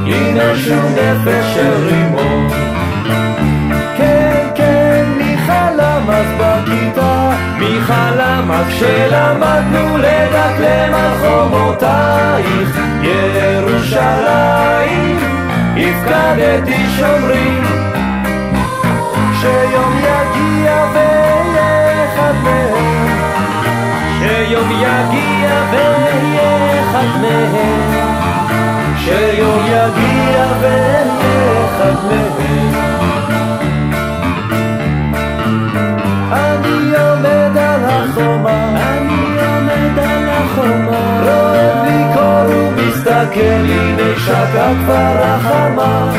[0.07, 2.49] עם משונפת של רימון.
[3.97, 7.31] כן כן מי חלם אז בכיתה.
[7.59, 15.19] מי חלם אז כשלמדנו לדקלם על חומותייך ירושלים
[15.77, 17.65] הפקדתי שומרים.
[19.41, 21.25] שיום יגיע מהם.
[22.45, 22.74] שיום
[24.85, 27.91] יגיע ואהיה אחד מהם.
[28.97, 32.75] שיום יגיע ואהיה אחד מהם.
[36.33, 38.69] אני עומד על החומה.
[38.77, 41.21] אני עומד על החומה.
[41.23, 46.13] רואה בלי קור ומסתכל הנה שקע כבר החמה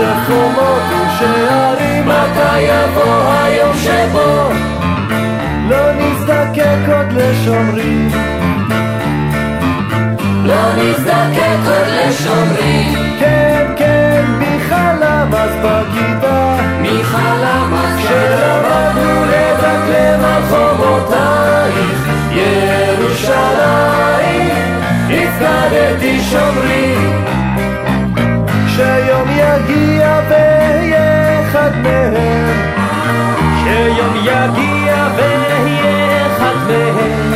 [0.00, 4.50] שוטף חומות ושערים מתי יבוא היום שבו?
[5.68, 8.10] לא נזדקק עוד לשומרים.
[10.44, 12.94] לא נזדקק עוד לשומרים.
[13.20, 23.40] כן כן מי חלם אז בכיתה מי חלם אז כשלמדנו לדקלם על חומותייך ירושלים
[25.10, 27.29] הפקדתי שומרים
[29.50, 32.50] יגיע ואהיה אחד מהם.
[33.64, 37.32] שיום יגיע ואהיה אחד מהם.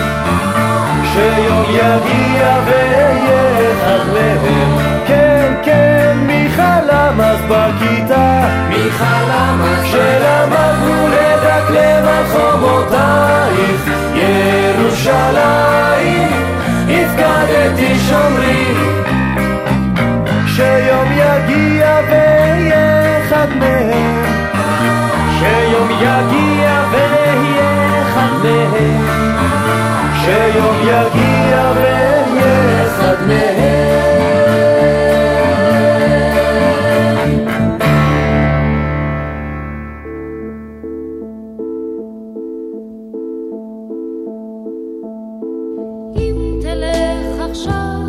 [1.13, 4.79] שיום יגיע ואהיה אחד מהם.
[5.07, 13.83] כן כן מי חלם אז בכיתה מי חלם אז כשלמדנו לדקלם על חומותייך.
[14.15, 15.65] ירושלים
[16.89, 18.95] הפקדתי שומרים.
[20.47, 21.74] שיום יגיע
[30.25, 33.75] שיום יגיע ואהיה אחד מהם.
[46.17, 48.04] אם תלך עכשיו,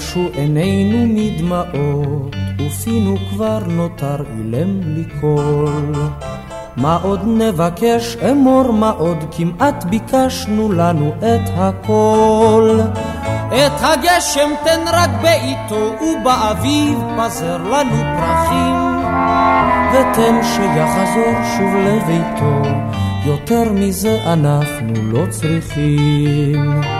[0.00, 5.92] יבשו עינינו מדמעות, ופינו כבר נותר אילם לי קול.
[6.76, 12.80] מה עוד נבקש אמור מה עוד כמעט ביקשנו לנו את הכל.
[13.48, 19.04] את הגשם תן רק בעיתו ובאביב פזר לנו פרחים
[19.92, 22.70] ותן שיחזור שוב לביתו
[23.26, 26.99] יותר מזה אנחנו לא צריכים.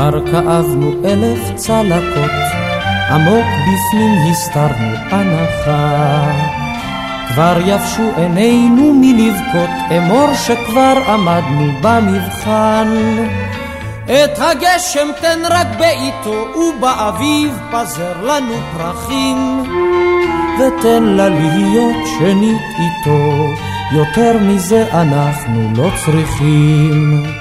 [0.00, 2.30] כבר כאבנו אלף צלקות,
[3.10, 6.32] עמוק בפנים הסתרנו הנחה.
[7.28, 12.88] כבר יבשו עינינו מלבכות, אמור שכבר עמדנו במבחן.
[14.04, 19.62] את הגשם תן רק בעיתו, ובאביב פזר לנו פרחים.
[20.58, 23.46] ותן לה להיות שנית איתו,
[23.92, 27.39] יותר מזה אנחנו לא צריכים.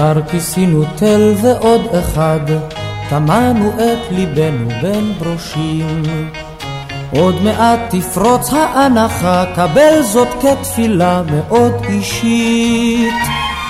[0.00, 2.40] כבר כיסינו תל ועוד אחד,
[3.08, 6.02] טמנו את ליבנו בין ברושים.
[7.10, 13.14] עוד מעט תפרוץ האנחה, קבל זאת כתפילה מאוד אישית.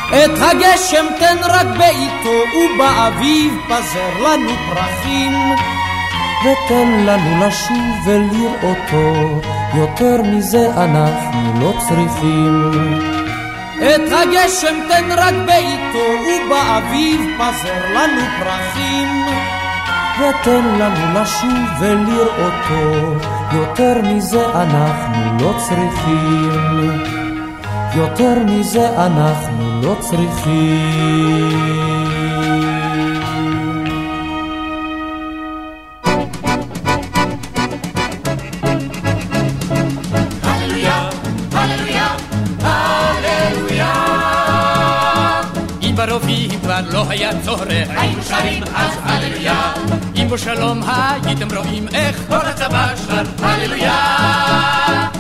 [0.09, 5.33] את הגשם תן רק בעיתו, ובאביב פזר לנו פרחים.
[6.45, 9.41] ותן לנו לשוב ולראותו,
[9.75, 13.20] יותר מזה אנחנו לא צריכים.
[13.81, 19.09] את הגשם תן רק בעיתו, ובאביב פזר לנו פרחים.
[20.19, 23.15] ותן לנו לשוב ולראותו,
[23.53, 27.21] יותר מזה אנחנו לא צריכים.
[27.95, 32.00] יותר מזה אנחנו לא צריכים.
[47.11, 49.73] היה צורך, היינו שרים אז הללויה.
[50.17, 50.83] אם בשלום
[51.25, 55.20] הייתם רואים איך כל הצבא שר הללויה.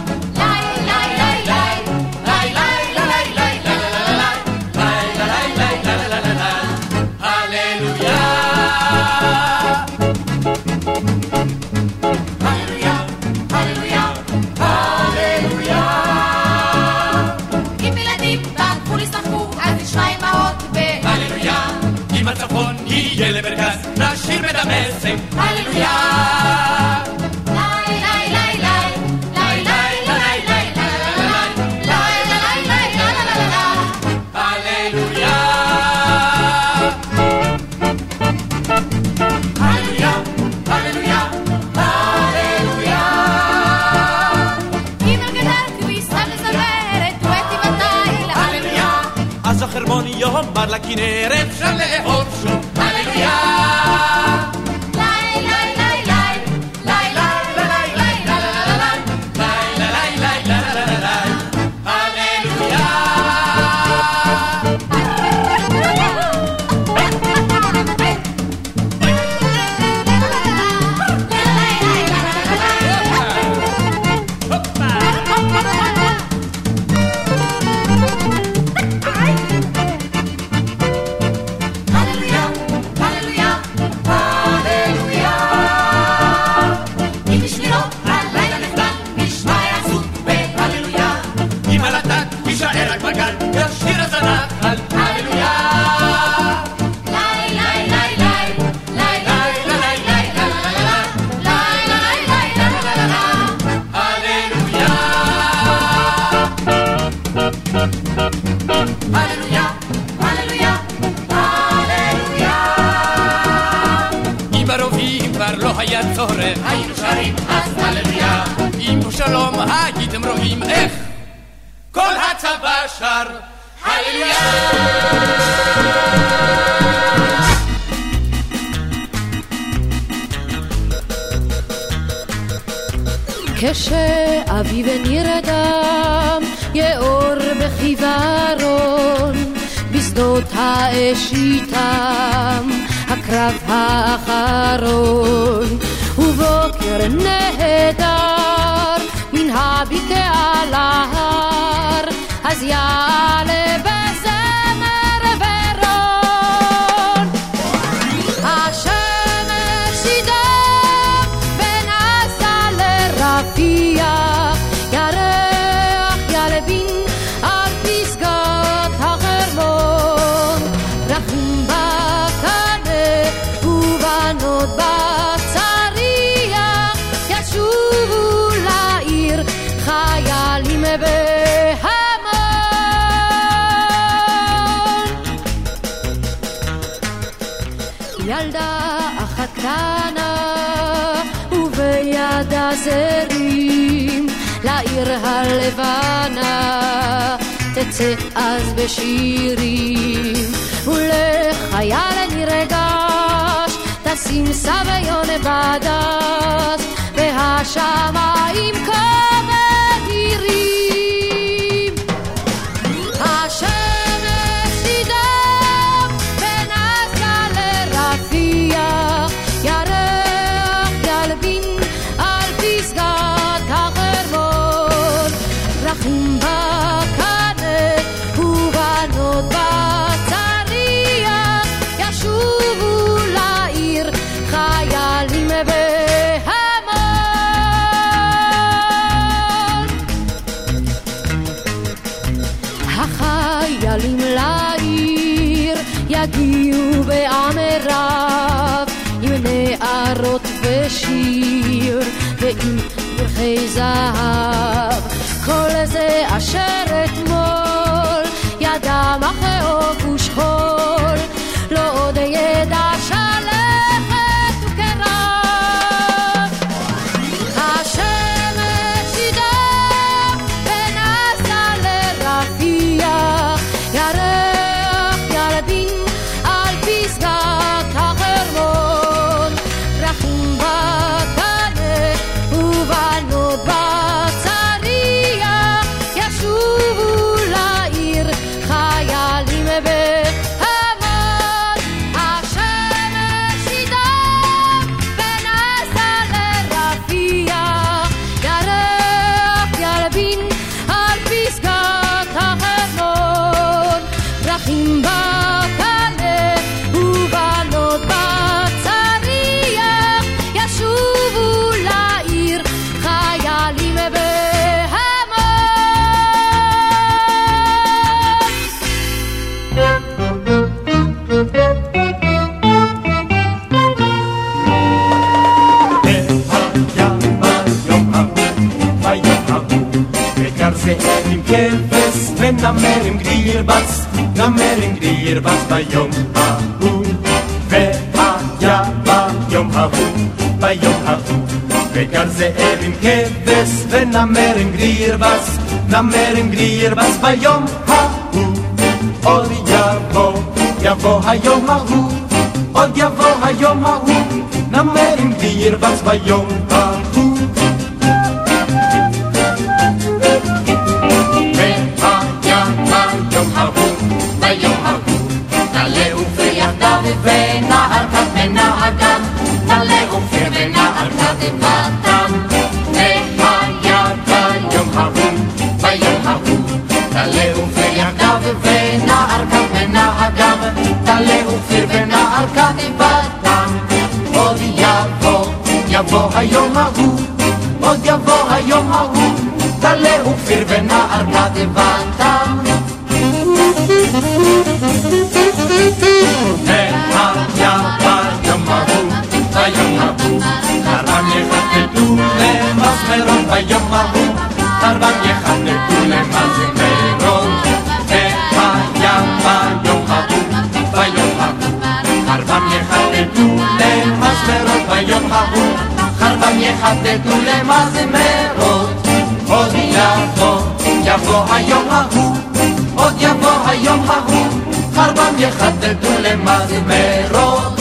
[426.19, 427.81] למזמרות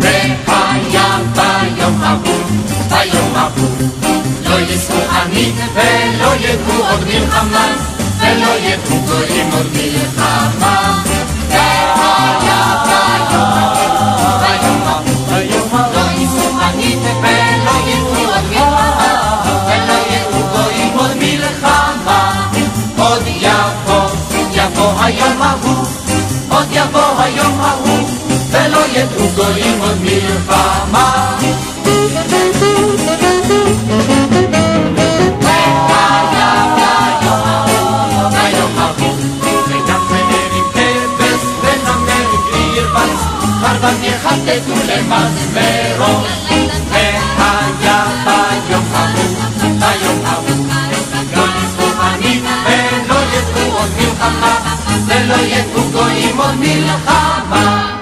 [0.00, 2.42] והיה ביום ההוא,
[2.90, 3.88] ביום ההוא
[4.48, 7.66] לא יישאו ענית ולא ידעו עוד מלחמה
[8.20, 11.07] ולא ידעו גויים עוד מלחמה
[44.48, 46.24] חרבן יחטטו למזמרו
[46.90, 50.66] והיה ביום ההוא, ביום ההוא.
[51.36, 54.58] לא יזכו ענית ולא ידעו עוד מלחמה
[55.06, 57.97] ולא ידעו גויים עוד מלחמה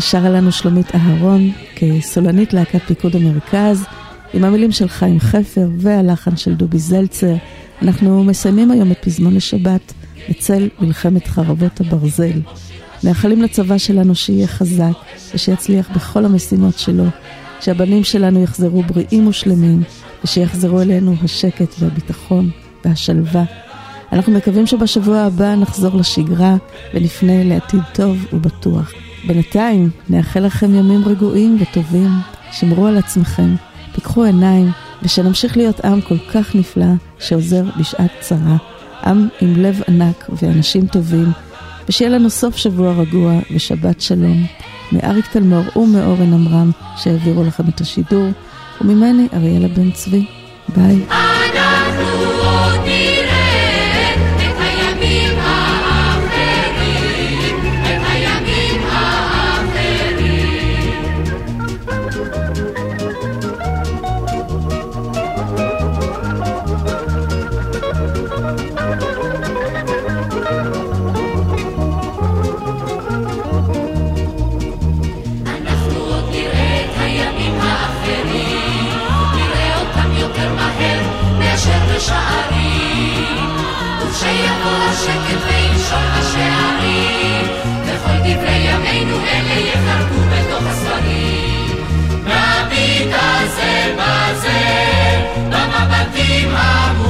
[0.00, 3.84] ששרה לנו שלומית אהרון כסולנית להקת פיקוד המרכז,
[4.34, 7.34] עם המילים של חיים חפר והלחן של דובי זלצר,
[7.82, 9.92] אנחנו מסיימים היום את פזמון לשבת
[10.30, 12.40] בצל מלחמת חרבות הברזל.
[13.04, 14.92] מאחלים לצבא שלנו שיהיה חזק
[15.34, 17.04] ושיצליח בכל המשימות שלו,
[17.60, 19.82] שהבנים שלנו יחזרו בריאים ושלמים
[20.24, 22.50] ושיחזרו אלינו השקט והביטחון
[22.84, 23.44] והשלווה.
[24.12, 26.56] אנחנו מקווים שבשבוע הבא נחזור לשגרה
[26.94, 28.92] ונפנה לעתיד טוב ובטוח.
[29.28, 32.10] בינתיים נאחל לכם ימים רגועים וטובים,
[32.52, 33.54] שמרו על עצמכם,
[33.94, 34.70] פיקחו עיניים,
[35.02, 36.86] ושנמשיך להיות עם כל כך נפלא
[37.18, 38.56] שעוזר בשעת צרה.
[39.04, 41.32] עם עם לב ענק ואנשים טובים,
[41.88, 44.46] ושיהיה לנו סוף שבוע רגוע ושבת שלום.
[44.92, 48.28] מאריק תלמור ומאורן עמרם שהעבירו לכם את השידור,
[48.80, 50.26] וממני אריאלה בן צבי.
[50.76, 51.37] ביי.
[96.50, 97.07] my